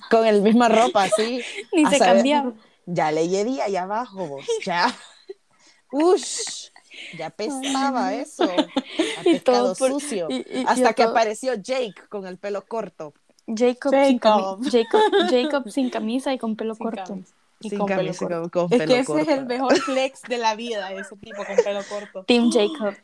Con 0.09 0.25
la 0.25 0.31
misma 0.33 0.69
ropa, 0.69 1.09
sí. 1.09 1.41
Ni 1.71 1.85
se 1.87 1.99
cambiaba. 1.99 2.53
Ya 2.85 3.11
le 3.11 3.27
día 3.27 3.65
allá 3.65 3.83
abajo, 3.83 4.39
ya. 4.65 4.93
Ush 5.93 6.71
ya 7.17 7.29
pesaba 7.29 8.13
eso, 8.13 8.43
a 9.19 9.23
pescado 9.23 9.75
sucio, 9.75 10.27
hasta 10.67 10.93
que 10.93 11.03
apareció 11.03 11.55
Jake 11.55 11.95
con 12.09 12.25
el 12.25 12.37
pelo 12.37 12.65
corto. 12.65 13.13
Jacob, 13.47 13.91
Jacob. 13.91 14.63
Sin 14.63 14.71
Jacob, 14.71 15.29
Jacob 15.29 15.69
sin 15.69 15.89
camisa 15.89 16.33
y 16.33 16.37
con 16.37 16.55
pelo 16.55 16.75
corto. 16.75 17.19
Y 17.59 17.69
sin 17.69 17.79
con 17.79 17.87
camisa 17.87 18.27
pelo 18.27 18.41
corto. 18.49 18.69
Con, 18.69 18.69
con 18.69 18.81
es 18.81 18.87
que 18.87 18.99
ese 18.99 19.21
es 19.21 19.27
el 19.27 19.45
mejor 19.45 19.75
flex 19.79 20.21
de 20.23 20.37
la 20.37 20.55
vida, 20.55 20.91
ese 20.93 21.15
tipo 21.17 21.43
con 21.45 21.55
pelo 21.57 21.81
corto. 21.89 22.23
Team 22.23 22.51
Jacob. 22.51 22.95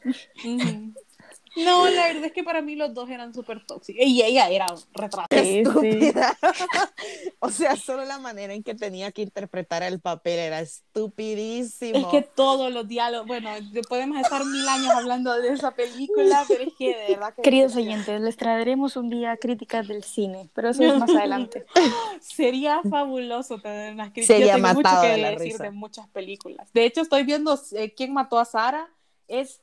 No, 1.65 1.89
la 1.89 2.07
verdad 2.07 2.25
es 2.25 2.31
que 2.31 2.43
para 2.43 2.61
mí 2.61 2.75
los 2.75 2.93
dos 2.93 3.09
eran 3.09 3.33
súper 3.33 3.65
tóxicos. 3.65 4.05
Y 4.05 4.21
ella 4.21 4.49
era 4.49 4.67
retratada. 4.93 5.41
Estúpida. 5.41 6.37
o 7.39 7.49
sea, 7.49 7.75
solo 7.75 8.05
la 8.05 8.19
manera 8.19 8.53
en 8.53 8.63
que 8.63 8.75
tenía 8.75 9.11
que 9.11 9.21
interpretar 9.21 9.83
el 9.83 9.99
papel 9.99 10.39
era 10.39 10.59
estupidísimo. 10.61 11.97
Es 11.97 12.05
que 12.07 12.21
todos 12.21 12.71
los 12.71 12.87
diálogos, 12.87 13.27
bueno, 13.27 13.49
podemos 13.87 14.19
estar 14.19 14.45
mil 14.45 14.67
años 14.67 14.91
hablando 14.91 15.33
de 15.39 15.49
esa 15.49 15.71
película, 15.71 16.45
pero 16.47 16.63
es 16.63 16.73
que 16.77 16.95
de 16.95 17.07
verdad 17.15 17.33
que... 17.35 17.41
Queridos 17.41 17.75
oyentes, 17.75 18.21
les 18.21 18.37
traeremos 18.37 18.95
un 18.95 19.09
día 19.09 19.37
críticas 19.37 19.87
del 19.87 20.03
cine, 20.03 20.49
pero 20.53 20.69
eso 20.69 20.83
es 20.83 20.97
más 20.97 21.09
adelante. 21.09 21.65
Sería 22.21 22.81
fabuloso 22.89 23.59
tener 23.59 23.93
unas 23.93 24.11
críticas. 24.11 24.37
Sería 24.37 24.57
Yo 24.57 24.63
tengo 24.63 24.73
mucho 24.73 25.01
que 25.01 25.07
de 25.07 25.35
decir 25.35 25.57
de 25.57 25.71
muchas 25.71 26.07
películas. 26.09 26.69
De 26.73 26.85
hecho, 26.85 27.01
estoy 27.01 27.23
viendo 27.23 27.59
eh, 27.73 27.93
quién 27.93 28.13
mató 28.13 28.39
a 28.39 28.45
Sara. 28.45 28.89
Es 29.27 29.61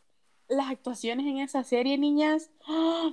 las 0.48 0.70
actuaciones 0.70 1.26
en 1.26 1.38
esa 1.38 1.64
serie, 1.64 1.98
niñas, 1.98 2.50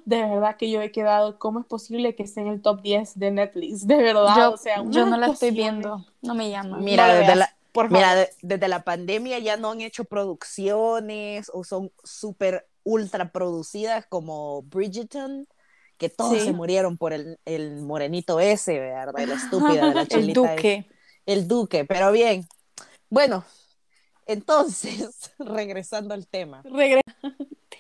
de 0.06 0.22
verdad 0.22 0.58
que 0.58 0.70
yo 0.70 0.82
he 0.82 0.92
quedado, 0.92 1.40
¿cómo 1.40 1.60
es 1.60 1.66
posible 1.66 2.16
que 2.16 2.24
esté 2.24 2.42
en 2.42 2.48
el 2.48 2.62
top 2.62 2.82
10 2.82 3.18
de 3.18 3.32
Netflix? 3.32 3.88
De 3.88 3.98
verdad, 3.98 4.36
yo, 4.38 4.52
o 4.52 4.58
sea, 4.58 4.84
yo 4.88 5.06
no 5.06 5.18
la 5.18 5.28
estoy 5.28 5.52
viendo, 5.52 6.06
no 6.22 6.36
me 6.36 6.50
llama. 6.50 6.78
Mira, 6.78 7.14
desde, 7.14 7.36
la, 7.36 7.56
mira 7.90 8.28
desde 8.42 8.68
la 8.68 8.84
pandemia 8.84 9.40
ya 9.40 9.58
no 9.58 9.72
han 9.72 9.82
hecho 9.82 10.06
producciones 10.06 11.50
o 11.54 11.64
son 11.64 11.92
súper 12.04 12.68
ultra 12.84 13.32
producidas 13.32 14.06
como 14.08 14.62
Bridgerton, 14.64 15.48
que 15.98 16.10
todos 16.10 16.42
se 16.42 16.54
murieron 16.54 16.98
por 16.98 17.14
el, 17.14 17.40
el, 17.46 17.82
morenito 17.82 18.40
ese, 18.40 18.80
¿verdad? 18.80 19.18
El 19.20 19.32
estúpido 19.32 19.88
de 19.88 19.94
la 19.96 20.02
El 20.10 20.34
duque. 20.34 20.88
El 21.26 21.48
duque, 21.48 21.86
pero 21.86 22.12
bien. 22.12 22.46
Bueno, 23.10 23.46
entonces, 24.28 25.32
regresando 25.40 26.14
al 26.14 26.28
tema. 26.28 26.62
Regre 26.64 27.02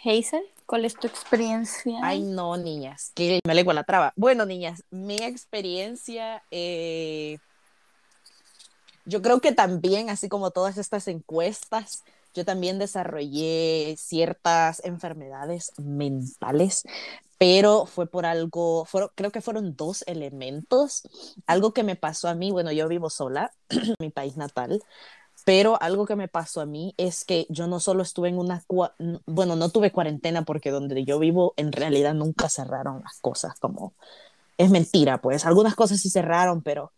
Hazel, 0.04 0.44
¿cuál 0.66 0.86
es 0.86 0.96
tu 0.96 1.08
experiencia? 1.08 2.00
Ay, 2.04 2.22
no, 2.22 2.58
niñas, 2.58 3.12
que 3.16 3.39
me 3.46 3.56
lengua 3.56 3.74
la 3.74 3.84
traba. 3.84 4.14
Bueno, 4.16 4.46
niñas, 4.46 4.84
mi 4.91 5.16
experiencia, 5.16 6.44
eh, 6.52 7.38
yo 9.06 9.22
creo 9.22 9.39
que 9.39 9.54
también, 9.54 10.10
así 10.10 10.28
como 10.28 10.52
todas 10.52 10.78
estas 10.78 11.08
encuestas, 11.08 12.04
yo 12.34 12.46
también 12.46 12.80
desarrollé 12.80 13.96
ciertas 13.98 14.84
enfermedades 14.84 15.72
mentales, 15.78 16.84
pero 17.38 17.86
fue 17.86 18.08
por 18.08 18.26
algo, 18.26 18.88
creo 19.16 19.32
que 19.32 19.41
fueron 19.41 19.76
dos 19.76 20.04
elementos. 20.08 21.04
Algo 21.46 21.74
que 21.74 21.84
me 21.84 21.96
pasó 21.96 22.28
a 22.28 22.36
mí, 22.36 22.52
bueno, 22.52 22.72
yo 22.72 22.88
vivo 22.88 23.10
sola, 23.10 23.52
en 23.70 23.96
mi 24.00 24.10
país 24.10 24.38
natal, 24.38 24.82
pero 25.46 25.82
algo 25.82 26.06
que 26.06 26.16
me 26.16 26.28
pasó 26.28 26.62
a 26.62 26.66
mí 26.66 26.94
es 26.98 27.26
que 27.26 27.46
yo 27.50 27.68
no 27.68 27.80
solo 27.80 28.04
estuve 28.04 28.30
en 28.30 28.38
una, 28.38 28.64
bueno, 29.26 29.56
no 29.56 29.70
tuve 29.70 29.91
cuarentena 29.91 30.44
porque 30.44 30.72
donde 30.72 31.04
yo 31.04 31.20
vivo 31.20 31.54
en 31.58 31.72
realidad 31.72 32.14
nunca 32.14 32.50
cerraron 32.50 33.02
las 33.04 33.20
cosas, 33.20 33.60
como 33.60 33.94
es 34.58 34.70
mentira, 34.70 35.20
pues 35.22 35.46
algunas 35.46 35.76
cosas 35.76 36.00
sí 36.00 36.10
cerraron, 36.10 36.62
pero 36.62 36.91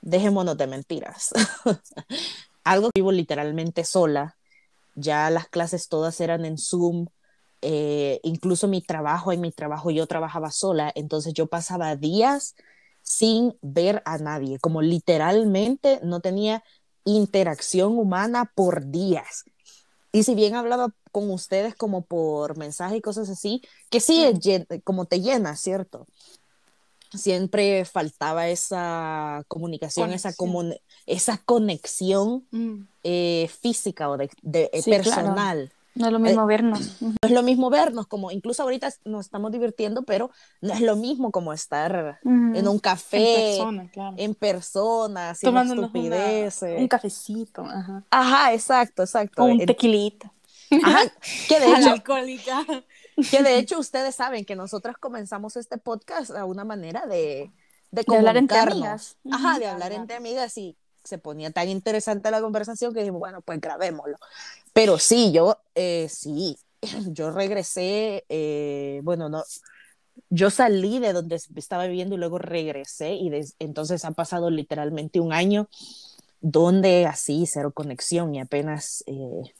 dejémonos 0.00 0.56
de 0.56 0.66
mentiras. 0.66 1.32
algo 2.64 2.90
que 2.90 3.00
vivo 3.00 3.12
literalmente 3.12 3.84
sola, 3.84 4.36
ya 4.94 5.28
las 5.30 5.48
clases 5.48 5.88
todas 5.88 6.20
eran 6.20 6.44
en 6.44 6.58
Zoom, 6.58 7.06
eh, 7.62 8.20
incluso 8.22 8.68
mi 8.68 8.80
trabajo, 8.80 9.32
en 9.32 9.40
mi 9.40 9.52
trabajo 9.52 9.90
yo 9.90 10.06
trabajaba 10.06 10.50
sola, 10.50 10.92
entonces 10.94 11.34
yo 11.34 11.46
pasaba 11.46 11.96
días 11.96 12.54
sin 13.02 13.56
ver 13.62 14.02
a 14.04 14.18
nadie, 14.18 14.58
como 14.58 14.82
literalmente 14.82 16.00
no 16.02 16.20
tenía 16.20 16.64
interacción 17.06 17.96
humana 17.98 18.52
por 18.54 18.90
días. 18.90 19.44
Y 20.12 20.24
si 20.24 20.34
bien 20.34 20.54
hablaba 20.54 20.92
con 21.12 21.30
ustedes 21.30 21.74
como 21.74 22.02
por 22.02 22.58
mensaje 22.58 22.96
y 22.96 23.00
cosas 23.00 23.30
así, 23.30 23.62
que 23.88 24.00
sí, 24.00 24.26
como 24.84 25.06
te 25.06 25.20
llena, 25.20 25.56
¿cierto? 25.56 26.06
Siempre 27.14 27.84
faltaba 27.84 28.48
esa 28.48 29.44
comunicación, 29.48 30.12
esa, 30.12 30.34
esa 31.06 31.38
conexión 31.38 32.46
mm. 32.50 32.80
eh, 33.04 33.50
física 33.60 34.10
o 34.10 34.16
de, 34.16 34.30
eh, 34.42 34.82
personal. 34.84 35.72
No 35.96 36.06
es 36.06 36.12
lo 36.12 36.18
mismo 36.18 36.42
eh, 36.42 36.46
vernos. 36.46 36.96
No 37.00 37.16
es 37.22 37.30
lo 37.30 37.42
mismo 37.42 37.70
vernos, 37.70 38.06
como 38.06 38.30
incluso 38.30 38.62
ahorita 38.62 38.90
nos 39.04 39.26
estamos 39.26 39.50
divirtiendo, 39.50 40.02
pero 40.02 40.30
no 40.60 40.72
es 40.72 40.80
lo 40.80 40.96
mismo 40.96 41.32
como 41.32 41.52
estar 41.52 42.20
en 42.22 42.68
un 42.68 42.78
café, 42.78 43.56
en 43.56 43.56
persona, 43.56 43.90
claro. 43.90 44.16
en 44.18 44.34
persona 44.34 45.30
haciendo 45.30 45.74
estupideces. 45.74 46.80
un 46.80 46.88
cafecito. 46.88 47.62
Ajá. 47.62 48.04
ajá, 48.10 48.52
exacto, 48.52 49.02
exacto. 49.02 49.44
un 49.44 49.58
tequilita. 49.64 50.32
Ajá, 50.82 51.00
que 51.48 51.60
de 51.60 51.72
hecho, 51.72 51.90
alcohólica. 51.90 52.64
Que 53.30 53.42
de 53.42 53.58
hecho 53.58 53.78
ustedes 53.78 54.14
saben 54.14 54.44
que 54.44 54.56
nosotras 54.56 54.96
comenzamos 54.98 55.56
este 55.56 55.78
podcast 55.78 56.30
a 56.32 56.44
una 56.44 56.64
manera 56.64 57.06
de, 57.06 57.50
de, 57.90 58.04
de 58.06 58.16
hablar 58.16 58.36
entre 58.36 58.58
amigas. 58.58 59.16
Ajá, 59.30 59.58
de 59.58 59.66
hablar 59.66 59.92
entre 59.92 60.16
amigas 60.16 60.56
y 60.58 60.76
se 61.06 61.18
ponía 61.18 61.50
tan 61.50 61.68
interesante 61.68 62.30
la 62.30 62.40
conversación 62.40 62.92
que 62.92 63.00
dijimos, 63.00 63.20
bueno, 63.20 63.40
pues 63.40 63.60
grabémoslo. 63.60 64.16
Pero 64.72 64.98
sí, 64.98 65.32
yo, 65.32 65.58
eh, 65.74 66.08
sí, 66.10 66.58
yo 67.08 67.30
regresé, 67.30 68.24
eh, 68.28 69.00
bueno, 69.04 69.28
no, 69.28 69.44
yo 70.30 70.50
salí 70.50 70.98
de 70.98 71.12
donde 71.12 71.40
estaba 71.54 71.86
viviendo 71.86 72.14
y 72.14 72.18
luego 72.18 72.38
regresé 72.38 73.14
y 73.14 73.30
entonces 73.58 74.04
ha 74.04 74.10
pasado 74.12 74.50
literalmente 74.50 75.20
un 75.20 75.32
año 75.32 75.68
donde 76.40 77.06
así, 77.06 77.46
cero 77.46 77.72
conexión 77.72 78.34
y 78.34 78.40
apenas, 78.40 79.04
eh, 79.06 79.54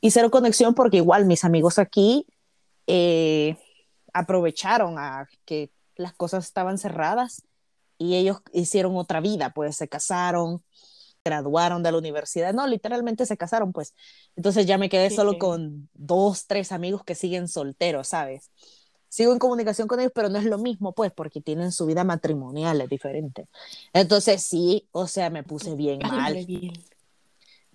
y 0.00 0.10
cero 0.10 0.30
conexión 0.30 0.74
porque 0.74 0.98
igual 0.98 1.26
mis 1.26 1.44
amigos 1.44 1.78
aquí 1.78 2.26
aprovecharon 4.12 4.98
a 4.98 5.28
que 5.44 5.70
las 5.94 6.12
cosas 6.12 6.44
estaban 6.44 6.78
cerradas 6.78 7.42
y 8.00 8.16
ellos 8.16 8.38
hicieron 8.54 8.96
otra 8.96 9.20
vida, 9.20 9.52
pues 9.54 9.76
se 9.76 9.86
casaron, 9.86 10.64
graduaron 11.22 11.82
de 11.82 11.92
la 11.92 11.98
universidad, 11.98 12.54
no, 12.54 12.66
literalmente 12.66 13.26
se 13.26 13.36
casaron, 13.36 13.74
pues. 13.74 13.94
Entonces 14.36 14.64
ya 14.64 14.78
me 14.78 14.88
quedé 14.88 15.10
solo 15.10 15.38
con 15.38 15.90
dos, 15.92 16.46
tres 16.46 16.72
amigos 16.72 17.04
que 17.04 17.14
siguen 17.14 17.46
solteros, 17.46 18.08
¿sabes? 18.08 18.50
Sigo 19.10 19.32
en 19.32 19.38
comunicación 19.38 19.86
con 19.86 20.00
ellos, 20.00 20.12
pero 20.14 20.30
no 20.30 20.38
es 20.38 20.46
lo 20.46 20.56
mismo, 20.56 20.94
pues, 20.94 21.12
porque 21.12 21.42
tienen 21.42 21.72
su 21.72 21.84
vida 21.84 22.02
matrimonial, 22.02 22.80
es 22.80 22.88
diferente. 22.88 23.48
Entonces 23.92 24.42
sí, 24.42 24.88
o 24.92 25.06
sea, 25.06 25.28
me 25.28 25.42
puse 25.42 25.74
bien 25.74 25.98
mal. 25.98 26.46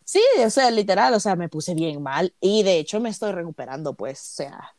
Sí, 0.03 0.21
o 0.43 0.49
sea, 0.49 0.71
literal, 0.71 1.13
o 1.13 1.19
sea, 1.19 1.35
me 1.35 1.49
puse 1.49 1.75
bien 1.75 2.01
mal 2.01 2.33
y 2.41 2.63
de 2.63 2.79
hecho 2.79 2.99
me 2.99 3.09
estoy 3.09 3.31
recuperando, 3.31 3.93
pues, 3.93 4.19
o 4.21 4.35
sea, 4.37 4.75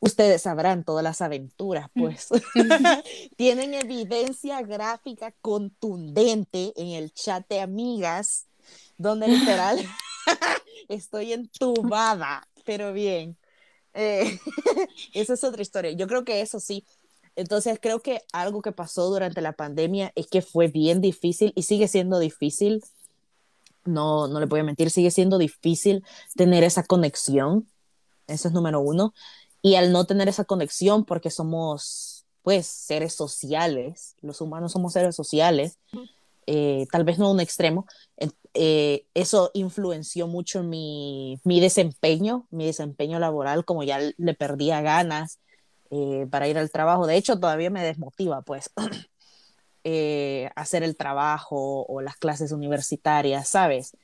ustedes 0.00 0.42
sabrán 0.42 0.84
todas 0.84 1.04
las 1.04 1.20
aventuras, 1.20 1.88
mm. 1.94 2.00
pues. 2.00 2.28
Tienen 3.36 3.74
evidencia 3.74 4.60
gráfica 4.62 5.32
contundente 5.40 6.72
en 6.76 6.88
el 6.88 7.12
chat 7.12 7.46
de 7.48 7.60
amigas, 7.60 8.46
donde 8.98 9.28
literal 9.28 9.78
estoy 10.88 11.32
entubada, 11.32 12.48
pero 12.64 12.92
bien. 12.92 13.36
Eh, 13.94 14.38
esa 15.14 15.34
es 15.34 15.44
otra 15.44 15.62
historia. 15.62 15.92
Yo 15.92 16.06
creo 16.06 16.24
que 16.24 16.40
eso 16.40 16.60
sí. 16.60 16.84
Entonces 17.36 17.78
creo 17.80 18.00
que 18.00 18.22
algo 18.32 18.60
que 18.60 18.72
pasó 18.72 19.08
durante 19.08 19.40
la 19.40 19.52
pandemia 19.52 20.12
es 20.14 20.26
que 20.26 20.42
fue 20.42 20.68
bien 20.68 21.00
difícil 21.00 21.52
y 21.54 21.62
sigue 21.62 21.88
siendo 21.88 22.18
difícil. 22.18 22.82
No, 23.84 24.28
no 24.28 24.40
le 24.40 24.46
voy 24.46 24.60
a 24.60 24.64
mentir, 24.64 24.90
sigue 24.90 25.10
siendo 25.10 25.38
difícil 25.38 26.04
tener 26.36 26.64
esa 26.64 26.82
conexión. 26.84 27.66
Eso 28.26 28.48
es 28.48 28.54
número 28.54 28.80
uno. 28.80 29.14
Y 29.62 29.74
al 29.74 29.92
no 29.92 30.06
tener 30.06 30.28
esa 30.28 30.44
conexión, 30.44 31.04
porque 31.04 31.30
somos, 31.30 32.26
pues, 32.42 32.66
seres 32.66 33.14
sociales, 33.14 34.14
los 34.20 34.40
humanos 34.40 34.72
somos 34.72 34.92
seres 34.92 35.14
sociales, 35.14 35.78
eh, 36.46 36.86
tal 36.90 37.04
vez 37.04 37.18
no 37.18 37.26
a 37.26 37.30
un 37.30 37.40
extremo, 37.40 37.86
eh, 38.54 39.04
eso 39.14 39.50
influenció 39.54 40.26
mucho 40.26 40.62
mi, 40.62 41.40
mi, 41.44 41.60
desempeño, 41.60 42.46
mi 42.50 42.66
desempeño 42.66 43.18
laboral, 43.18 43.64
como 43.64 43.84
ya 43.84 44.00
le 44.16 44.34
perdía 44.34 44.80
ganas 44.80 45.38
eh, 45.90 46.26
para 46.30 46.48
ir 46.48 46.58
al 46.58 46.70
trabajo. 46.70 47.06
De 47.06 47.16
hecho, 47.16 47.38
todavía 47.38 47.70
me 47.70 47.84
desmotiva, 47.84 48.42
pues, 48.42 48.70
hacer 50.56 50.82
el 50.82 50.96
trabajo 50.96 51.84
o 51.86 52.00
las 52.00 52.16
clases 52.16 52.52
universitarias, 52.52 53.48
¿sabes? 53.48 53.96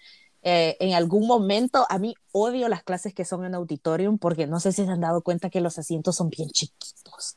Eh, 0.49 0.77
en 0.79 0.95
algún 0.95 1.27
momento, 1.27 1.87
a 1.89 1.99
mí 1.99 2.15
odio 2.31 2.69
las 2.69 2.85
clases 2.85 3.13
que 3.13 3.25
son 3.25 3.45
en 3.45 3.57
auditorium 3.57 4.17
porque 4.17 4.47
no 4.47 4.61
sé 4.61 4.71
si 4.71 4.85
se 4.85 4.91
han 4.93 5.01
dado 5.01 5.23
cuenta 5.23 5.51
que 5.51 5.61
los 5.61 5.77
asientos 5.77 6.15
son 6.15 6.31
bien 6.31 6.51
chiquitos. 6.51 7.37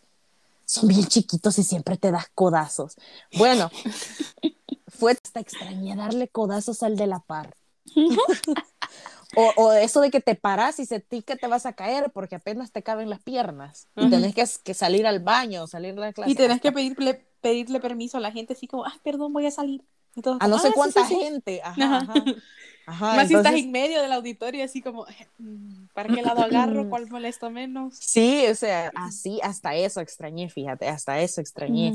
Son 0.64 0.88
bien 0.88 1.08
chiquitos 1.08 1.58
y 1.58 1.64
siempre 1.64 1.98
te 1.98 2.12
das 2.12 2.28
codazos. 2.36 2.98
Bueno, 3.36 3.72
fue 4.88 5.14
hasta 5.14 5.40
extraña 5.40 5.96
darle 5.96 6.28
codazos 6.28 6.84
al 6.84 6.98
de 6.98 7.08
la 7.08 7.20
par. 7.22 7.56
o, 9.36 9.54
o, 9.58 9.74
eso 9.74 10.02
de 10.02 10.12
que 10.12 10.22
te 10.22 10.36
paras 10.36 10.80
y 10.80 10.86
se 10.86 11.00
ti 11.00 11.24
que 11.24 11.36
te 11.36 11.48
vas 11.48 11.66
a 11.66 11.74
caer 11.74 12.12
porque 12.12 12.36
apenas 12.36 12.72
te 12.72 12.84
caben 12.84 13.10
las 13.10 13.24
piernas 13.24 13.88
y 13.96 14.08
tenés 14.12 14.36
que, 14.36 14.46
que, 14.64 14.76
salir 14.76 15.08
al 15.08 15.20
baño, 15.20 15.66
salir 15.66 15.96
de 15.96 16.02
la 16.02 16.14
clase. 16.14 16.30
Y 16.30 16.36
tenés 16.36 16.62
que 16.62 16.72
pedirle, 16.72 17.26
pedirle 17.42 17.80
permiso 17.80 18.18
a 18.18 18.22
la 18.22 18.32
gente 18.32 18.54
así 18.54 18.68
como, 18.68 18.86
ah, 18.86 18.94
perdón, 19.04 19.34
voy 19.34 19.48
a 19.48 19.52
salir. 19.52 19.84
a 20.40 20.48
no 20.48 20.60
sé 20.60 20.68
ah, 20.68 20.74
cuánta 20.76 21.04
gente. 21.08 21.60
Ajá, 21.64 21.98
ajá. 21.98 22.14
Más 22.90 23.28
si 23.28 23.36
estás 23.36 23.54
en 23.54 23.72
medio 23.72 24.02
del 24.02 24.12
auditorio, 24.12 24.64
así 24.64 24.82
como, 24.82 25.06
mm, 25.38 25.88
¿para 25.94 26.14
qué 26.14 26.22
lado 26.22 26.42
agarro? 26.42 26.90
¿Cuál 26.90 27.08
molesto 27.12 27.50
menos? 27.50 27.96
Sí, 28.00 28.46
o 28.50 28.56
sea, 28.56 28.92
así, 28.96 29.40
hasta 29.44 29.76
eso 29.76 30.02
extrañé, 30.02 30.50
fíjate, 30.50 30.88
hasta 30.88 31.20
eso 31.22 31.42
extrañé. 31.42 31.94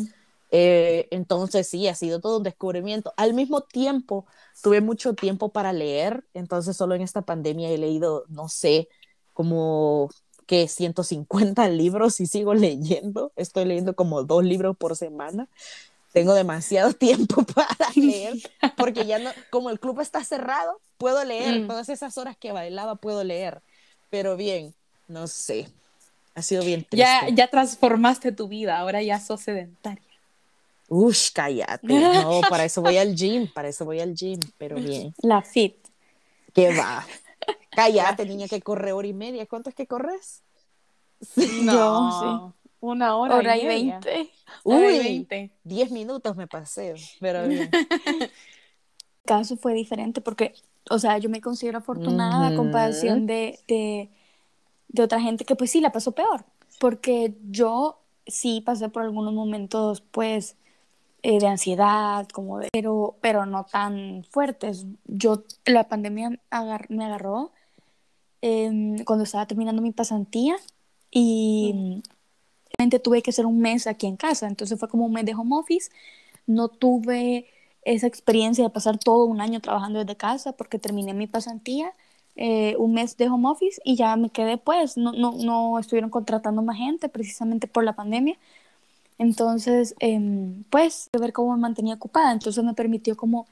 Eh, 0.51 1.09
entonces 1.11 1.67
sí, 1.69 1.89
ha 1.89 1.95
sido 1.95 2.21
todo 2.21 2.39
un 2.39 2.43
descubrimiento. 2.45 3.13
Al 3.17 3.35
mismo 3.35 3.63
tiempo, 3.63 4.27
tuve 4.63 4.81
mucho 4.81 5.15
tiempo 5.15 5.49
para 5.49 5.73
leer, 5.73 6.25
entonces 6.35 6.77
solo 6.77 6.95
en 6.95 7.03
esta 7.03 7.23
pandemia 7.23 7.71
he 7.71 7.79
leído, 7.79 8.25
no 8.29 8.49
sé, 8.49 8.89
como 9.33 10.11
que 10.47 10.69
150 10.69 11.69
libros 11.71 12.21
y 12.21 12.27
sigo 12.27 12.55
leyendo. 12.55 13.33
Estoy 13.37 13.65
leyendo 13.65 13.95
como 13.95 14.23
dos 14.23 14.45
libros 14.45 14.77
por 14.77 14.97
semana 14.97 15.49
tengo 16.15 16.33
demasiado 16.33 16.93
tiempo 16.95 17.43
para 17.43 17.77
leer, 17.97 18.37
porque 18.79 19.05
ya 19.05 19.19
no, 19.19 19.31
como 19.51 19.69
el 19.69 19.79
club 19.79 20.01
está 20.01 20.25
cerrado, 20.25 20.81
puedo 20.99 21.25
leer, 21.25 21.61
mm. 21.61 21.67
todas 21.69 21.89
esas 21.89 22.17
horas 22.19 22.37
que 22.37 22.53
bailaba 22.53 22.97
puedo 22.97 23.25
leer, 23.25 23.63
pero 24.11 24.37
bien, 24.37 24.75
no 25.09 25.27
sé, 25.27 25.69
ha 26.35 26.43
sido 26.43 26.65
bien 26.65 26.85
triste. 26.85 26.97
Ya, 26.97 27.29
ya 27.29 27.49
transformaste 27.49 28.33
tu 28.33 28.49
vida, 28.49 28.79
ahora 28.79 29.03
ya 29.03 29.21
sos 29.21 29.43
sedentaria. 29.43 30.03
Ush, 30.89 31.31
cállate, 31.33 31.87
no, 31.87 32.41
para 32.49 32.65
eso 32.65 32.83
voy 32.83 32.99
al 32.99 33.15
gym, 33.15 33.51
para 33.53 33.69
eso 33.69 33.85
voy 33.85 34.01
al 34.01 34.15
gym, 34.15 34.39
pero 34.59 34.77
bien. 34.77 35.15
La 35.23 35.43
fit. 35.43 35.77
¿Qué 36.53 36.77
va? 36.77 37.05
Cállate, 37.71 38.25
niña, 38.27 38.47
que 38.49 38.61
corre 38.61 38.93
hora 38.93 39.09
y 39.09 39.13
media. 39.13 39.47
¿Cuánto 39.47 39.69
es 39.69 39.75
que 39.75 39.87
corres? 39.87 40.43
No, 41.63 41.73
Yo, 41.73 42.53
sí. 42.53 42.69
Una 42.81 43.17
hora, 43.17 43.37
hora 43.37 43.57
y, 43.57 43.67
veinte. 43.67 44.31
Uy, 44.63 45.27
diez 45.63 45.91
minutos 45.91 46.37
me 46.37 46.47
pasé, 46.47 46.95
pero 47.19 47.49
bien. 47.49 47.71
El 48.21 48.31
caso 49.25 49.57
fue 49.57 49.73
diferente 49.73 50.21
porque, 50.21 50.53
o 50.91 50.99
sea, 50.99 51.19
yo 51.19 51.31
me 51.31 51.41
considero 51.41 51.79
afortunada 51.79 52.49
a 52.49 52.57
comparación 52.57 53.27
de, 53.27 53.59
de, 53.69 54.11
de, 54.89 55.03
otra 55.03 55.21
gente 55.21 55.45
que 55.45 55.57
pues 55.57 55.71
sí 55.71 55.81
la 55.81 55.93
pasó 55.93 56.13
peor, 56.13 56.45
porque 56.81 57.35
yo 57.51 57.99
sí 58.27 58.63
pasé 58.65 58.89
por 58.89 59.03
algunos 59.03 59.35
momentos 59.35 60.01
pues 60.01 60.57
eh, 61.23 61.39
de 61.41 61.47
ansiedad, 61.47 62.29
como 62.29 62.59
de, 62.59 62.69
pero, 62.73 63.17
pero 63.21 63.47
no 63.47 63.65
tan 63.65 64.25
fuertes. 64.31 64.87
Yo, 65.07 65.45
la 65.65 65.89
pandemia 65.89 66.31
me 66.89 67.05
agarró 67.05 67.53
em, 68.43 69.05
cuando 69.05 69.25
estaba 69.25 69.47
terminando 69.47 69.83
mi 69.83 69.93
pasantía 69.93 70.57
y 71.11 72.03
tuve 73.03 73.23
que 73.23 73.31
hacer 73.31 73.47
un 73.47 73.61
mes 73.61 73.87
aquí 73.87 74.07
en 74.07 74.17
casa, 74.17 74.47
entonces 74.47 74.79
fue 74.79 74.89
como 74.89 75.07
un 75.07 75.13
mes 75.13 75.25
de 75.25 75.35
home 75.35 75.57
office, 75.57 75.91
no 76.47 76.69
tuve 76.69 77.47
esa 77.85 78.07
experiencia 78.07 78.65
de 78.65 78.71
pasar 78.71 78.99
todo 78.99 79.25
un 79.27 79.41
año 79.41 79.61
trabajando 79.61 79.99
desde 80.01 80.17
casa 80.17 80.53
porque 80.53 80.79
terminé 80.79 81.15
mi 81.15 81.27
pasantía, 81.27 81.93
eh, 82.37 82.77
un 82.79 82.95
mes 82.95 83.17
de 83.17 83.29
home 83.29 83.49
office 83.49 83.81
y 83.85 83.97
ya 83.97 84.17
me 84.17 84.31
quedé 84.31 84.59
pues, 84.59 84.97
no, 84.97 85.13
no, 85.13 85.33
no 85.33 85.79
estuvieron 85.79 86.11
contratando 86.11 86.63
más 86.63 86.77
gente 86.79 87.09
precisamente 87.09 87.69
por 87.69 87.85
la 87.85 87.95
pandemia, 87.95 88.37
entonces 89.19 89.95
eh, 90.01 90.21
pues 90.71 91.11
ver 91.19 91.33
cómo 91.33 91.55
me 91.55 91.61
mantenía 91.63 91.95
ocupada, 91.95 92.33
entonces 92.33 92.65
me 92.65 92.75
permitió 92.75 93.17
como 93.17 93.47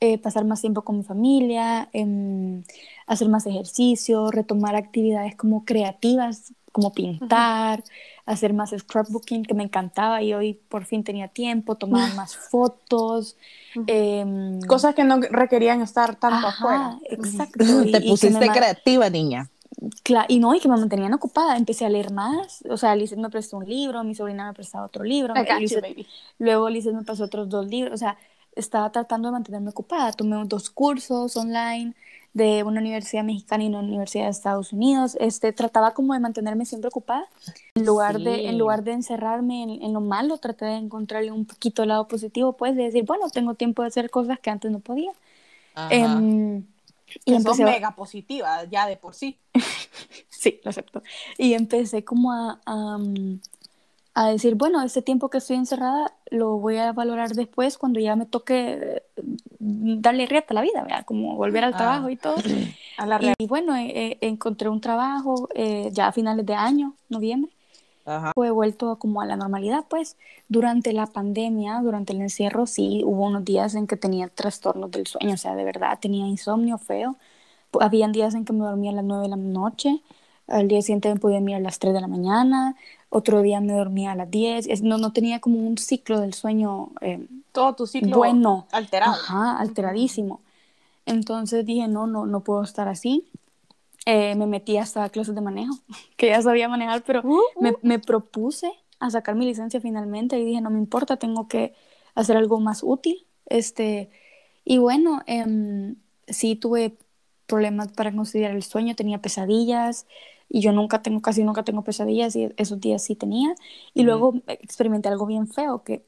eh, 0.00 0.18
pasar 0.18 0.44
más 0.44 0.60
tiempo 0.60 0.82
con 0.82 0.98
mi 0.98 1.04
familia, 1.04 1.88
em, 1.94 2.64
hacer 3.06 3.28
más 3.28 3.46
ejercicio, 3.46 4.30
retomar 4.30 4.76
actividades 4.76 5.36
como 5.36 5.64
creativas, 5.64 6.52
como 6.76 6.92
pintar, 6.92 7.82
hacer 8.26 8.52
más 8.52 8.74
scrapbooking, 8.76 9.46
que 9.46 9.54
me 9.54 9.62
encantaba 9.62 10.20
y 10.22 10.34
hoy 10.34 10.60
por 10.68 10.84
fin 10.84 11.02
tenía 11.02 11.28
tiempo, 11.28 11.76
tomar 11.76 12.14
más 12.16 12.36
fotos. 12.36 13.38
Em, 13.86 14.60
Cosas 14.60 14.94
que 14.94 15.02
no 15.02 15.18
requerían 15.18 15.80
estar 15.80 16.16
tanto 16.16 16.48
afuera. 16.48 16.98
Exacto. 17.08 17.64
Te 17.90 18.02
pusiste 18.02 18.46
creativa, 18.48 19.08
niña. 19.08 19.48
Claro, 20.02 20.26
y 20.28 20.38
no, 20.38 20.54
y 20.54 20.60
que 20.60 20.68
me 20.68 20.76
mantenían 20.76 21.14
ocupada. 21.14 21.56
Empecé 21.56 21.86
a 21.86 21.88
leer 21.88 22.12
más. 22.12 22.62
O 22.68 22.76
sea, 22.76 22.94
Lizeth 22.94 23.18
me 23.18 23.30
prestó 23.30 23.56
un 23.56 23.64
libro, 23.64 24.04
mi 24.04 24.14
sobrina 24.14 24.46
me 24.46 24.52
prestaba 24.52 24.84
otro 24.84 25.02
libro. 25.02 25.32
luego 26.38 26.68
Lizeth 26.68 26.92
me 26.92 27.04
pasó 27.04 27.24
otros 27.24 27.48
dos 27.48 27.66
libros. 27.66 27.94
O 27.94 27.96
sea, 27.96 28.18
estaba 28.56 28.90
tratando 28.90 29.28
de 29.28 29.32
mantenerme 29.32 29.70
ocupada. 29.70 30.12
Tomé 30.12 30.42
dos 30.46 30.70
cursos 30.70 31.36
online 31.36 31.94
de 32.36 32.64
una 32.64 32.80
universidad 32.80 33.24
mexicana 33.24 33.64
y 33.64 33.68
una 33.68 33.78
universidad 33.78 34.24
de 34.24 34.30
Estados 34.30 34.72
Unidos. 34.72 35.16
Este, 35.20 35.52
trataba 35.52 35.94
como 35.94 36.12
de 36.12 36.20
mantenerme 36.20 36.66
siempre 36.66 36.88
ocupada. 36.88 37.26
En 37.74 37.86
lugar, 37.86 38.18
de, 38.18 38.48
en 38.48 38.58
lugar 38.58 38.82
de 38.82 38.92
encerrarme 38.92 39.62
en, 39.62 39.92
lo 39.92 40.00
malo, 40.00 40.36
traté 40.36 40.66
de 40.66 40.74
encontrarle 40.74 41.30
un 41.32 41.46
poquito 41.46 41.82
el 41.82 41.88
lado 41.88 42.08
positivo, 42.08 42.54
pues, 42.54 42.76
de 42.76 42.84
decir, 42.84 43.04
bueno, 43.04 43.30
tengo 43.30 43.54
tiempo 43.54 43.82
de 43.82 43.88
hacer 43.88 44.10
cosas 44.10 44.38
que 44.38 44.50
antes 44.50 44.70
no 44.70 44.80
podía. 44.80 45.12
Em, 45.90 46.64
y 47.24 47.34
empecé... 47.34 47.64
mega 47.64 47.94
positiva 47.94 48.64
ya 48.64 48.86
de 48.86 48.96
por 48.96 49.14
sí. 49.14 49.38
sí, 50.28 50.60
lo 50.62 50.70
acepto. 50.70 51.02
Y 51.38 51.54
empecé 51.54 52.04
como 52.04 52.32
a, 52.32 52.98
a, 54.16 54.28
decir, 54.28 54.54
bueno, 54.54 54.82
este 54.82 55.02
tiempo 55.02 55.28
que 55.28 55.38
estoy 55.38 55.56
encerrada 55.56 56.12
lo 56.30 56.56
voy 56.56 56.78
a 56.78 56.92
valorar 56.92 57.30
después 57.30 57.78
cuando 57.78 58.00
ya 58.00 58.16
me 58.16 58.26
toque 58.26 59.02
mm, 59.58 60.00
darle 60.00 60.26
rieta 60.26 60.48
a 60.50 60.54
la 60.54 60.62
vida, 60.62 60.82
¿verdad? 60.82 61.04
Como 61.04 61.36
volver 61.36 61.64
al 61.64 61.74
ah. 61.74 61.76
trabajo 61.76 62.08
y 62.10 62.16
todo. 62.16 62.36
y, 63.38 63.46
bueno, 63.46 63.74
encontré 63.76 64.68
un 64.68 64.80
trabajo 64.80 65.48
eh, 65.54 65.90
ya 65.92 66.08
a 66.08 66.12
finales 66.12 66.46
de 66.46 66.54
año, 66.54 66.94
noviembre. 67.08 67.52
Fue 68.34 68.50
vuelto 68.50 69.00
como 69.00 69.20
a 69.20 69.26
la 69.26 69.34
normalidad, 69.36 69.84
pues 69.88 70.16
durante 70.48 70.92
la 70.92 71.06
pandemia, 71.06 71.80
durante 71.80 72.12
el 72.12 72.20
encierro, 72.20 72.66
sí, 72.66 73.02
hubo 73.04 73.24
unos 73.24 73.44
días 73.44 73.74
en 73.74 73.88
que 73.88 73.96
tenía 73.96 74.28
trastornos 74.28 74.92
del 74.92 75.08
sueño, 75.08 75.34
o 75.34 75.36
sea, 75.36 75.56
de 75.56 75.64
verdad, 75.64 75.98
tenía 76.00 76.24
insomnio 76.24 76.78
feo. 76.78 77.16
Habían 77.80 78.12
días 78.12 78.34
en 78.34 78.44
que 78.44 78.52
me 78.52 78.64
dormía 78.64 78.92
a 78.92 78.94
las 78.94 79.04
9 79.04 79.24
de 79.24 79.28
la 79.28 79.36
noche, 79.36 80.02
al 80.46 80.68
día 80.68 80.80
siguiente 80.82 81.12
me 81.12 81.18
podía 81.18 81.38
dormir 81.38 81.56
a 81.56 81.60
las 81.60 81.78
3 81.80 81.92
de 81.94 82.00
la 82.00 82.06
mañana, 82.06 82.76
otro 83.08 83.42
día 83.42 83.60
me 83.60 83.72
dormía 83.72 84.12
a 84.12 84.16
las 84.16 84.30
10, 84.30 84.82
no, 84.82 84.98
no 84.98 85.12
tenía 85.12 85.40
como 85.40 85.58
un 85.58 85.78
ciclo 85.78 86.20
del 86.20 86.34
sueño. 86.34 86.90
Eh, 87.00 87.26
Todo 87.52 87.74
tu 87.74 87.86
ciclo 87.86 88.16
bueno, 88.16 88.66
alterado. 88.72 89.12
Ajá, 89.12 89.58
alteradísimo. 89.58 90.40
Entonces 91.06 91.64
dije, 91.64 91.88
no, 91.88 92.06
no, 92.06 92.26
no 92.26 92.40
puedo 92.40 92.62
estar 92.62 92.88
así. 92.88 93.28
Eh, 94.04 94.34
me 94.36 94.46
metí 94.46 94.76
hasta 94.76 95.08
clases 95.08 95.34
de 95.34 95.40
manejo, 95.40 95.74
que 96.16 96.28
ya 96.28 96.42
sabía 96.42 96.68
manejar, 96.68 97.02
pero 97.04 97.22
uh, 97.24 97.40
me, 97.60 97.72
uh. 97.72 97.78
me, 97.82 97.98
propuse 97.98 98.70
a 99.00 99.10
sacar 99.10 99.34
mi 99.34 99.46
licencia 99.46 99.80
finalmente 99.80 100.38
y 100.38 100.44
dije, 100.44 100.60
no 100.60 100.70
me 100.70 100.78
importa, 100.78 101.16
tengo 101.16 101.48
que 101.48 101.74
hacer 102.14 102.36
algo 102.36 102.60
más 102.60 102.82
útil. 102.82 103.26
Este, 103.46 104.10
y 104.64 104.78
bueno, 104.78 105.22
eh, 105.26 105.94
sí 106.28 106.56
tuve 106.56 106.96
problemas 107.46 107.92
para 107.92 108.14
conciliar 108.14 108.52
el 108.52 108.62
sueño, 108.62 108.96
tenía 108.96 109.22
pesadillas 109.22 110.06
y 110.48 110.60
yo 110.60 110.72
nunca 110.72 111.02
tengo, 111.02 111.20
casi 111.20 111.44
nunca 111.44 111.64
tengo 111.64 111.82
pesadillas 111.82 112.36
y 112.36 112.52
esos 112.56 112.80
días 112.80 113.02
sí 113.02 113.14
tenía. 113.14 113.54
Y 113.94 114.02
luego 114.02 114.34
experimenté 114.46 115.08
algo 115.08 115.26
bien 115.26 115.48
feo, 115.48 115.82
que 115.82 116.04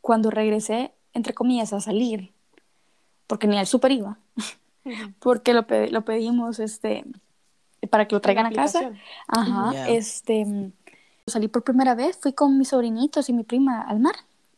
cuando 0.00 0.30
regresé, 0.30 0.92
entre 1.14 1.34
comillas, 1.34 1.72
a 1.72 1.80
salir, 1.80 2.32
porque 3.26 3.46
ni 3.46 3.58
al 3.58 3.66
super 3.66 3.92
iba, 3.92 4.18
porque 5.20 5.54
lo, 5.54 5.66
lo 5.90 6.04
pedimos, 6.04 6.58
este, 6.58 7.04
para 7.90 8.06
que 8.06 8.14
lo 8.14 8.20
traigan 8.20 8.46
a 8.46 8.52
casa. 8.52 8.92
Ajá, 9.26 9.88
este, 9.88 10.72
salí 11.26 11.48
por 11.48 11.62
primera 11.62 11.94
vez, 11.94 12.18
fui 12.20 12.32
con 12.32 12.58
mis 12.58 12.68
sobrinitos 12.68 13.28
y 13.28 13.32
mi 13.32 13.44
prima 13.44 13.80
al 13.82 14.00
mar. 14.00 14.14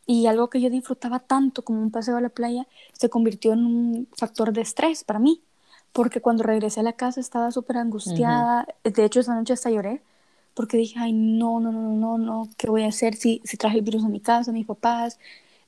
Y 0.06 0.26
algo 0.26 0.50
que 0.50 0.60
yo 0.60 0.70
disfrutaba 0.70 1.20
tanto 1.20 1.62
como 1.62 1.80
un 1.80 1.92
paseo 1.92 2.16
a 2.16 2.20
la 2.20 2.30
playa 2.30 2.66
se 2.92 3.08
convirtió 3.08 3.52
en 3.52 3.64
un 3.64 4.08
factor 4.12 4.52
de 4.52 4.62
estrés 4.62 5.04
para 5.04 5.20
mí. 5.20 5.40
Porque 5.92 6.20
cuando 6.20 6.42
regresé 6.42 6.80
a 6.80 6.82
la 6.84 6.92
casa 6.92 7.20
estaba 7.20 7.50
súper 7.50 7.76
angustiada. 7.76 8.66
De 8.84 9.04
hecho, 9.04 9.20
esa 9.20 9.34
noche 9.34 9.52
hasta 9.52 9.70
lloré. 9.70 10.02
Porque 10.54 10.76
dije, 10.76 10.98
ay, 10.98 11.12
no, 11.12 11.60
no, 11.60 11.72
no, 11.72 11.94
no, 11.94 12.18
no, 12.18 12.48
¿qué 12.56 12.68
voy 12.68 12.82
a 12.82 12.88
hacer 12.88 13.14
si, 13.14 13.40
si 13.44 13.56
traje 13.56 13.78
el 13.78 13.82
virus 13.82 14.04
a 14.04 14.08
mi 14.08 14.20
casa, 14.20 14.52
mis 14.52 14.66
papás? 14.66 15.18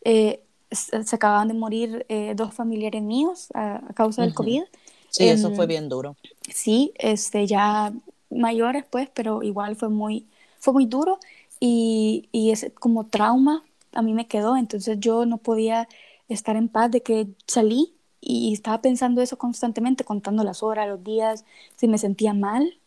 Eh, 0.05 0.43
se 0.70 1.16
acababan 1.16 1.49
de 1.49 1.55
morir 1.55 2.07
eh, 2.09 2.35
dos 2.35 2.55
familiares 2.55 3.03
míos 3.03 3.49
a, 3.55 3.81
causa 3.95 4.23
del 4.23 4.35
COVID. 4.35 4.62
Sí, 5.11 5.29
eso 5.29 5.51
fue 5.55 5.64
em, 5.64 5.68
bien 5.68 5.89
duro. 5.89 6.16
Sí, 6.53 6.93
este, 6.97 7.47
ya 7.47 7.93
mayores, 8.31 8.85
pues, 8.89 9.09
pero 9.12 9.43
igual 9.43 9.77
fue 9.77 9.89
muy, 9.89 10.27
fue 10.59 10.73
muy 10.73 10.87
duro 10.87 11.18
y, 11.61 12.29
y 12.33 12.51
ese 12.51 12.73
como 12.73 13.07
trauma 13.07 13.62
a 13.93 14.03
mí 14.03 14.14
me 14.14 14.27
quedó, 14.27 14.57
entonces 14.57 14.99
yo 14.99 15.27
no 15.27 15.37
podía 15.37 15.89
estar 16.29 16.57
en 16.57 16.68
paz 16.68 16.91
de 16.91 17.03
que 17.03 17.29
salí 17.47 17.95
y 18.23 18.55
estaba 18.55 18.81
pensando 18.81 19.20
eso 19.20 19.37
constantemente, 19.37 20.05
contando 20.05 20.45
las 20.45 20.62
horas, 20.62 20.89
los 20.89 21.05
días, 21.05 21.45
si 21.77 21.89
me 21.89 21.99
sentía 21.99 22.33
mal 22.35 22.79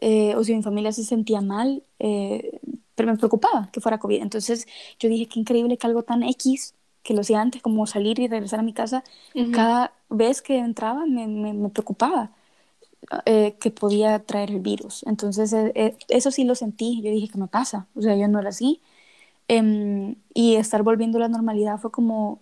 eh, 0.00 0.34
o 0.36 0.44
si 0.44 0.54
mi 0.54 0.62
familia 0.62 0.92
se 0.92 1.04
sentía 1.04 1.40
mal, 1.42 1.82
eh, 1.98 2.60
pero 2.94 3.12
me 3.12 3.18
preocupaba 3.18 3.68
que 3.72 3.80
fuera 3.80 3.98
COVID. 3.98 4.22
Entonces 4.22 4.66
yo 4.98 5.08
dije, 5.08 5.26
qué 5.26 5.40
increíble 5.40 5.76
que 5.76 5.86
algo 5.86 6.02
tan 6.02 6.22
X 6.22 6.74
que 7.02 7.14
lo 7.14 7.20
hacía 7.22 7.40
antes, 7.40 7.62
como 7.62 7.86
salir 7.86 8.18
y 8.18 8.28
regresar 8.28 8.60
a 8.60 8.62
mi 8.62 8.72
casa, 8.72 9.04
cada 9.52 9.92
vez 10.10 10.42
que 10.42 10.58
entraba 10.58 11.06
me, 11.06 11.26
me, 11.26 11.68
preocupaba 11.70 12.30
eh, 13.24 13.56
que 13.58 13.70
podía 13.70 14.18
traer 14.20 14.50
el 14.50 14.60
virus. 14.60 15.02
Entonces, 15.06 15.52
eh, 15.52 15.72
eh, 15.74 15.96
eso 16.08 16.30
sí 16.30 16.44
lo 16.44 16.54
sentí. 16.54 17.00
Yo 17.02 17.10
dije, 17.10 17.28
¿qué 17.28 17.38
me 17.38 17.46
pasa? 17.46 17.86
O 17.94 18.02
sea, 18.02 18.16
yo 18.16 18.28
no 18.28 18.38
era 18.38 18.50
así. 18.50 18.80
Em, 19.48 20.16
y 20.34 20.56
estar 20.56 20.82
volviendo 20.82 21.18
a 21.18 21.22
la 21.22 21.28
normalidad 21.28 21.78
fue 21.78 21.90
como, 21.90 22.40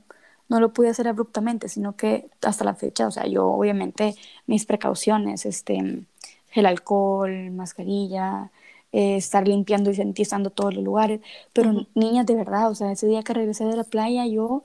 no 0.48 0.60
lo 0.60 0.72
pude 0.72 0.88
hacer 0.88 1.08
abruptamente, 1.08 1.68
sino 1.68 1.96
que 1.96 2.30
hasta 2.42 2.64
la 2.64 2.74
fecha, 2.74 3.06
o 3.06 3.10
sea, 3.10 3.26
yo 3.26 3.46
obviamente 3.46 4.14
mis 4.46 4.64
precauciones, 4.66 5.46
este, 5.46 6.06
el 6.54 6.66
alcohol, 6.66 7.50
mascarilla, 7.50 8.50
estar 8.92 9.46
limpiando 9.46 9.90
y 9.90 9.94
sanitizando 9.94 10.50
todos 10.50 10.74
los 10.74 10.84
lugares, 10.84 11.20
pero 11.52 11.86
niñas 11.94 12.26
de 12.26 12.34
verdad, 12.34 12.70
o 12.70 12.74
sea, 12.74 12.92
ese 12.92 13.06
día 13.06 13.22
que 13.22 13.34
regresé 13.34 13.64
de 13.64 13.76
la 13.76 13.84
playa, 13.84 14.26
yo 14.26 14.62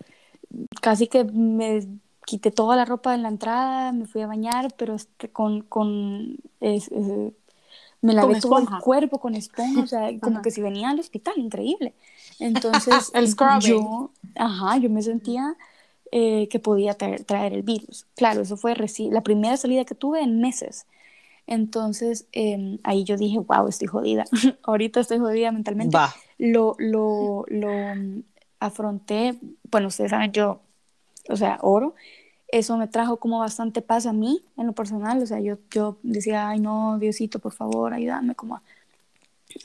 casi 0.81 1.07
que 1.07 1.25
me 1.25 1.85
quité 2.25 2.51
toda 2.51 2.75
la 2.75 2.85
ropa 2.85 3.13
en 3.13 3.23
la 3.23 3.29
entrada, 3.29 3.91
me 3.91 4.05
fui 4.05 4.21
a 4.21 4.27
bañar, 4.27 4.73
pero 4.77 4.95
este, 4.95 5.29
con, 5.29 5.61
con 5.61 6.37
me 8.01 8.13
lavé 8.13 8.39
todo 8.39 8.59
el 8.59 8.67
cuerpo 8.81 9.19
con 9.19 9.35
esponja, 9.35 9.81
o 9.81 9.87
sea, 9.87 10.07
como 10.21 10.41
que 10.41 10.51
si 10.51 10.61
venía 10.61 10.89
al 10.89 10.99
hospital, 10.99 11.33
increíble. 11.37 11.93
Entonces, 12.39 13.11
el 13.13 13.33
yo, 13.61 14.11
ajá, 14.35 14.77
yo 14.77 14.89
me 14.89 15.01
sentía 15.01 15.55
eh, 16.15 16.47
que 16.47 16.59
podía 16.59 16.93
traer, 16.93 17.23
traer, 17.23 17.53
el 17.53 17.63
virus. 17.63 18.05
Claro, 18.15 18.41
eso 18.41 18.55
fue 18.55 18.75
la 19.09 19.21
primera 19.23 19.57
salida 19.57 19.83
que 19.83 19.95
tuve 19.95 20.21
en 20.21 20.41
meses. 20.41 20.85
Entonces, 21.47 22.27
em, 22.33 22.77
ahí 22.83 23.03
yo 23.03 23.17
dije, 23.17 23.39
wow, 23.39 23.67
estoy 23.67 23.87
jodida. 23.87 24.23
Ahorita 24.61 24.99
estoy 24.99 25.17
jodida 25.17 25.51
mentalmente. 25.51 25.97
Lo, 26.37 26.75
lo, 26.77 27.45
lo 27.47 27.95
mm, 27.95 28.21
afronté, 28.59 29.39
bueno, 29.71 29.87
ustedes 29.87 30.11
saben, 30.11 30.31
yo, 30.31 30.61
o 31.29 31.35
sea, 31.35 31.57
oro. 31.63 31.95
Eso 32.47 32.77
me 32.77 32.87
trajo 32.87 33.17
como 33.17 33.39
bastante 33.39 33.81
paz 33.81 34.05
a 34.05 34.13
mí, 34.13 34.45
en 34.55 34.67
lo 34.67 34.73
personal. 34.73 35.19
O 35.19 35.25
sea, 35.25 35.39
yo, 35.39 35.57
yo 35.71 35.97
decía, 36.03 36.47
ay, 36.47 36.59
no, 36.59 36.99
Diosito, 36.99 37.39
por 37.39 37.53
favor, 37.53 37.91
ayúdame 37.91 38.35
como 38.35 38.61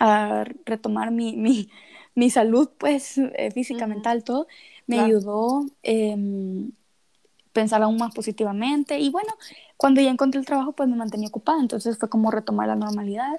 a, 0.01 0.45
retomar 0.65 1.11
mi, 1.11 1.37
mi, 1.37 1.69
mi, 2.15 2.31
salud, 2.31 2.71
pues, 2.79 3.19
eh, 3.19 3.51
física, 3.51 3.87
mental, 3.87 4.25
todo. 4.25 4.47
Me 4.89 4.99
ayudó 5.01 5.67
eh, 5.85 6.17
pensar 7.53 7.83
aún 7.83 7.97
más 7.99 8.15
positivamente. 8.15 8.99
Y 9.01 9.11
bueno, 9.11 9.35
cuando 9.77 10.01
ya 10.01 10.11
encontré 10.11 10.41
el 10.41 10.47
trabajo, 10.47 10.73
pues 10.73 10.89
me 10.89 10.97
mantenía 10.97 11.29
ocupada, 11.29 11.61
entonces 11.61 11.99
fue 11.99 12.09
como 12.09 12.31
retomar 12.31 12.69
la 12.69 12.77
normalidad. 12.77 13.39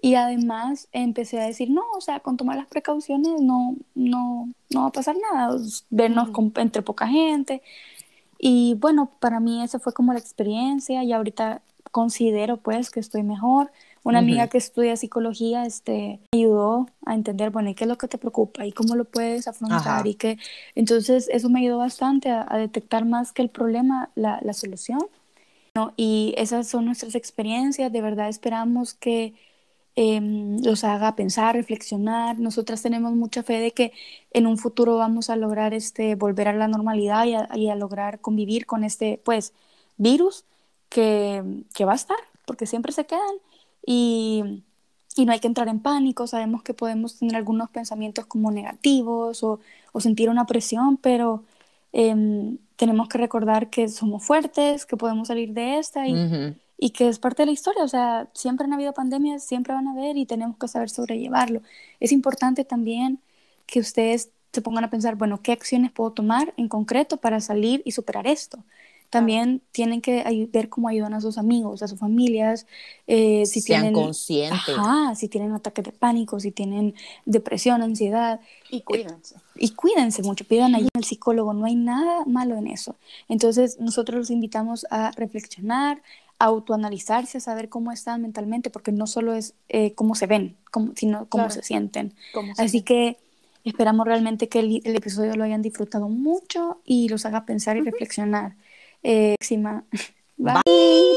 Y 0.00 0.16
además 0.16 0.88
empecé 0.92 1.40
a 1.40 1.46
decir, 1.46 1.70
no, 1.70 1.82
o 1.96 2.00
sea, 2.00 2.20
con 2.20 2.36
tomar 2.36 2.56
las 2.56 2.66
precauciones 2.66 3.40
no, 3.40 3.76
no, 3.94 4.48
no 4.70 4.82
va 4.82 4.88
a 4.88 4.92
pasar 4.92 5.16
nada, 5.32 5.56
vernos 5.90 6.30
entre 6.56 6.82
poca 6.82 7.06
gente. 7.06 7.62
Y 8.38 8.74
bueno, 8.80 9.10
para 9.20 9.40
mí 9.40 9.62
esa 9.62 9.78
fue 9.78 9.92
como 9.94 10.12
la 10.12 10.18
experiencia 10.18 11.04
y 11.04 11.12
ahorita 11.12 11.62
considero 11.92 12.56
pues 12.58 12.90
que 12.90 13.00
estoy 13.00 13.22
mejor. 13.22 13.70
Una 14.04 14.18
amiga 14.18 14.48
que 14.48 14.58
estudia 14.58 14.96
psicología 14.96 15.64
este, 15.64 16.18
me 16.32 16.40
ayudó 16.40 16.88
a 17.06 17.14
entender, 17.14 17.50
bueno, 17.50 17.70
¿y 17.70 17.74
qué 17.74 17.84
es 17.84 17.88
lo 17.88 17.98
que 17.98 18.08
te 18.08 18.18
preocupa? 18.18 18.66
¿Y 18.66 18.72
cómo 18.72 18.96
lo 18.96 19.04
puedes 19.04 19.46
afrontar? 19.46 20.06
Y 20.06 20.14
que, 20.14 20.38
entonces 20.74 21.28
eso 21.30 21.48
me 21.48 21.60
ayudó 21.60 21.78
bastante 21.78 22.30
a, 22.30 22.44
a 22.48 22.58
detectar 22.58 23.04
más 23.04 23.32
que 23.32 23.42
el 23.42 23.48
problema, 23.48 24.10
la, 24.16 24.40
la 24.42 24.54
solución. 24.54 25.00
¿no? 25.74 25.94
Y 25.96 26.34
esas 26.36 26.68
son 26.68 26.84
nuestras 26.84 27.14
experiencias, 27.14 27.92
de 27.92 28.02
verdad 28.02 28.28
esperamos 28.28 28.94
que 28.94 29.34
em, 29.96 30.62
los 30.62 30.84
haga 30.84 31.16
pensar, 31.16 31.54
reflexionar. 31.54 32.38
Nosotras 32.38 32.82
tenemos 32.82 33.12
mucha 33.12 33.42
fe 33.42 33.60
de 33.60 33.72
que 33.72 33.92
en 34.32 34.46
un 34.46 34.58
futuro 34.58 34.96
vamos 34.96 35.30
a 35.30 35.36
lograr 35.36 35.74
este, 35.74 36.14
volver 36.14 36.48
a 36.48 36.52
la 36.54 36.68
normalidad 36.68 37.24
y 37.54 37.68
a, 37.68 37.74
lograr 37.76 38.20
convivir 38.20 38.66
con 38.66 38.84
este 38.84 39.20
pues, 39.24 39.52
virus 39.96 40.44
que, 40.88 41.42
que 41.74 41.84
va 41.84 41.92
a 41.92 41.96
estar, 41.96 42.18
porque 42.46 42.66
siempre 42.66 42.92
se 42.92 43.06
quedan. 43.06 43.36
Y, 43.84 44.62
y 45.16 45.24
no 45.24 45.32
hay 45.32 45.40
que 45.40 45.48
entrar 45.48 45.68
en 45.68 45.80
pánico, 45.80 46.26
sabemos 46.26 46.62
que 46.62 46.74
podemos 46.74 47.18
tener 47.18 47.36
algunos 47.36 47.70
pensamientos 47.70 48.26
como 48.26 48.50
negativos 48.50 49.42
o, 49.42 49.60
o 49.92 50.00
sentir 50.00 50.30
una 50.30 50.46
presión, 50.46 50.96
pero 50.96 51.44
em, 51.92 52.58
tenemos 52.76 53.08
que 53.08 53.18
recordar 53.18 53.70
que 53.70 53.88
somos 53.88 54.24
fuertes, 54.24 54.86
que 54.86 54.96
podemos 54.96 55.28
salir 55.28 55.52
de 55.52 55.78
esta 55.78 56.08
y, 56.08 56.56
y, 56.78 56.90
que 56.90 57.08
es 57.08 57.18
parte 57.18 57.42
de 57.42 57.46
la 57.46 57.52
historia. 57.52 57.84
O 57.84 57.88
sea, 57.88 58.28
siempre 58.34 58.66
han 58.66 58.72
habido 58.72 58.92
pandemias, 58.92 59.44
siempre 59.44 59.74
van 59.74 59.86
a 59.88 59.92
haber 59.92 60.16
y 60.16 60.26
tenemos 60.26 60.56
que 60.56 60.68
saber 60.68 60.90
sobrellevarlo. 60.90 61.62
Es 62.00 62.12
importante 62.12 62.64
también 62.64 63.20
que 63.66 63.80
ustedes 63.80 64.30
se 64.52 64.62
pongan 64.62 64.84
a 64.84 64.90
pensar, 64.90 65.16
bueno, 65.16 65.40
¿qué 65.42 65.52
acciones 65.52 65.92
puedo 65.92 66.12
tomar 66.12 66.52
en 66.56 66.68
concreto 66.68 67.16
para 67.18 67.40
salir 67.40 67.82
y 67.84 67.92
superar 67.92 68.26
esto? 68.26 68.58
También 69.12 69.60
tienen 69.72 70.00
que 70.00 70.24
ver 70.50 70.70
cómo 70.70 70.88
ayudan 70.88 71.12
a 71.12 71.20
sus 71.20 71.36
amigos, 71.36 71.82
a 71.82 71.88
sus 71.88 71.98
familias, 71.98 72.66
eh, 73.06 73.44
si 73.44 73.60
Sean 73.60 73.82
tienen 73.82 73.92
conscientes. 73.92 74.58
Ajá, 74.70 75.14
si 75.14 75.28
tienen 75.28 75.52
ataques 75.52 75.84
de 75.84 75.92
pánico, 75.92 76.40
si 76.40 76.50
tienen 76.50 76.94
depresión, 77.26 77.82
ansiedad. 77.82 78.40
Y 78.70 78.80
cuídense. 78.80 79.36
y 79.54 79.68
cuídense 79.74 80.22
mucho, 80.22 80.46
pidan 80.46 80.74
ayuda 80.74 80.88
al 80.94 81.04
psicólogo, 81.04 81.52
no 81.52 81.66
hay 81.66 81.74
nada 81.74 82.24
malo 82.24 82.56
en 82.56 82.68
eso. 82.68 82.96
Entonces, 83.28 83.78
nosotros 83.78 84.16
los 84.16 84.30
invitamos 84.30 84.86
a 84.88 85.10
reflexionar, 85.10 86.02
a 86.38 86.46
autoanalizarse, 86.46 87.36
a 87.36 87.42
saber 87.42 87.68
cómo 87.68 87.92
están 87.92 88.22
mentalmente, 88.22 88.70
porque 88.70 88.92
no 88.92 89.06
solo 89.06 89.34
es 89.34 89.52
eh, 89.68 89.92
cómo 89.92 90.14
se 90.14 90.26
ven, 90.26 90.56
sino 90.96 91.26
cómo 91.28 91.50
se 91.50 91.62
sienten. 91.62 92.14
Así 92.56 92.80
que 92.80 93.18
esperamos 93.62 94.06
realmente 94.06 94.48
que 94.48 94.60
el, 94.60 94.80
el, 94.84 94.96
episodio 94.96 95.34
lo 95.34 95.44
hayan 95.44 95.60
disfrutado 95.60 96.08
mucho 96.08 96.80
y 96.86 97.10
los 97.10 97.26
haga 97.26 97.44
pensar 97.44 97.76
y 97.76 97.82
reflexionar. 97.82 98.54
Eh, 99.02 99.36
Bye. 100.38 101.16